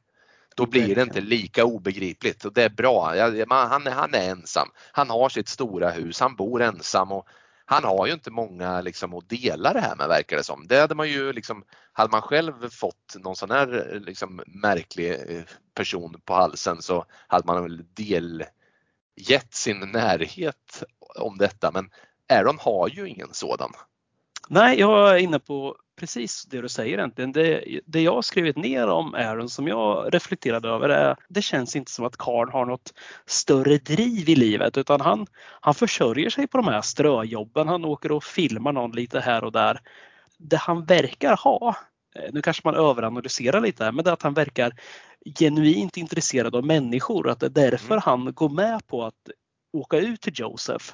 Då 0.56 0.66
blir 0.66 0.96
det 0.96 1.02
inte 1.02 1.22
lika 1.22 1.66
obegripligt 1.66 2.46
och 2.46 2.54
det 2.54 2.64
är 2.64 2.70
bra. 2.70 3.16
Han, 3.50 3.88
han 3.88 4.14
är 4.14 4.30
ensam. 4.30 4.68
Han 4.92 5.10
har 5.10 5.30
sitt 5.30 5.48
stora 5.48 5.90
hus, 5.90 6.20
han 6.20 6.36
bor 6.36 6.62
ensam 6.62 7.12
och 7.12 7.28
han 7.70 7.84
har 7.84 8.08
ju 8.08 8.14
inte 8.14 8.32
många 8.32 8.82
liksom 8.82 9.14
att 9.14 9.30
dela 9.30 9.74
det 9.74 9.80
här 9.80 9.96
med 9.96 10.08
verkar 10.08 10.38
det 10.38 10.44
som. 10.44 10.68
Det 10.68 10.80
hade 10.80 10.96
man 10.96 11.10
ju 11.10 11.34
liksom, 11.34 11.64
hade 11.94 12.12
man 12.12 12.22
själv 12.22 12.70
fått 12.70 13.16
någon 13.16 13.36
sån 13.36 13.52
här 13.52 14.00
liksom 14.06 14.42
märklig 14.48 15.12
eh, 15.12 15.44
person 15.74 16.22
på 16.26 16.34
halsen 16.34 16.82
så 16.82 17.06
hade 17.28 17.48
man 17.48 17.64
väl 17.64 17.86
delgett 17.94 19.54
sin 19.54 19.80
närhet 19.80 20.84
om 21.20 21.38
detta 21.38 21.72
men 21.72 21.90
Aaron 22.30 22.58
har 22.60 22.90
ju 22.90 23.08
ingen 23.08 23.30
sådan. 23.34 23.72
Nej, 24.48 24.80
jag 24.80 25.10
är 25.10 25.18
inne 25.18 25.40
på 25.40 25.76
precis 26.00 26.46
det 26.46 26.62
du 26.62 26.70
säger 26.70 26.98
egentligen. 26.98 27.32
Det, 27.32 27.80
det 27.86 28.02
jag 28.02 28.16
har 28.16 28.22
skrivit 28.22 28.58
ner 28.58 28.88
om 28.88 29.14
Aaron 29.14 29.50
som 29.50 29.68
jag 29.68 30.14
reflekterade 30.14 30.70
över 30.70 30.90
är 30.90 31.16
det 31.28 31.42
känns 31.42 31.76
inte 31.76 31.92
som 31.92 32.06
att 32.06 32.18
Karl 32.18 32.52
har 32.52 32.66
något 32.66 32.94
större 33.26 33.78
driv 33.78 34.30
i 34.30 34.36
livet 34.36 34.78
utan 34.78 35.02
han, 35.02 35.28
han 35.62 35.74
försörjer 35.74 36.30
sig 36.30 36.48
på 36.48 36.58
de 36.58 36.68
här 36.68 36.82
ströjobben. 36.82 37.68
Han 37.68 37.86
åker 37.86 38.12
och 38.12 38.24
filmar 38.24 38.72
någon 38.72 38.92
lite 38.92 39.20
här 39.20 39.44
och 39.44 39.52
där. 39.52 39.80
Det 40.38 40.58
han 40.58 40.86
verkar 40.86 41.36
ha, 41.36 41.76
eh, 42.16 42.34
nu 42.34 42.42
kanske 42.42 42.62
man 42.66 42.76
överanalyserar 42.76 43.62
lite 43.62 43.84
här, 43.84 43.92
men 43.92 44.04
det 44.04 44.10
är 44.10 44.14
att 44.14 44.24
han 44.24 44.34
verkar 44.34 44.74
genuint 45.40 45.98
intresserad 45.98 46.56
av 46.56 46.66
människor. 46.66 47.30
Att 47.30 47.40
det 47.40 47.46
är 47.46 47.50
därför 47.50 47.94
mm. 47.94 48.02
han 48.06 48.34
går 48.34 48.50
med 48.50 48.88
på 48.88 49.06
att 49.06 49.30
åka 49.74 49.98
ut 49.98 50.22
till 50.22 50.34
Joseph. 50.36 50.86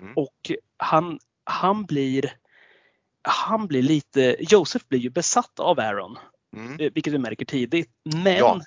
Mm. 0.00 0.12
Och 0.16 0.52
han, 0.76 1.18
han 1.44 1.84
blir 1.84 2.32
han 3.28 3.66
blir 3.66 3.82
lite, 3.82 4.36
Joseph 4.40 4.84
blir 4.88 4.98
ju 4.98 5.10
besatt 5.10 5.60
av 5.60 5.80
Aaron. 5.80 6.18
Mm. 6.56 6.80
Eh, 6.80 6.92
vilket 6.94 7.12
vi 7.12 7.18
märker 7.18 7.44
tidigt. 7.44 7.90
Men 8.04 8.36
ja. 8.36 8.60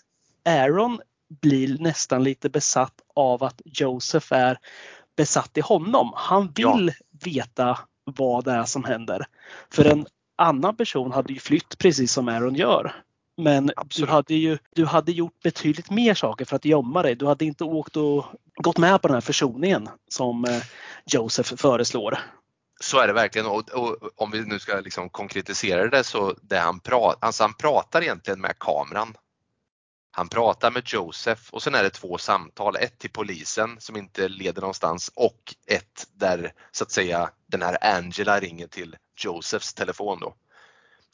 Aaron 0.46 1.02
blir 1.42 1.78
nästan 1.80 2.24
lite 2.24 2.50
besatt 2.50 3.02
av 3.16 3.44
att 3.44 3.62
Joseph 3.66 4.34
är 4.34 4.58
besatt 5.18 5.58
i 5.58 5.62
honom. 5.62 6.12
Han 6.16 6.52
vill 6.56 6.94
ja. 6.98 7.06
veta 7.24 7.80
vad 8.04 8.46
det 8.46 8.52
är 8.52 8.64
som 8.64 8.84
händer. 8.84 9.26
För 9.74 9.86
en 9.86 10.06
annan 10.38 10.76
person 10.76 11.12
hade 11.12 11.34
ju 11.34 11.40
flytt 11.40 11.78
precis 11.78 12.12
som 12.12 12.28
Aaron 12.28 12.56
gör. 12.56 13.04
Men 13.38 13.72
du 13.98 14.06
hade 14.06 14.36
ju 14.36 14.58
du 14.76 14.86
hade 14.86 15.12
gjort 15.12 15.44
betydligt 15.44 15.90
mer 15.90 16.14
saker 16.14 16.46
för 16.46 16.56
att 16.56 16.66
gömma 16.66 17.02
dig. 17.02 17.16
Du 17.16 17.26
hade 17.26 17.46
inte 17.46 17.64
åkt 17.64 17.98
och 17.98 18.26
gått 18.56 18.78
med 18.78 19.02
på 19.02 19.08
den 19.08 19.16
här 19.16 19.22
försoningen 19.22 19.90
som 20.08 20.46
eh, 20.46 20.62
Joseph 21.06 21.56
föreslår. 21.56 22.20
Så 22.82 23.00
är 23.00 23.08
det 23.08 23.14
verkligen 23.14 23.48
och, 23.48 23.70
och, 23.70 23.98
om 24.16 24.32
vi 24.32 24.46
nu 24.46 24.60
ska 24.60 24.80
liksom 24.80 25.10
konkretisera 25.10 25.88
det 25.88 26.04
så 26.04 26.36
det 26.42 26.58
han, 26.58 26.80
pra, 26.80 27.16
alltså 27.22 27.44
han 27.44 27.54
pratar 27.54 28.02
egentligen 28.02 28.42
med 28.42 28.60
kameran. 28.60 29.18
Han 30.12 30.30
pratar 30.30 30.72
med 30.72 30.84
Joseph 30.86 31.42
och 31.52 31.64
sen 31.64 31.76
är 31.76 31.84
det 31.84 31.90
två 31.90 32.18
samtal, 32.18 32.76
ett 32.76 33.00
till 33.00 33.12
polisen 33.12 33.78
som 33.80 33.98
inte 33.98 34.28
leder 34.28 34.62
någonstans 34.62 35.12
och 35.16 35.56
ett 35.68 36.08
där 36.14 36.54
så 36.72 36.84
att 36.84 36.92
säga 36.92 37.30
den 37.48 37.62
här 37.62 37.96
Angela 37.96 38.40
ringer 38.40 38.68
till 38.68 38.98
Josephs 39.24 39.74
telefon 39.74 40.20
då. 40.20 40.36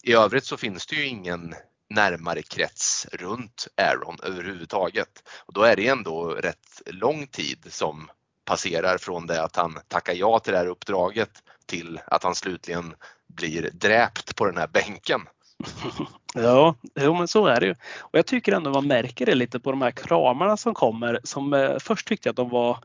I 0.03 0.13
övrigt 0.13 0.45
så 0.45 0.57
finns 0.57 0.85
det 0.85 0.95
ju 0.95 1.05
ingen 1.05 1.55
närmare 1.89 2.41
krets 2.41 3.07
runt 3.11 3.67
Aaron 3.77 4.17
överhuvudtaget. 4.23 5.29
Och 5.45 5.53
då 5.53 5.63
är 5.63 5.75
det 5.75 5.87
ändå 5.87 6.29
rätt 6.29 6.81
lång 6.85 7.27
tid 7.27 7.65
som 7.69 8.09
passerar 8.45 8.97
från 8.97 9.27
det 9.27 9.43
att 9.43 9.55
han 9.55 9.79
tackar 9.87 10.13
ja 10.13 10.39
till 10.39 10.53
det 10.53 10.59
här 10.59 10.67
uppdraget 10.67 11.43
till 11.67 11.99
att 12.05 12.23
han 12.23 12.35
slutligen 12.35 12.95
blir 13.27 13.69
dräpt 13.73 14.35
på 14.35 14.45
den 14.45 14.57
här 14.57 14.67
bänken. 14.67 15.21
Ja, 16.33 16.75
jo, 16.95 17.13
men 17.13 17.27
så 17.27 17.45
är 17.47 17.59
det 17.59 17.65
ju. 17.65 17.75
Och 17.99 18.17
jag 18.17 18.25
tycker 18.25 18.53
ändå 18.53 18.71
man 18.71 18.87
märker 18.87 19.25
det 19.25 19.35
lite 19.35 19.59
på 19.59 19.71
de 19.71 19.81
här 19.81 19.91
kramarna 19.91 20.57
som 20.57 20.73
kommer. 20.73 21.19
Som 21.23 21.53
eh, 21.53 21.77
först 21.79 22.07
tyckte 22.07 22.27
jag 22.27 22.31
att 22.31 22.37
de 22.37 22.49
var 22.49 22.77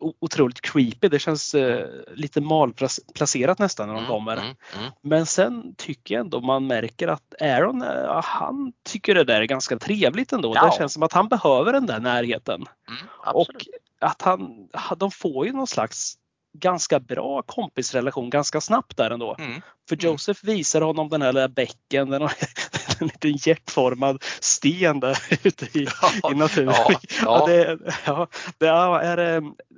otroligt 0.00 0.60
creepy. 0.60 1.08
Det 1.08 1.18
känns 1.18 1.54
eh, 1.54 1.86
lite 2.14 2.40
malplacerat 2.40 3.58
nästan 3.58 3.86
när 3.86 3.94
de 3.94 3.98
mm, 3.98 4.10
kommer. 4.10 4.32
Mm, 4.32 4.46
mm. 4.78 4.90
Men 5.00 5.26
sen 5.26 5.74
tycker 5.74 6.14
jag 6.14 6.20
ändå 6.20 6.40
man 6.40 6.66
märker 6.66 7.08
att 7.08 7.34
Aaron, 7.40 7.82
eh, 7.82 8.22
han 8.24 8.72
tycker 8.84 9.14
det 9.14 9.24
där 9.24 9.40
är 9.40 9.46
ganska 9.46 9.78
trevligt 9.78 10.32
ändå. 10.32 10.52
Ja. 10.54 10.66
Det 10.66 10.76
känns 10.76 10.92
som 10.92 11.02
att 11.02 11.12
han 11.12 11.28
behöver 11.28 11.72
den 11.72 11.86
där 11.86 12.00
närheten. 12.00 12.66
Mm, 12.88 13.34
och 13.34 13.66
att 14.00 14.22
han, 14.22 14.68
de 14.96 15.10
får 15.10 15.46
ju 15.46 15.52
någon 15.52 15.66
slags 15.66 16.16
ganska 16.52 17.00
bra 17.00 17.42
kompisrelation 17.42 18.30
ganska 18.30 18.60
snabbt 18.60 18.96
där 18.96 19.10
ändå. 19.10 19.36
Mm. 19.38 19.60
För 19.88 19.96
mm. 19.96 20.12
Joseph 20.12 20.44
visar 20.44 20.80
honom 20.80 21.08
den 21.08 21.22
här 21.22 21.32
lilla 21.32 21.48
bäcken, 21.48 22.10
den 22.10 22.22
har 22.22 22.32
en 23.00 23.06
liten 23.06 23.36
hjärtformad 23.36 24.24
sten 24.40 25.00
där 25.00 25.18
ute 25.46 25.78
i, 25.78 25.88
ja, 26.22 26.30
i 26.32 26.34
naturen. 26.34 26.74
Ja, 26.76 27.00
ja. 27.22 27.46
det, 27.46 27.78
ja, 28.06 28.28
det 28.58 28.68
är, 28.68 29.18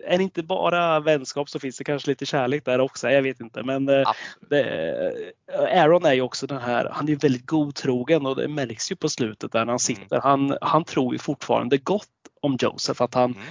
är, 0.04 0.18
det 0.18 0.22
inte 0.22 0.42
bara 0.42 1.00
vänskap 1.00 1.50
så 1.50 1.58
finns 1.58 1.78
det 1.78 1.84
kanske 1.84 2.10
lite 2.10 2.26
kärlek 2.26 2.64
där 2.64 2.80
också. 2.80 3.10
Jag 3.10 3.22
vet 3.22 3.40
inte. 3.40 3.62
Men 3.62 3.88
eh, 3.88 4.12
det, 4.50 5.12
Aaron 5.52 6.04
är 6.04 6.12
ju 6.12 6.20
också 6.20 6.46
den 6.46 6.60
här, 6.60 6.88
han 6.92 7.08
är 7.08 7.16
väldigt 7.16 7.46
godtrogen 7.46 8.26
och 8.26 8.36
det 8.36 8.48
märks 8.48 8.92
ju 8.92 8.96
på 8.96 9.08
slutet 9.08 9.52
där 9.52 9.58
när 9.58 9.66
han 9.66 9.68
mm. 9.68 9.78
sitter. 9.78 10.16
Mm. 10.16 10.22
Han, 10.22 10.58
han 10.60 10.84
tror 10.84 11.12
ju 11.12 11.18
fortfarande 11.18 11.78
gott 11.78 12.08
om 12.40 12.56
Joseph. 12.60 13.02
Att 13.02 13.14
han, 13.14 13.30
mm 13.30 13.42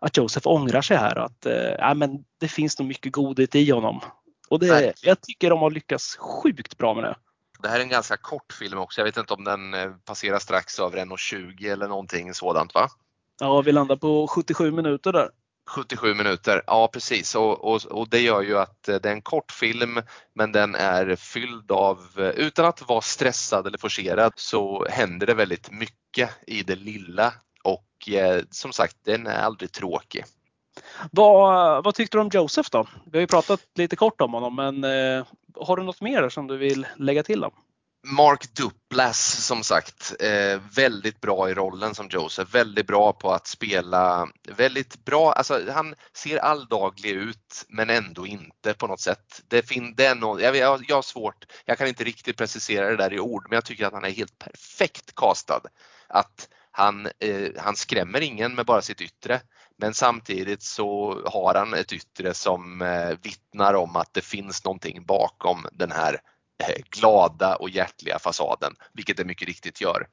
att 0.00 0.16
Josef 0.16 0.46
ångrar 0.46 0.82
sig 0.82 0.96
här 0.96 1.18
att 1.18 1.46
äh, 1.46 1.94
men 1.94 2.24
det 2.40 2.48
finns 2.48 2.78
nog 2.78 2.88
mycket 2.88 3.12
godhet 3.12 3.54
i 3.54 3.70
honom. 3.70 4.00
Och 4.48 4.58
det, 4.58 4.94
jag 5.02 5.20
tycker 5.20 5.50
de 5.50 5.58
har 5.58 5.70
lyckats 5.70 6.16
sjukt 6.16 6.78
bra 6.78 6.94
med 6.94 7.04
det. 7.04 7.16
Det 7.62 7.68
här 7.68 7.78
är 7.78 7.82
en 7.82 7.88
ganska 7.88 8.16
kort 8.16 8.52
film 8.52 8.78
också. 8.78 9.00
Jag 9.00 9.04
vet 9.04 9.16
inte 9.16 9.34
om 9.34 9.44
den 9.44 9.74
eh, 9.74 9.90
passerar 10.04 10.38
strax 10.38 10.80
över 10.80 10.98
1.20 10.98 11.72
eller 11.72 11.88
någonting 11.88 12.34
sådant 12.34 12.74
va? 12.74 12.88
Ja, 13.40 13.60
vi 13.60 13.72
landar 13.72 13.96
på 13.96 14.28
77 14.28 14.70
minuter 14.70 15.12
där. 15.12 15.30
77 15.68 16.14
minuter, 16.14 16.62
ja 16.66 16.88
precis 16.92 17.34
och, 17.34 17.64
och, 17.64 17.84
och, 17.84 18.08
det 18.08 18.20
gör 18.20 18.42
ju 18.42 18.58
att 18.58 18.88
eh, 18.88 18.96
det 18.96 19.08
är 19.08 19.12
en 19.12 19.22
kort 19.22 19.52
film 19.52 20.02
men 20.34 20.52
den 20.52 20.74
är 20.74 21.16
fylld 21.16 21.72
av, 21.72 21.98
utan 22.36 22.64
att 22.66 22.88
vara 22.88 23.00
stressad 23.00 23.66
eller 23.66 23.78
forcerad 23.78 24.32
så 24.36 24.86
händer 24.90 25.26
det 25.26 25.34
väldigt 25.34 25.70
mycket 25.70 26.30
i 26.46 26.62
det 26.62 26.74
lilla 26.74 27.34
och 27.72 28.08
eh, 28.08 28.42
som 28.50 28.72
sagt 28.72 28.96
den 29.04 29.26
är 29.26 29.42
aldrig 29.42 29.72
tråkig. 29.72 30.24
Vad, 31.10 31.84
vad 31.84 31.94
tyckte 31.94 32.16
du 32.16 32.20
om 32.20 32.30
Joseph 32.32 32.68
då? 32.72 32.86
Vi 33.04 33.18
har 33.18 33.20
ju 33.20 33.26
pratat 33.26 33.60
lite 33.74 33.96
kort 33.96 34.20
om 34.20 34.32
honom 34.32 34.56
men 34.56 34.84
eh, 34.84 35.26
har 35.60 35.76
du 35.76 35.82
något 35.82 36.00
mer 36.00 36.28
som 36.28 36.46
du 36.46 36.56
vill 36.56 36.86
lägga 36.96 37.22
till 37.22 37.44
om? 37.44 37.52
Mark 38.06 38.54
Duplass 38.54 39.46
som 39.46 39.62
sagt, 39.62 40.14
eh, 40.20 40.60
väldigt 40.76 41.20
bra 41.20 41.50
i 41.50 41.54
rollen 41.54 41.94
som 41.94 42.08
Joseph, 42.10 42.52
väldigt 42.52 42.86
bra 42.86 43.12
på 43.12 43.32
att 43.32 43.46
spela, 43.46 44.28
väldigt 44.48 45.04
bra, 45.04 45.32
alltså 45.32 45.70
han 45.72 45.94
ser 46.12 46.38
alldaglig 46.38 47.10
ut 47.10 47.64
men 47.68 47.90
ändå 47.90 48.26
inte 48.26 48.74
på 48.74 48.86
något 48.86 49.00
sätt. 49.00 49.42
Det, 49.48 49.68
fin, 49.68 49.94
det 49.96 50.06
är 50.06 50.14
no, 50.14 50.40
jag, 50.40 50.56
jag, 50.56 50.84
jag 50.88 50.96
har 50.96 51.02
svårt, 51.02 51.46
jag 51.64 51.78
kan 51.78 51.88
inte 51.88 52.04
riktigt 52.04 52.36
precisera 52.36 52.90
det 52.90 52.96
där 52.96 53.12
i 53.12 53.20
ord 53.20 53.46
men 53.48 53.56
jag 53.56 53.64
tycker 53.64 53.86
att 53.86 53.92
han 53.92 54.04
är 54.04 54.10
helt 54.10 54.38
perfekt 54.38 55.14
castad. 55.14 55.60
Att 56.08 56.48
han, 56.78 57.06
eh, 57.18 57.50
han 57.56 57.76
skrämmer 57.76 58.20
ingen 58.20 58.54
med 58.54 58.66
bara 58.66 58.82
sitt 58.82 59.00
yttre 59.00 59.40
men 59.76 59.94
samtidigt 59.94 60.62
så 60.62 61.20
har 61.26 61.54
han 61.54 61.74
ett 61.74 61.92
yttre 61.92 62.34
som 62.34 62.82
eh, 62.82 63.18
vittnar 63.22 63.74
om 63.74 63.96
att 63.96 64.14
det 64.14 64.20
finns 64.20 64.64
någonting 64.64 65.04
bakom 65.04 65.66
den 65.72 65.92
här 65.92 66.20
eh, 66.62 66.82
glada 66.90 67.56
och 67.56 67.70
hjärtliga 67.70 68.18
fasaden, 68.18 68.74
vilket 68.92 69.16
det 69.16 69.24
mycket 69.24 69.48
riktigt 69.48 69.80
gör. 69.80 70.06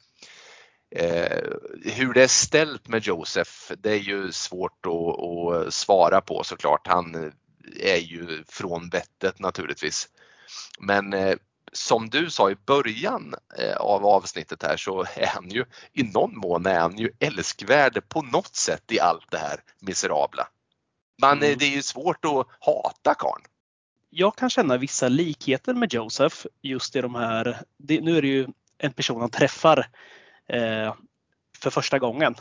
Eh, 0.96 1.44
hur 1.84 2.14
det 2.14 2.24
är 2.24 2.28
ställt 2.28 2.88
med 2.88 3.04
Josef, 3.04 3.72
det 3.78 3.92
är 3.92 4.00
ju 4.00 4.32
svårt 4.32 4.86
att, 4.86 5.24
att 5.24 5.74
svara 5.74 6.22
på 6.22 6.44
såklart. 6.44 6.88
Han 6.88 7.16
eh, 7.16 7.32
är 7.80 7.98
ju 7.98 8.44
från 8.48 8.90
vettet 8.90 9.40
naturligtvis. 9.40 10.10
Men 10.80 11.14
eh, 11.14 11.36
som 11.76 12.10
du 12.10 12.30
sa 12.30 12.52
i 12.52 12.56
början 12.66 13.36
eh, 13.58 13.76
av 13.78 14.06
avsnittet 14.06 14.64
här 14.64 14.78
så 14.78 15.02
är 15.16 15.28
han 15.28 15.50
ju 15.50 15.66
i 15.94 16.04
någon 16.04 16.38
mån 16.38 16.66
är 16.66 16.80
han 16.80 16.98
ju 16.98 17.12
älskvärd 17.20 18.10
på 18.10 18.22
något 18.22 18.56
sätt 18.56 18.92
i 18.92 19.00
allt 19.00 19.32
det 19.32 19.38
här 19.38 19.60
miserabla. 19.80 20.48
Men 21.22 21.38
mm. 21.38 21.58
det 21.58 21.66
är 21.66 21.70
ju 21.70 21.82
svårt 21.82 22.26
att 22.26 22.48
hata 22.60 23.14
karln. 23.14 23.44
Jag 24.10 24.36
kan 24.36 24.50
känna 24.50 24.78
vissa 24.78 25.08
likheter 25.08 25.74
med 25.74 25.94
Joseph 25.94 26.36
just 26.62 26.96
i 26.96 27.02
de 27.02 27.16
här, 27.16 27.62
det, 27.78 28.02
nu 28.02 28.18
är 28.18 28.22
det 28.22 28.28
ju 28.28 28.48
en 28.78 28.94
person 28.94 29.22
han 29.22 29.30
träffar 29.30 29.90
eh, 30.48 30.94
för 31.58 31.70
första 31.70 32.00
gången. 32.00 32.36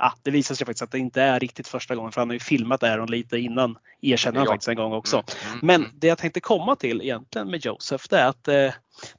Ah, 0.00 0.12
det 0.22 0.30
visar 0.30 0.54
sig 0.54 0.66
faktiskt 0.66 0.82
att 0.82 0.90
det 0.90 0.98
inte 0.98 1.22
är 1.22 1.40
riktigt 1.40 1.68
första 1.68 1.94
gången 1.94 2.12
för 2.12 2.20
han 2.20 2.28
har 2.28 2.34
ju 2.34 2.40
filmat 2.40 2.82
Aaron 2.82 3.10
lite 3.10 3.38
innan. 3.38 3.78
Erkänner 4.02 4.38
han 4.38 4.46
ja. 4.46 4.52
faktiskt 4.52 4.68
en 4.68 4.76
gång 4.76 4.92
också. 4.92 5.16
Mm, 5.16 5.52
mm, 5.52 5.58
Men 5.62 5.80
mm. 5.84 5.90
det 5.94 6.06
jag 6.06 6.18
tänkte 6.18 6.40
komma 6.40 6.76
till 6.76 7.00
egentligen 7.00 7.48
med 7.48 7.64
Joseph 7.64 8.04
det 8.10 8.18
är 8.18 8.28
att 8.28 8.48
eh, 8.48 8.72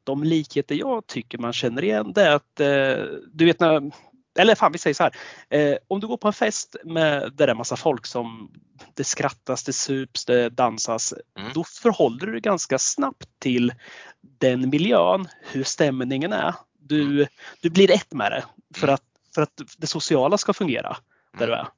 de 0.04 0.24
likheter 0.24 0.76
jag 0.76 1.08
tycker 1.08 1.38
man 1.38 1.54
känner 1.54 1.84
igen 1.84 2.14
det 2.14 2.22
är 2.22 2.36
att 2.36 2.60
eh, 2.60 3.06
du 3.34 3.46
vet 3.46 3.60
när 3.60 3.92
eller 4.40 4.56
fan 4.56 4.72
vi 4.72 4.78
säger 4.78 4.94
så 4.94 5.04
här. 5.04 5.16
Eh, 5.50 5.78
om 5.88 6.00
du 6.00 6.08
går 6.08 6.18
på 6.18 6.28
en 6.28 6.34
fest 6.34 6.76
med 6.84 7.32
där 7.34 7.48
det 7.48 7.52
är 7.52 7.56
massa 7.56 7.76
folk 7.76 8.06
som 8.06 8.52
det 8.94 9.04
skrattas, 9.04 9.64
det 9.64 9.74
sups, 9.74 10.26
det 10.26 10.50
dansas. 10.50 11.14
Mm. 11.40 11.52
Då 11.54 11.64
förhåller 11.64 12.26
du 12.26 12.32
dig 12.32 12.42
ganska 12.42 12.80
snabbt 12.80 13.30
till 13.40 13.74
den 14.22 14.70
miljön, 14.70 15.28
hur 15.42 15.64
stämningen 15.64 16.34
är. 16.34 16.54
Du, 16.80 17.02
mm. 17.02 17.28
du 17.62 17.70
blir 17.70 17.92
ett 17.92 18.14
med 18.14 18.32
det 18.32 18.44
för 18.80 18.88
att, 18.88 19.04
för 19.36 19.42
att 19.42 19.62
det 19.78 19.88
sociala 19.88 20.38
ska 20.38 20.54
fungera 20.54 20.98
där 21.38 21.48
du 21.48 21.54
mm. 21.54 21.66
är. 21.66 21.70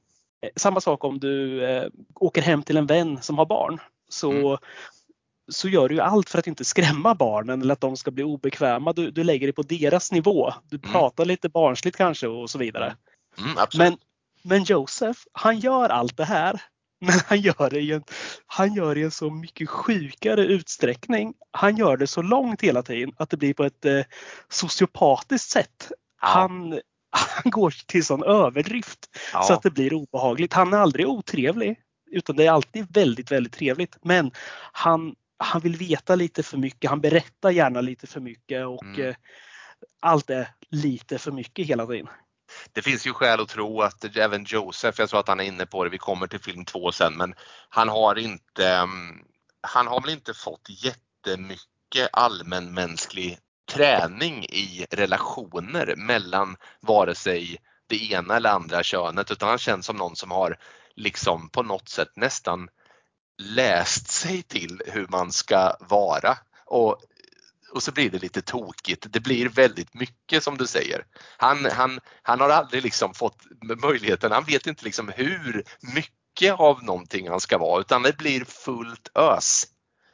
Eh, 0.44 0.50
samma 0.56 0.80
sak 0.80 1.04
om 1.04 1.18
du 1.18 1.64
eh, 1.64 1.88
åker 2.14 2.42
hem 2.42 2.62
till 2.62 2.76
en 2.76 2.86
vän 2.86 3.22
som 3.22 3.38
har 3.38 3.46
barn. 3.46 3.80
Så, 4.08 4.30
mm. 4.30 4.58
så 5.48 5.68
gör 5.68 5.88
du 5.88 5.94
ju 5.94 6.00
allt 6.00 6.30
för 6.30 6.38
att 6.38 6.46
inte 6.46 6.64
skrämma 6.64 7.14
barnen 7.14 7.62
eller 7.62 7.72
att 7.72 7.80
de 7.80 7.96
ska 7.96 8.10
bli 8.10 8.24
obekväma. 8.24 8.92
Du, 8.92 9.10
du 9.10 9.24
lägger 9.24 9.46
dig 9.46 9.54
på 9.54 9.62
deras 9.62 10.12
nivå. 10.12 10.52
Du 10.70 10.76
mm. 10.76 10.92
pratar 10.92 11.24
lite 11.24 11.48
barnsligt 11.48 11.96
kanske 11.96 12.26
och 12.26 12.50
så 12.50 12.58
vidare. 12.58 12.96
Mm, 13.38 13.66
men, 13.78 13.98
men 14.42 14.64
Joseph, 14.64 15.20
han 15.32 15.58
gör 15.58 15.88
allt 15.88 16.16
det 16.16 16.24
här 16.24 16.62
men 17.00 17.20
han 17.26 17.40
gör 17.40 17.70
det 17.70 17.80
i 17.80 17.92
en, 17.92 18.04
han 18.46 18.74
gör 18.74 18.94
det 18.94 19.00
i 19.00 19.04
en 19.04 19.10
så 19.10 19.30
mycket 19.30 19.68
sjukare 19.68 20.44
utsträckning. 20.44 21.34
Han 21.50 21.76
gör 21.76 21.96
det 21.96 22.06
så 22.06 22.22
långt 22.22 22.60
hela 22.60 22.82
tiden 22.82 23.14
att 23.16 23.30
det 23.30 23.36
blir 23.36 23.54
på 23.54 23.64
ett 23.64 23.84
eh, 23.84 24.00
sociopatiskt 24.48 25.50
sätt. 25.50 25.92
Ja. 26.22 26.28
Han, 26.28 26.80
han 27.14 27.50
går 27.50 27.74
till 27.86 28.04
sån 28.04 28.22
överdrift 28.22 28.98
ja. 29.32 29.42
så 29.42 29.52
att 29.52 29.62
det 29.62 29.70
blir 29.70 29.94
obehagligt. 29.94 30.52
Han 30.52 30.72
är 30.72 30.78
aldrig 30.78 31.08
otrevlig 31.08 31.76
utan 32.10 32.36
det 32.36 32.46
är 32.46 32.50
alltid 32.50 32.94
väldigt, 32.94 33.32
väldigt 33.32 33.52
trevligt. 33.52 33.96
Men 34.02 34.30
han, 34.72 35.14
han 35.38 35.60
vill 35.60 35.76
veta 35.76 36.14
lite 36.14 36.42
för 36.42 36.58
mycket. 36.58 36.90
Han 36.90 37.00
berättar 37.00 37.50
gärna 37.50 37.80
lite 37.80 38.06
för 38.06 38.20
mycket 38.20 38.66
och 38.66 38.84
mm. 38.84 39.08
eh, 39.08 39.14
allt 40.00 40.30
är 40.30 40.48
lite 40.70 41.18
för 41.18 41.32
mycket 41.32 41.66
hela 41.66 41.86
tiden. 41.86 42.08
Det 42.72 42.82
finns 42.82 43.06
ju 43.06 43.12
skäl 43.12 43.40
att 43.40 43.48
tro 43.48 43.80
att 43.80 44.16
även 44.16 44.44
Josef, 44.44 44.98
jag 44.98 45.08
tror 45.08 45.20
att 45.20 45.28
han 45.28 45.40
är 45.40 45.44
inne 45.44 45.66
på 45.66 45.84
det, 45.84 45.90
vi 45.90 45.98
kommer 45.98 46.26
till 46.26 46.40
film 46.40 46.64
två 46.64 46.92
sen, 46.92 47.16
men 47.16 47.34
han 47.68 47.88
har 47.88 48.18
inte, 48.18 48.68
mm, 48.68 49.24
han 49.60 49.86
har 49.86 50.00
väl 50.00 50.10
inte 50.10 50.34
fått 50.34 50.68
jättemycket 50.68 52.08
allmänmänsklig 52.12 53.38
träning 53.74 54.44
i 54.44 54.86
relationer 54.90 55.94
mellan 55.96 56.56
vare 56.80 57.14
sig 57.14 57.58
det 57.86 58.12
ena 58.12 58.36
eller 58.36 58.50
andra 58.50 58.82
könet 58.82 59.30
utan 59.30 59.48
han 59.48 59.58
känns 59.58 59.86
som 59.86 59.96
någon 59.96 60.16
som 60.16 60.30
har 60.30 60.58
liksom 60.96 61.48
på 61.48 61.62
något 61.62 61.88
sätt 61.88 62.08
nästan 62.16 62.68
läst 63.38 64.08
sig 64.10 64.42
till 64.42 64.82
hur 64.86 65.06
man 65.08 65.32
ska 65.32 65.76
vara. 65.80 66.38
Och, 66.66 66.98
och 67.72 67.82
så 67.82 67.92
blir 67.92 68.10
det 68.10 68.22
lite 68.22 68.42
tokigt. 68.42 69.06
Det 69.10 69.20
blir 69.20 69.48
väldigt 69.48 69.94
mycket 69.94 70.42
som 70.42 70.58
du 70.58 70.66
säger. 70.66 71.04
Han, 71.36 71.64
han, 71.72 72.00
han 72.22 72.40
har 72.40 72.48
aldrig 72.48 72.82
liksom 72.82 73.14
fått 73.14 73.38
möjligheten, 73.82 74.32
han 74.32 74.44
vet 74.44 74.66
inte 74.66 74.84
liksom 74.84 75.12
hur 75.16 75.64
mycket 75.94 76.54
av 76.60 76.84
någonting 76.84 77.28
han 77.28 77.40
ska 77.40 77.58
vara 77.58 77.80
utan 77.80 78.02
det 78.02 78.16
blir 78.16 78.44
fullt 78.44 79.08
ös. 79.14 79.66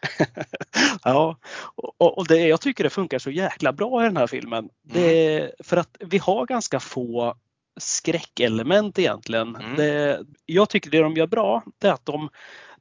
ja, 1.05 1.36
och, 1.74 2.18
och, 2.18 2.26
det, 2.26 2.36
jag 2.36 2.61
tycker 2.61 2.84
det 2.84 2.90
funkar 2.90 3.18
så 3.18 3.30
jäkla 3.30 3.72
bra 3.72 4.03
i 4.03 4.05
den 4.05 4.16
här 4.16 4.26
filmen. 4.26 4.68
Det, 4.82 5.38
mm. 5.38 5.51
För 5.61 5.76
att 5.76 5.96
vi 6.01 6.18
har 6.18 6.46
ganska 6.46 6.80
få 6.80 7.34
skräckelement 7.80 8.98
egentligen. 8.98 9.57
Mm. 9.57 9.76
Det, 9.76 10.20
jag 10.46 10.68
tycker 10.68 10.90
det 10.90 10.98
de 10.98 11.16
gör 11.16 11.26
bra 11.26 11.62
det 11.78 11.88
är 11.88 11.92
att 11.92 12.07
de, 12.07 12.28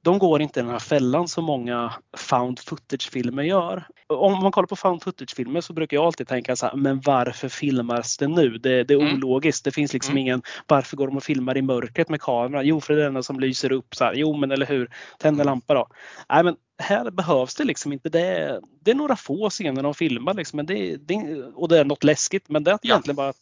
de 0.02 0.20
går 0.20 0.42
inte 0.42 0.60
i 0.60 0.64
den 0.64 0.72
här 0.72 0.80
fällan 0.80 1.28
som 1.28 1.44
många 1.44 1.94
found 2.18 2.60
footage-filmer 2.60 3.44
gör. 3.44 3.88
Om 4.08 4.34
man 4.34 4.52
kollar 4.52 4.68
på 4.68 4.76
found 4.76 5.04
footage-filmer 5.04 5.62
så 5.62 5.74
brukar 5.74 5.98
jag 5.98 6.06
alltid 6.06 6.28
tänka 6.28 6.56
så 6.56 6.66
här, 6.66 6.76
men 6.76 7.02
varför 7.02 7.50
filmas 7.50 8.18
det 8.18 8.28
nu? 8.28 8.50
Det, 8.58 8.84
det 8.84 8.94
är 8.94 9.00
mm. 9.00 9.14
ologiskt. 9.14 9.66
Det 9.66 9.72
finns 9.72 9.94
liksom 9.94 10.12
mm. 10.12 10.22
ingen, 10.22 10.42
varför 10.68 10.98
går 10.98 11.08
de 11.08 11.18
och 11.18 11.24
filmar 11.24 11.58
i 11.58 11.62
mörkret 11.62 12.10
med 12.10 12.22
kameran? 12.22 12.66
Jo, 12.66 12.82
för 12.82 12.96
det 12.96 13.06
är 13.06 13.12
den 13.12 13.24
som 13.24 13.40
lyser 13.40 13.72
upp. 13.72 13.96
Så 13.96 14.04
här. 14.04 14.14
Jo, 14.14 14.38
men 14.38 14.52
eller 14.52 14.66
hur, 14.66 14.90
tänd 15.18 15.40
en 15.40 15.46
lampa 15.46 15.74
då. 15.74 15.88
Nej, 16.30 16.44
men 16.44 16.56
här 16.78 17.12
behövs 17.12 17.56
det 17.56 17.64
liksom 17.64 17.94
inte. 17.94 18.10
Det 18.10 18.22
är, 18.22 18.62
det 18.84 18.92
är 18.92 18.96
några 18.96 19.16
få 19.16 19.50
scener 19.50 19.84
de 19.84 19.94
filmar 19.94 20.34
liksom, 20.34 20.58
men 20.58 20.66
det, 20.66 20.98
det, 20.98 21.44
och 21.44 21.68
det 21.68 21.80
är 21.80 21.86
något 21.86 22.04
läskigt. 22.04 22.50
Men 22.50 22.64
det 22.64 22.72
är 22.72 22.80
ja. 22.82 22.94
egentligen 22.94 23.16
bara 23.16 23.34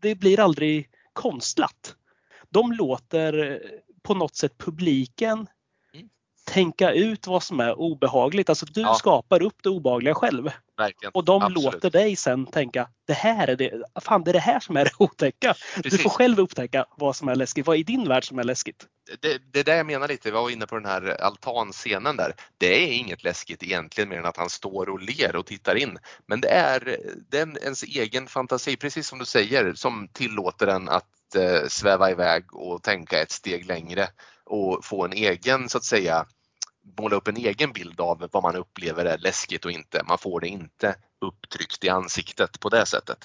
det 0.00 0.14
blir 0.14 0.40
aldrig 0.40 0.88
konstlat. 1.12 1.94
De 2.50 2.72
låter 2.72 3.62
på 4.02 4.14
något 4.14 4.36
sätt 4.36 4.58
publiken 4.58 5.46
tänka 6.44 6.92
ut 6.92 7.26
vad 7.26 7.42
som 7.42 7.60
är 7.60 7.78
obehagligt. 7.78 8.48
Alltså 8.48 8.66
du 8.66 8.80
ja. 8.80 8.94
skapar 8.94 9.42
upp 9.42 9.56
det 9.62 9.68
obehagliga 9.68 10.14
själv. 10.14 10.50
Verkligen. 10.78 11.10
Och 11.14 11.24
de 11.24 11.42
Absolut. 11.42 11.64
låter 11.64 11.90
dig 11.90 12.16
sen 12.16 12.46
tänka, 12.46 12.88
det 13.06 13.12
här 13.12 13.48
är 13.48 13.56
det, 13.56 13.82
fan 14.02 14.24
det 14.24 14.30
är 14.30 14.32
det 14.32 14.38
här 14.38 14.60
som 14.60 14.76
är 14.76 14.84
det 14.84 14.90
otäcka. 14.98 15.54
Precis. 15.74 15.92
Du 15.92 15.98
får 15.98 16.10
själv 16.10 16.40
upptäcka 16.40 16.86
vad 16.96 17.16
som 17.16 17.28
är 17.28 17.34
läskigt. 17.34 17.66
Vad 17.66 17.76
i 17.76 17.82
din 17.82 18.08
värld 18.08 18.28
som 18.28 18.38
är 18.38 18.44
läskigt? 18.44 18.86
Det, 19.20 19.38
det 19.52 19.60
är 19.60 19.64
det 19.64 19.76
jag 19.76 19.86
menar 19.86 20.08
lite, 20.08 20.28
vi 20.28 20.30
var 20.30 20.50
inne 20.50 20.66
på 20.66 20.74
den 20.74 20.86
här 20.86 21.20
altanscenen 21.20 22.16
där. 22.16 22.34
Det 22.58 22.84
är 22.84 22.92
inget 22.92 23.24
läskigt 23.24 23.62
egentligen 23.62 24.08
mer 24.08 24.18
än 24.18 24.26
att 24.26 24.36
han 24.36 24.50
står 24.50 24.88
och 24.88 25.00
ler 25.00 25.36
och 25.36 25.46
tittar 25.46 25.74
in. 25.74 25.98
Men 26.26 26.40
det 26.40 26.48
är, 26.48 26.88
är 27.32 27.58
ens 27.62 27.82
egen 27.82 28.26
fantasi, 28.26 28.76
precis 28.76 29.08
som 29.08 29.18
du 29.18 29.24
säger, 29.24 29.74
som 29.74 30.08
tillåter 30.12 30.66
en 30.66 30.88
att 30.88 31.34
eh, 31.36 31.68
sväva 31.68 32.10
iväg 32.10 32.54
och 32.54 32.82
tänka 32.82 33.22
ett 33.22 33.30
steg 33.30 33.66
längre 33.66 34.08
och 34.46 34.84
få 34.84 35.04
en 35.04 35.12
egen 35.12 35.68
så 35.68 35.78
att 35.78 35.84
säga 35.84 36.26
måla 36.98 37.16
upp 37.16 37.28
en 37.28 37.36
egen 37.36 37.72
bild 37.72 38.00
av 38.00 38.28
vad 38.32 38.42
man 38.42 38.56
upplever 38.56 39.04
är 39.04 39.18
läskigt 39.18 39.64
och 39.64 39.70
inte. 39.70 40.02
Man 40.08 40.18
får 40.18 40.40
det 40.40 40.48
inte 40.48 40.94
upptryckt 41.20 41.84
i 41.84 41.88
ansiktet 41.88 42.60
på 42.60 42.68
det 42.68 42.86
sättet. 42.86 43.18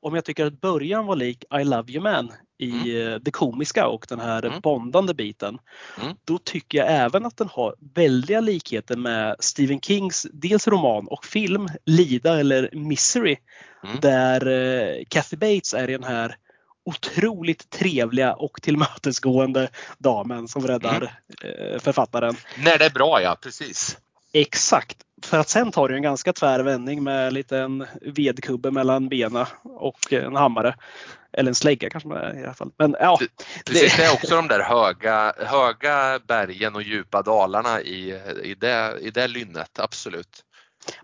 Om 0.00 0.14
jag 0.14 0.24
tycker 0.24 0.46
att 0.46 0.60
början 0.60 1.06
var 1.06 1.16
lik 1.16 1.44
I 1.60 1.64
Love 1.64 1.92
You 1.92 2.02
Man 2.02 2.32
i 2.58 2.70
mm. 2.70 3.12
Eh, 3.12 3.18
det 3.18 3.30
komiska 3.30 3.86
och 3.86 4.06
den 4.08 4.20
här 4.20 4.44
mm. 4.44 4.60
bondande 4.60 5.14
biten. 5.14 5.58
Mm. 6.00 6.16
Då 6.24 6.38
tycker 6.38 6.78
jag 6.78 6.88
även 6.90 7.26
att 7.26 7.36
den 7.36 7.48
har 7.48 7.74
väldiga 7.94 8.40
likheter 8.40 8.96
med 8.96 9.36
Stephen 9.38 9.80
Kings 9.80 10.26
dels 10.32 10.68
roman 10.68 11.08
och 11.08 11.24
film 11.24 11.68
Lida 11.86 12.40
eller 12.40 12.70
Misery. 12.72 13.36
Mm. 13.84 14.00
Där 14.00 14.46
eh, 14.46 15.04
Kathy 15.08 15.36
Bates 15.36 15.74
är 15.74 15.90
i 15.90 15.92
den 15.92 16.04
här 16.04 16.36
otroligt 16.88 17.70
trevliga 17.70 18.32
och 18.34 18.62
tillmötesgående 18.62 19.68
damen 19.98 20.48
som 20.48 20.66
räddar 20.66 21.14
mm. 21.42 21.80
författaren. 21.80 22.36
När 22.58 22.78
det 22.78 22.84
är 22.84 22.90
bra 22.90 23.22
ja, 23.22 23.36
precis. 23.42 23.98
Exakt. 24.32 24.96
För 25.22 25.38
att 25.38 25.48
sen 25.48 25.72
tar 25.72 25.88
det 25.88 25.94
en 25.94 26.02
ganska 26.02 26.32
tvär 26.32 26.60
vändning 26.60 27.02
med 27.04 27.26
en 27.26 27.34
liten 27.34 27.86
vedkubbe 28.00 28.70
mellan 28.70 29.08
benen 29.08 29.46
och 29.62 30.12
en 30.12 30.36
hammare. 30.36 30.74
Eller 31.32 31.48
en 31.48 31.54
slägga 31.54 31.90
kanske 31.90 32.08
i 32.08 32.44
alla 32.44 32.54
fall. 32.54 32.70
Men 32.78 32.96
ja. 33.00 33.18
Precis, 33.66 33.96
det 33.96 34.04
är 34.04 34.12
också 34.12 34.36
de 34.36 34.48
där 34.48 34.60
höga, 34.60 35.32
höga 35.38 36.20
bergen 36.28 36.74
och 36.74 36.82
djupa 36.82 37.22
dalarna 37.22 37.80
i, 37.80 38.20
i, 38.42 38.54
det, 38.54 38.98
i 39.00 39.10
det 39.10 39.28
lynnet, 39.28 39.78
absolut. 39.78 40.44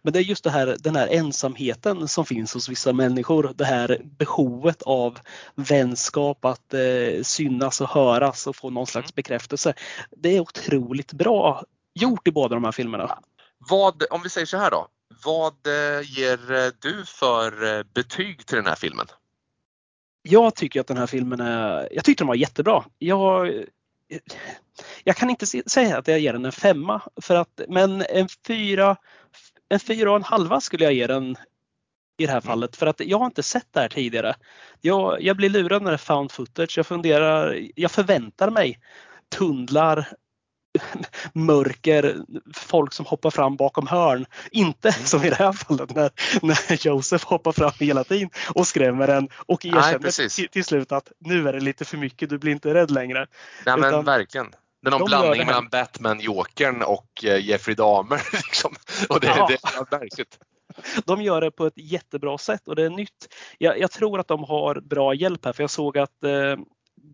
Men 0.03 0.13
det 0.13 0.19
är 0.19 0.23
just 0.23 0.45
det 0.45 0.51
här, 0.51 0.77
den 0.81 0.97
här 0.97 1.09
ensamheten 1.09 2.09
som 2.09 2.27
finns 2.27 2.55
hos 2.55 2.69
vissa 2.69 2.93
människor. 2.93 3.53
Det 3.55 3.65
här 3.65 4.01
behovet 4.05 4.83
av 4.83 5.19
vänskap, 5.55 6.45
att 6.45 6.75
eh, 6.75 7.23
synas 7.23 7.81
och 7.81 7.89
höras 7.89 8.47
och 8.47 8.57
få 8.57 8.71
någon 8.71 8.87
slags 8.87 9.07
mm. 9.07 9.15
bekräftelse. 9.15 9.75
Det 10.11 10.37
är 10.37 10.41
otroligt 10.41 11.13
bra 11.13 11.65
gjort 11.95 12.29
i 12.29 12.31
båda 12.31 12.55
de 12.55 12.65
här 12.65 12.73
filmerna. 12.73 13.19
Vad, 13.59 14.03
om 14.11 14.23
vi 14.23 14.29
säger 14.29 14.47
så 14.47 14.57
här 14.57 14.71
då, 14.71 14.89
vad 15.25 15.67
eh, 15.67 16.19
ger 16.19 16.53
eh, 16.53 16.71
du 16.79 17.05
för 17.07 17.77
eh, 17.79 17.83
betyg 17.95 18.47
till 18.47 18.57
den 18.57 18.67
här 18.67 18.75
filmen? 18.75 19.07
Jag 20.23 20.55
tycker 20.55 20.81
att 20.81 20.87
den 20.87 20.97
här 20.97 21.07
filmen 21.07 21.41
är, 21.41 21.89
jag 21.93 22.05
tyckte 22.05 22.23
den 22.25 22.29
var 22.29 22.35
jättebra. 22.35 22.85
Jag, 22.99 23.65
jag 25.05 25.17
kan 25.17 25.31
inte 25.31 25.47
säga 25.47 25.99
att 25.99 26.09
jag 26.09 26.21
ger 26.21 26.33
den 26.33 26.45
en 26.45 26.53
femma, 26.53 27.03
för 27.23 27.35
att, 27.35 27.61
men 27.69 28.03
en 28.03 28.29
fyra, 28.47 28.97
en 29.69 29.81
fyra 29.81 30.11
och 30.11 30.17
en 30.17 30.23
halva 30.23 30.61
skulle 30.61 30.85
jag 30.85 30.93
ge 30.93 31.07
den 31.07 31.37
i 32.19 32.27
det 32.27 32.33
här 32.33 32.41
fallet. 32.41 32.77
För 32.77 32.87
att 32.87 33.01
jag 33.01 33.19
har 33.19 33.27
inte 33.27 33.43
sett 33.43 33.67
det 33.71 33.81
här 33.81 33.89
tidigare. 33.89 34.35
Jag, 34.81 35.23
jag 35.23 35.37
blir 35.37 35.49
lurad 35.49 35.83
när 35.83 35.91
det 35.91 35.95
är 35.95 35.99
found 35.99 36.33
footage. 36.33 36.77
Jag 36.79 36.87
funderar, 36.87 37.59
jag 37.75 37.91
förväntar 37.91 38.51
mig 38.51 38.81
tunnlar, 39.37 40.09
mörker, 41.33 42.17
folk 42.55 42.93
som 42.93 43.07
hoppar 43.07 43.31
fram 43.31 43.57
bakom 43.57 43.87
hörn. 43.87 44.27
Inte 44.51 44.89
Mm. 44.89 45.07
som 45.07 45.25
i 45.25 45.31
det 45.31 45.37
här 45.37 45.53
fallet 45.53 45.95
när, 45.95 46.11
när 46.43 46.87
Josef 46.87 47.25
hoppar 47.25 47.53
fram 47.53 47.73
hela 47.81 48.05
tiden 48.05 48.31
och 48.55 48.67
skrämmer 48.67 49.09
en 49.09 49.29
och 49.47 49.65
erkänner 49.67 49.99
precis. 49.99 50.37
till, 50.37 50.49
till 50.49 50.65
slut 50.65 50.93
att 50.93 51.13
nu 51.19 51.49
är 51.49 51.53
det 51.53 51.61
lite 51.61 51.85
för 51.85 51.97
mycket, 51.97 52.29
du 52.31 52.39
blir 52.39 52.53
inte 52.53 52.75
rädd 52.75 52.91
längre. 52.91 53.27
Nej 53.67 53.77
men 53.77 53.89
Utan- 53.89 54.05
verkligen. 54.05 54.47
Det 54.85 54.89
är 54.89 54.91
någon 54.91 55.01
de 55.01 55.07
blandning 55.07 55.47
mellan 55.47 55.69
Batman, 55.69 56.21
Jokern 56.21 56.83
och 56.83 57.25
eh, 57.25 57.47
Jeffrey 57.47 57.75
Dahmer. 57.75 58.23
Liksom. 58.33 58.75
Och 59.09 59.21
det, 59.21 59.27
Ja. 59.27 59.47
det 59.49 59.55
är 59.55 59.99
verkligt. 59.99 60.39
De 61.05 61.23
gör 61.23 61.41
det 61.41 61.51
på 61.51 61.67
ett 61.67 61.77
jättebra 61.77 62.39
sätt 62.39 62.69
och 62.69 62.77
det 62.77 62.83
är 62.83 62.91
nytt. 62.91 63.35
Jag, 63.59 63.79
jag 63.79 63.91
tror 63.91 64.21
att 64.21 64.29
de 64.29 64.45
har 64.45 64.81
bra 64.81 65.15
hjälp 65.15 65.45
här 65.45 65.53
för 65.53 65.63
jag 65.63 65.71
såg 65.71 65.99
att 65.99 66.25
eh, 66.25 66.57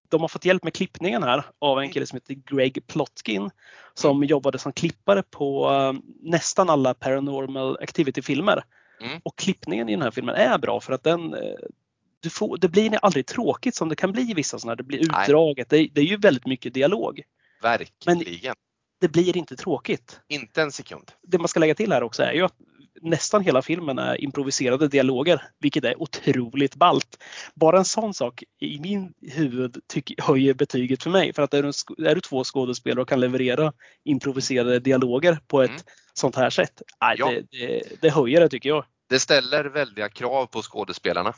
de 0.09 0.21
har 0.21 0.29
fått 0.29 0.45
hjälp 0.45 0.65
med 0.65 0.75
klippningen 0.75 1.23
här 1.23 1.45
av 1.59 1.81
en 1.81 1.91
kille 1.91 2.07
som 2.07 2.17
heter 2.17 2.55
Greg 2.55 2.87
Plotkin 2.87 3.51
som 3.95 4.25
jobbade 4.25 4.59
som 4.59 4.73
klippare 4.73 5.23
på 5.23 5.71
eh, 5.71 5.93
nästan 6.23 6.71
alla 6.71 6.95
Paranormal 6.95 7.79
Activity-filmer. 7.83 8.65
Mm. 9.03 9.21
Och 9.23 9.37
klippningen 9.37 9.89
i 9.89 9.93
den 9.93 10.03
här 10.03 10.11
filmen 10.11 10.35
är 10.35 10.59
bra 10.59 10.81
för 10.81 10.93
att 10.93 11.03
den 11.03 11.35
eh, 11.35 12.31
får, 12.31 12.57
det 12.57 12.69
blir 12.69 12.99
aldrig 13.03 13.27
tråkigt 13.27 13.75
som 13.75 13.89
det 13.89 13.97
kan 13.97 14.13
bli 14.13 14.31
i 14.31 14.35
vissa 14.35 14.59
sådana 14.59 14.73
här. 14.73 14.77
Det 14.77 14.83
blir 14.83 14.99
utdraget. 14.99 15.69
Det, 15.69 15.89
det 15.93 16.01
är 16.01 16.05
ju 16.05 16.17
väldigt 16.17 16.47
mycket 16.47 16.75
dialog. 16.75 17.23
Verkligen. 17.63 18.55
Det 19.01 19.09
blir 19.09 19.37
inte 19.37 19.57
tråkigt. 19.57 20.21
Inte 20.29 20.63
en 20.63 20.73
sekund. 20.73 21.11
det 21.23 21.39
man 21.39 21.49
ska 21.49 21.61
lägga 21.61 21.75
till 21.75 21.93
här 21.93 22.03
också 22.03 22.23
är 22.23 22.33
ju 22.33 22.43
att 22.45 22.55
nästan 23.03 23.45
hela 23.45 23.63
filmen 23.63 23.99
är 23.99 24.21
improviserade 24.21 24.89
dialoger, 24.89 25.43
vilket 25.61 25.85
är 25.85 26.03
otroligt 26.03 26.75
ballt. 26.75 27.23
Bara 27.55 27.79
en 27.79 27.85
sån 27.85 28.15
sak 28.15 28.43
i 28.61 28.81
min 28.81 29.13
huvud 29.33 29.79
tyck, 29.89 30.21
höjer 30.21 30.55
betyget 30.55 31.03
för 31.03 31.11
mig. 31.11 31.33
För 31.33 31.43
att 31.43 31.55
är 31.55 31.63
du, 31.63 31.69
är 32.09 32.15
du 32.15 32.21
två 32.21 32.45
skådespelare 32.45 33.03
och 33.03 33.09
kan 33.09 33.21
leverera 33.21 33.73
improviserade 34.05 34.79
dialoger 34.81 35.39
på 35.47 35.63
ett 35.63 35.71
Mm. 35.71 35.83
sånt 36.15 36.37
här 36.37 36.51
sätt, 36.51 36.83
nej, 37.01 37.17
Ja. 37.19 37.31
det, 37.31 37.43
det, 37.51 37.83
det 38.01 38.11
höjer 38.11 38.41
det 38.41 38.49
tycker 38.49 38.69
jag. 38.69 38.85
Det 39.09 39.21
ställer 39.21 39.65
väldiga 39.65 40.09
krav 40.09 40.47
på 40.47 40.63
skådespelarna. 40.63 41.35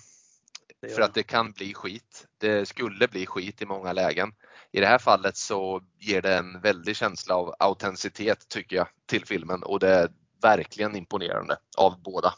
För 0.91 1.03
att 1.03 1.15
det 1.15 1.23
kan 1.23 1.53
bli 1.53 1.75
skit. 1.75 2.27
Det 2.39 2.69
skulle 2.69 3.09
bli 3.09 3.27
skit 3.27 3.63
i 3.63 3.67
många 3.67 3.93
lägen. 3.93 4.33
I 4.73 4.81
det 4.81 4.87
här 4.87 4.99
fallet 4.99 5.37
så 5.37 5.83
ger 5.99 6.23
det 6.23 6.37
en 6.37 6.61
väldig 6.61 6.97
känsla 6.97 7.35
av 7.35 7.55
autenticitet 7.59 8.49
tycker 8.49 8.77
jag 8.77 8.89
till 9.07 9.27
filmen 9.27 9.63
och 9.63 9.79
det 9.81 9.89
är 9.89 10.09
verkligen 10.43 10.97
imponerande 10.97 11.57
av 11.79 12.03
båda. 12.03 12.35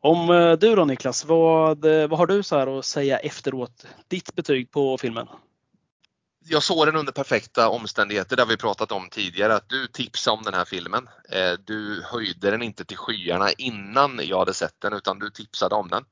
Om 0.00 0.30
eh, 0.30 0.52
du 0.52 0.74
då 0.74 0.84
Niklas, 0.84 1.24
vad, 1.24 1.84
eh, 1.84 2.08
vad 2.08 2.18
har 2.18 2.26
du 2.26 2.42
så 2.42 2.58
här 2.58 2.78
att 2.78 2.84
säga 2.84 3.18
efteråt? 3.18 3.86
Ditt 4.08 4.34
betyg 4.34 4.70
på 4.70 4.98
filmen? 4.98 5.28
Jag 6.46 6.62
såg 6.62 6.86
den 6.86 6.96
under 6.96 7.12
perfekta 7.12 7.68
omständigheter, 7.68 8.36
det 8.36 8.42
har 8.42 8.48
vi 8.48 8.56
pratat 8.56 8.92
om 8.92 9.08
tidigare, 9.10 9.54
att 9.54 9.68
du 9.68 9.86
tipsade 9.86 10.36
om 10.36 10.42
den 10.42 10.54
här 10.54 10.64
filmen. 10.64 11.08
Eh, 11.30 11.52
Du 11.64 12.02
höjde 12.04 12.50
den 12.50 12.62
inte 12.62 12.84
till 12.84 12.96
skyarna 12.96 13.50
innan 13.50 14.20
jag 14.22 14.38
hade 14.38 14.54
sett 14.54 14.80
den 14.80 14.92
utan 14.92 15.18
du 15.18 15.30
tipsade 15.30 15.74
om 15.74 15.88
den. 15.88 16.04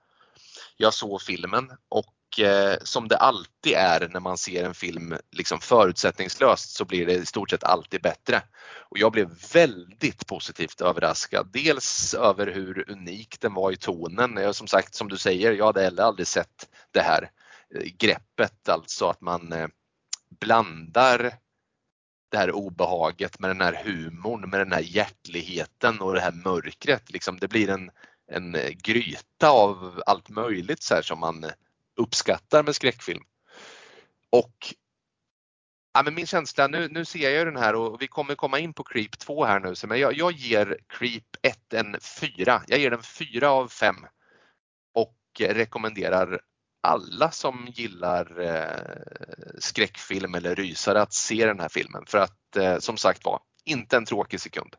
Jag 0.77 0.95
såg 0.95 1.23
filmen 1.23 1.71
och 1.89 2.41
eh, 2.41 2.77
som 2.83 3.09
det 3.09 3.17
alltid 3.17 3.73
är 3.73 4.09
när 4.09 4.21
man 4.21 4.39
ser 4.39 4.65
en 4.65 4.75
film 4.75 5.15
liksom 5.33 5.61
förutsättningslöst 5.61 6.77
så 6.77 6.85
blir 6.85 7.07
det 7.07 7.13
i 7.13 7.27
stort 7.27 7.51
sett 7.51 7.65
alltid 7.65 8.03
bättre. 8.03 8.43
Och 8.91 8.99
jag 8.99 9.13
blev 9.13 9.31
väldigt 9.53 10.27
positivt 10.27 10.81
överraskad. 10.81 11.51
Dels 11.53 12.15
över 12.15 12.47
hur 12.47 12.91
unik 12.91 13.41
den 13.41 13.55
var 13.55 13.73
i 13.73 13.77
tonen. 13.77 14.37
Jag, 14.37 14.55
som 14.55 14.67
sagt, 14.67 14.95
som 14.95 15.09
du 15.09 15.19
säger, 15.19 15.53
jag 15.53 15.67
hade 15.67 15.83
heller 15.83 16.03
aldrig 16.03 16.27
sett 16.27 16.69
det 16.91 17.01
här 17.01 17.31
eh, 17.75 17.93
greppet, 17.99 18.69
alltså 18.69 19.09
att 19.09 19.21
man 19.21 19.53
eh, 19.53 19.69
blandar 20.41 21.33
det 22.31 22.39
här 22.39 22.53
obehaget 22.53 23.39
med 23.39 23.51
den 23.51 23.61
här 23.61 23.83
humorn, 23.85 24.51
med 24.51 24.61
den 24.61 24.73
här 24.73 24.81
hjärtligheten 24.81 26.01
och 26.01 26.15
det 26.15 26.21
här 26.21 26.33
mörkret. 26.33 27.11
Liksom, 27.11 27.39
det 27.39 27.49
blir 27.49 27.71
en, 27.71 27.91
en 28.33 28.55
eh, 28.55 28.71
gryta 28.71 29.51
av 29.51 30.03
allt 30.07 30.29
möjligt 30.29 30.83
så 30.83 30.95
här, 30.95 31.03
som 31.03 31.21
man 31.21 31.45
eh, 31.45 31.51
uppskattar 31.97 32.63
med 32.63 32.75
skräckfilm. 32.75 33.23
Och 34.31 34.75
ja, 35.95 36.03
men 36.03 36.15
min 36.15 36.27
känsla, 36.27 36.67
nu, 36.67 36.89
nu 36.89 37.05
ser 37.05 37.31
jag 37.31 37.33
ju 37.33 37.45
den 37.45 37.63
här 37.63 37.75
och 37.75 38.03
vi 38.03 38.07
kommer 38.07 38.35
komma 38.35 38.59
in 38.59 38.73
på 38.73 38.85
Creep 38.85 39.19
2 39.19 39.45
här 39.45 39.61
nu, 39.61 39.75
så 39.75 39.87
men 39.87 40.01
jag, 40.01 40.17
jag 40.17 40.33
ger 40.33 40.79
Creep 40.89 41.37
1 41.43 41.73
en 41.73 41.97
4. 42.21 42.63
Jag 42.67 42.79
ger 42.79 42.91
den 42.91 43.03
4 43.03 43.51
av 43.51 43.69
5 43.69 43.97
och 44.95 45.17
eh, 45.41 45.55
rekommenderar 45.55 46.41
alla 46.83 47.31
som 47.31 47.69
gillar 47.75 48.41
eh, 48.41 49.03
skräckfilm 49.59 50.35
eller 50.35 50.55
rysare 50.55 51.03
att 51.03 51.15
se 51.15 51.47
den 51.47 51.61
här 51.61 51.69
filmen 51.69 52.05
för 52.07 52.19
att 52.19 52.57
eh, 52.57 52.79
som 52.79 52.97
sagt 52.97 53.25
var, 53.25 53.41
inte 53.65 53.97
en 53.97 54.05
tråkig 54.05 54.41
sekund. 54.41 54.77